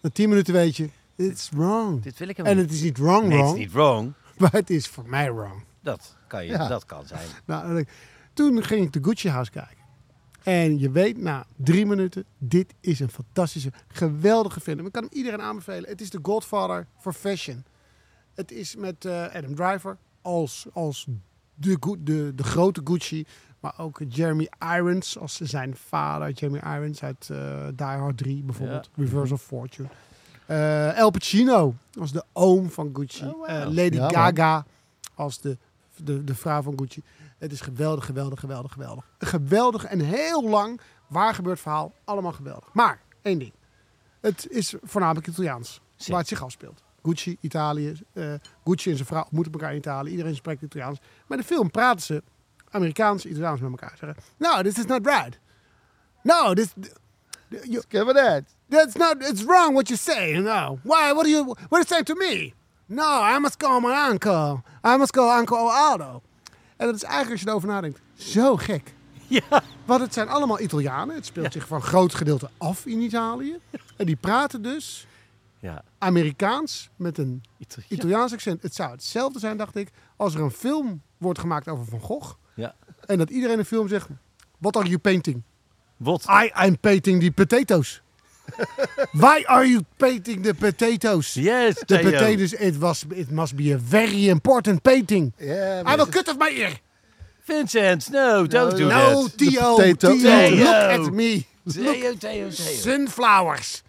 [0.00, 2.02] Na 10 minuten weet je, it's wrong.
[2.02, 4.12] Dit wil ik hem En het is niet wrong, Nee, het is niet wrong.
[4.38, 5.62] maar het is voor mij wrong.
[5.80, 6.68] Dat kan, je, Ja.
[6.68, 7.26] dat kan zijn.
[7.44, 7.84] Nou,
[8.32, 9.75] toen ging ik de Gucci House kijken.
[10.46, 14.86] En je weet na drie minuten, dit is een fantastische, geweldige film.
[14.86, 15.88] Ik kan hem iedereen aanbevelen.
[15.90, 17.64] Het is de Godfather for Fashion.
[18.34, 21.06] Het is met eh, Adam Driver als, als
[21.54, 23.26] de, de, de grote Gucci.
[23.60, 26.30] Maar ook Jeremy Irons als zijn vader.
[26.30, 28.90] Jeremy Irons uit eh Die Hard 3 bijvoorbeeld.
[28.94, 29.88] Reverse of Fortune.
[30.46, 33.24] Eh El Pacino als de oom van Gucci.
[33.24, 33.48] Oh, wow.
[33.48, 34.10] Eh, Lady Ja, man.
[34.10, 34.64] Gaga
[35.14, 35.56] als de,
[35.96, 37.02] de, de vrouw van Gucci.
[37.38, 39.04] Het is geweldig, geweldig, geweldig, geweldig.
[39.18, 41.92] Een geweldig en heel lang waar gebeurd verhaal.
[42.04, 42.68] Allemaal geweldig.
[42.72, 43.52] Maar, één ding.
[44.20, 45.80] Het is voornamelijk Italiaans.
[46.06, 46.82] Waar het zich afspeelt.
[47.02, 48.00] Gucci, Italië.
[48.12, 48.32] eh,
[48.64, 50.10] Gucci en zijn vrouw moeten elkaar in Italië.
[50.10, 50.98] Iedereen spreekt Italiaans.
[51.00, 52.22] Maar in de film praten ze
[52.70, 53.94] Amerikaans, Italiaans met elkaar.
[53.98, 55.38] Zeggen, no, this is not right.
[56.22, 56.72] No, this...
[57.48, 58.42] You, we dat?
[58.68, 59.28] That's not.
[59.28, 60.38] It's wrong what you say.
[60.38, 60.78] No.
[60.82, 61.12] Why?
[61.12, 61.44] What are you?
[61.44, 62.54] What are you saying to me?
[62.86, 64.62] No, I must go my uncle.
[64.82, 66.22] I must go Uncle Aldo.
[66.76, 68.94] En dat is eigenlijk als je erover nadenkt, zo gek.
[69.28, 69.62] Ja.
[69.84, 71.14] Want het zijn allemaal Italianen.
[71.14, 73.58] Het speelt zich van een groot gedeelte af in Italië.
[73.96, 75.06] En die praten dus
[75.58, 75.82] Ja.
[75.98, 77.92] Amerikaans met een Italiaans.
[77.92, 78.62] Italiaans accent.
[78.62, 82.34] Het zou hetzelfde zijn, dacht ik, als er een film wordt gemaakt over Van Gogh.
[82.54, 82.74] Ja.
[83.06, 84.08] En dat iedereen in de film zegt,
[84.58, 85.42] what are you painting?
[85.96, 86.22] Wat?
[86.44, 88.02] I am painting the potatoes.
[89.12, 91.36] Why are you painting the potatoes?
[91.36, 92.10] Yes, The Theo.
[92.10, 95.32] potatoes, it, was, it must be a very important painting.
[95.40, 96.72] Ja, I will cut off my ear.
[97.46, 99.32] Vincent, no, don't do No, that.
[99.38, 100.50] Theo, Theo, Theo.
[100.50, 101.46] look at me.
[101.68, 102.50] Theo, Theo, Theo.
[102.50, 103.82] Sunflowers.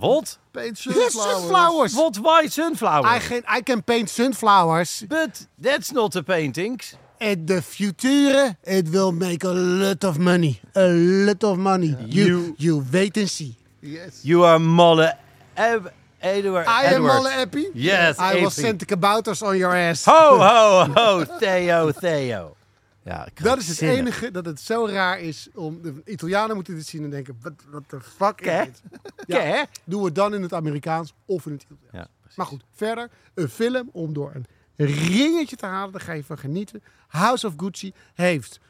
[0.00, 0.38] Wat?
[0.52, 1.40] Paint Yes, sunflowers.
[1.40, 1.94] sunflowers.
[1.96, 3.06] What white sunflower?
[3.06, 5.04] I can, I can paint sunflowers.
[5.08, 6.96] But that's not the paintings.
[7.20, 10.60] In the future, it will make a lot of money.
[10.74, 11.94] A lot of money.
[12.06, 13.54] You, You- you wait and see.
[13.84, 14.20] Yes.
[14.22, 15.16] You are Molle
[15.54, 16.66] Eb- Edward.
[16.66, 17.02] I am.
[17.02, 17.70] Molle Eppie.
[17.74, 20.04] Yes, I will send the kabouters on your ass.
[20.04, 22.56] Ho, ho, ho, Theo, Theo.
[23.02, 26.86] Ja, Dat is het enige dat het zo raar is om de Italianen moeten dit
[26.86, 27.38] zien en denken:
[27.70, 28.82] wat the fuck is dit?
[29.26, 29.64] Ja, Ké?
[29.84, 31.92] Doe het dan in het Amerikaans of in het Italiaans.
[31.92, 32.06] Ja,
[32.36, 34.46] maar goed, verder een film om door een
[34.76, 36.82] ringetje te halen, daar ga je van genieten.
[37.08, 38.60] House of Gucci heeft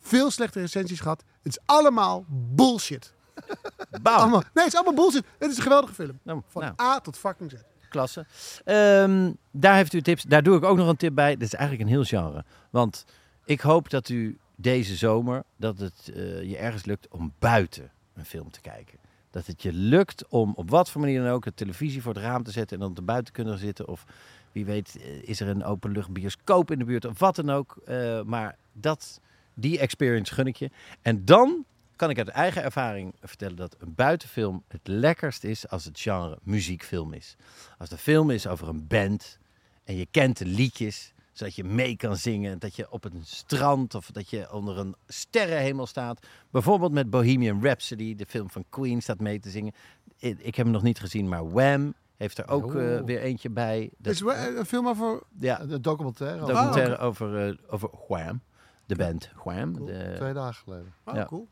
[0.00, 1.22] veel slechte recensies gehad.
[1.42, 3.12] Het is allemaal bullshit.
[4.02, 4.14] Bam.
[4.14, 5.24] Allemaal, nee, het is allemaal bullshit.
[5.38, 6.18] Het is een geweldige film.
[6.22, 6.74] Nou, Van nou.
[6.80, 7.54] A tot fucking Z.
[7.88, 8.26] Klasse.
[8.64, 10.22] Ehm, daar heeft u tips.
[10.22, 11.36] Daar doe ik ook nog een tip bij.
[11.36, 12.44] Dit is eigenlijk een heel genre.
[12.70, 13.04] Want
[13.44, 18.24] ik hoop dat u deze zomer, dat het eh, je ergens lukt om buiten een
[18.24, 18.98] film te kijken.
[19.30, 22.22] Dat het je lukt om op wat voor manier dan ook de televisie voor het
[22.22, 23.88] raam te zetten en dan te buiten kunnen zitten.
[23.88, 24.04] Of
[24.52, 27.76] wie weet eh, is er een openlucht bioscoop in de buurt of wat dan ook.
[27.84, 29.20] Eh, maar dat,
[29.54, 30.70] die experience gun ik je.
[31.02, 31.64] En dan
[31.96, 36.38] kan ik uit eigen ervaring vertellen dat een buitenfilm het lekkerst is als het genre
[36.42, 37.36] muziekfilm is.
[37.78, 39.38] Als de film is over een band
[39.84, 43.94] en je kent de liedjes, zodat je mee kan zingen, dat je op een strand
[43.94, 46.26] of dat je onder een sterrenhemel staat.
[46.50, 49.72] Bijvoorbeeld met Bohemian Rhapsody, de film van Queen, staat mee te zingen.
[50.18, 53.90] Ik, heb hem nog niet gezien, maar Wham heeft er ook eh, weer eentje bij.
[53.98, 55.20] Dat, is wel een film over...
[55.38, 56.40] ja, De documentaire.
[56.42, 58.40] over- documentaire over, eh, over Wham,
[58.86, 59.74] de band Wham.
[59.74, 59.86] Cool.
[59.86, 60.92] De, Twee dagen geleden.
[61.04, 61.24] Oh, Ja.
[61.24, 61.48] cool.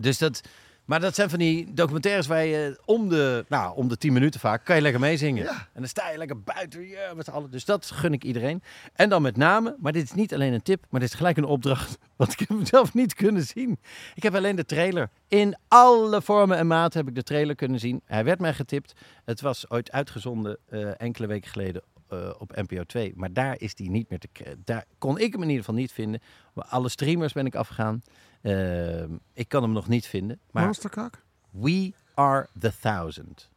[0.00, 0.40] Dus dat,
[0.84, 4.40] Maar dat zijn van die documentaires waar je om de, nou, om de 10 minuten
[4.40, 5.44] vaak kan je lekker meezingen.
[5.44, 5.50] Ja.
[5.50, 7.50] En dan sta je lekker buiten ja, met z'n allen.
[7.50, 8.62] Dus dat gun ik iedereen.
[8.92, 11.36] En dan met name, maar dit is niet alleen een tip, maar dit is gelijk
[11.36, 11.98] een opdracht.
[12.16, 13.78] Want ik heb hem zelf niet kunnen zien.
[14.14, 15.10] Ik heb alleen de trailer.
[15.28, 18.02] In alle vormen en maten heb ik de trailer kunnen zien.
[18.04, 18.92] Hij werd mij getipt.
[19.24, 23.12] Het was ooit uitgezonden eh, enkele weken geleden eh, op NPO 2.
[23.16, 24.28] Maar daar is die niet meer te
[24.64, 26.20] Daar kon ik hem in ieder geval niet vinden.
[26.54, 28.02] Maar alle streamers ben ik afgegaan.
[28.42, 30.38] Ehm, ik kan hem nog niet vinden.
[30.50, 31.22] Maar Masterkak?
[31.50, 33.50] We Are the Thousand.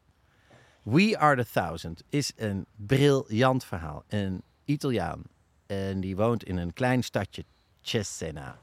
[0.83, 4.03] We Are the Thousand is een briljant verhaal.
[4.07, 5.23] Een Italiaan.
[5.65, 7.45] En die woont in een klein stadje,
[7.81, 8.57] Cesena.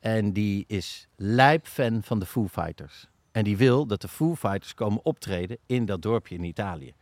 [0.00, 3.08] En die is lijpfan van de Foo Fighters.
[3.32, 6.94] En die wil dat de Foo Fighters komen optreden in dat dorpje in Italië.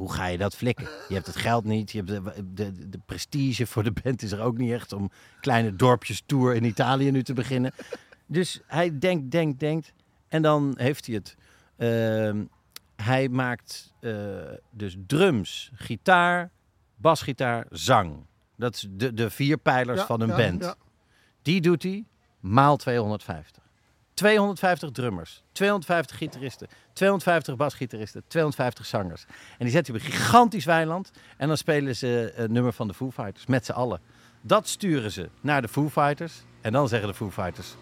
[0.00, 0.88] Hoe ga je dat flikken?
[1.08, 4.32] Je hebt het geld niet, je hebt de, de, de prestige voor de band is
[4.32, 5.10] er ook niet echt om
[5.40, 7.72] kleine dorpjes tour in Italië nu te beginnen.
[8.26, 9.92] Dus hij denkt, denkt, denkt.
[10.28, 11.36] En dan heeft hij het.
[11.76, 12.44] Ehm,
[12.96, 14.12] hij maakt eh,
[14.70, 16.50] dus drums, gitaar,
[16.96, 18.26] basgitaar, zang.
[18.56, 20.62] Dat is de, de vier pijlers Ja, van een ja, band.
[20.64, 20.74] ja.
[21.42, 22.04] Die doet hij
[22.40, 23.62] maal 250.
[24.20, 29.24] 250 drummers, 250 gitaristen, 250 basgitaristen, 250 zangers.
[29.58, 31.10] En die zet hij op een gigantisch weiland.
[31.36, 34.00] En dan spelen ze een nummer van de Foo Fighters met z'n allen.
[34.40, 36.32] Dat sturen ze naar de Foo Fighters.
[36.60, 37.74] En dan zeggen de Foo Fighters...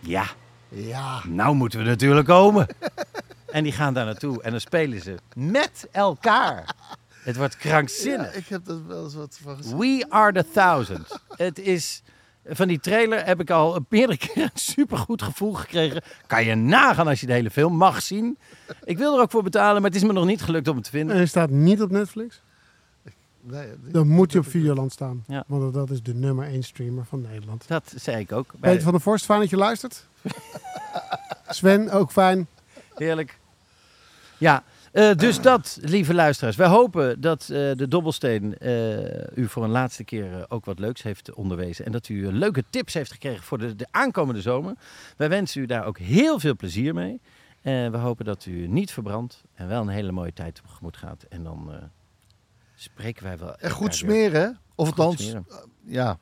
[0.00, 0.26] Ja,
[0.68, 1.22] Ja.
[1.26, 2.66] nou moeten we natuurlijk komen.
[3.56, 6.74] en die gaan daar naartoe en dan spelen ze met elkaar.
[7.22, 8.34] Het wordt ja, krankzinnig.
[8.34, 9.76] ik heb er wel eens wat van gezien.
[9.78, 11.20] We are the thousand.
[11.28, 12.02] Het is...
[12.48, 16.02] Van die trailer heb ik al meerdere keren een supergoed gevoel gekregen.
[16.26, 18.38] Kan je nagaan als je de hele film mag zien.
[18.84, 20.84] Ik wil er ook voor betalen, maar het is me nog niet gelukt om het
[20.84, 21.16] te En vinden.
[21.16, 22.40] hij staat niet op Netflix.
[23.40, 25.24] Nee, Dan moet hij op Videoland staan.
[25.26, 25.44] Ja.
[25.46, 27.68] Want dat is de nummer 1 streamer van Nederland.
[27.68, 28.46] Dat zei ik ook.
[28.52, 30.06] Bij- Peter van der Vorst, fijn dat je luistert.
[31.48, 32.46] Sven, ook fijn.
[32.94, 33.38] Heerlijk.
[34.38, 34.62] Ja,
[34.94, 36.56] eh, dus dat, lieve luisteraars.
[36.56, 41.02] Wij hopen dat eh, de Dobbelsteen eh, u voor een laatste keer ook wat leuks
[41.02, 41.84] heeft onderwezen.
[41.84, 44.74] En dat u leuke tips heeft gekregen voor de, de aankomende zomer.
[45.16, 47.20] Wij wensen u daar ook heel veel plezier mee.
[47.62, 51.22] We hopen dat u niet verbrandt en wel een hele mooie tijd tegemoet gaat.
[51.28, 51.70] En dan
[52.74, 53.56] spreken wij wel.
[53.56, 54.48] En goed smeren, hè?
[54.74, 55.34] Of althans,
[55.86, 56.18] ja.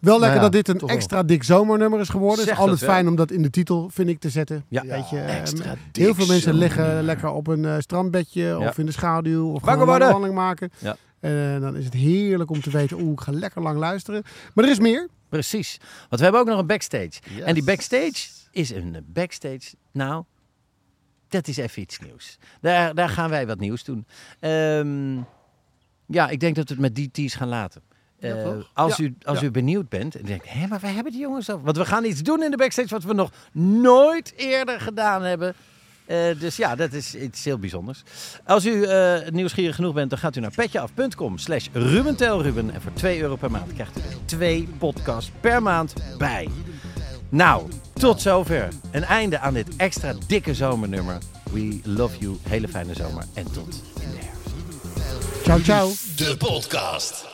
[0.00, 0.88] Wel lekker ja, dat dit een wel.
[0.88, 2.38] extra dik zomernummer is geworden.
[2.38, 4.64] Het Zeg is altijd dat fijn om dat in de titel, vind ik, te zetten.
[4.68, 8.58] Ja, Weet je, eh, extra heel dik veel mensen liggen lekker op een eh, strandbedje
[8.58, 9.52] of in de schaduw.
[9.52, 10.70] Of Wakker gewoon een wandeling maken.
[10.78, 10.96] Ja.
[11.20, 14.22] En eh, dan is het heerlijk om te weten, oeh, ik ga lekker lang luisteren.
[14.54, 15.08] Maar er is meer.
[15.28, 15.78] Precies.
[15.80, 17.12] Want we hebben ook nog een backstage.
[17.34, 17.44] Yes.
[17.44, 19.74] En die backstage is een backstage.
[19.92, 20.24] Nou,
[21.28, 22.38] dat is even iets nieuws.
[22.60, 24.06] Daar, daar gaan wij wat nieuws doen.
[24.40, 25.16] Ehm,
[26.06, 27.82] ja, ik denk dat we het met die teas gaan laten.
[28.24, 29.46] Eh, als Ja, u, als ja.
[29.46, 31.60] u benieuwd bent en denkt, hé, maar waar hebben die jongens dat?
[31.62, 33.30] Want we gaan iets doen in de backstage wat we nog
[33.82, 35.54] nooit eerder gedaan hebben.
[36.06, 38.02] Eh, dus ja, dat is iets heel bijzonders.
[38.46, 42.74] Als u eh, nieuwsgierig genoeg bent, dan gaat u naar petjeaf.com slash rubentelruben.
[42.74, 46.48] En voor 2 euro per maand krijgt u er twee podcasts per maand bij.
[47.28, 48.68] Nou, tot zover.
[48.90, 51.18] Een einde aan dit extra dikke zomernummer.
[51.52, 52.36] We love you.
[52.42, 53.24] Hele fijne zomer.
[53.34, 55.44] En tot in de herfst.
[55.44, 55.90] Ciao, ciao.
[56.16, 57.33] De podcast.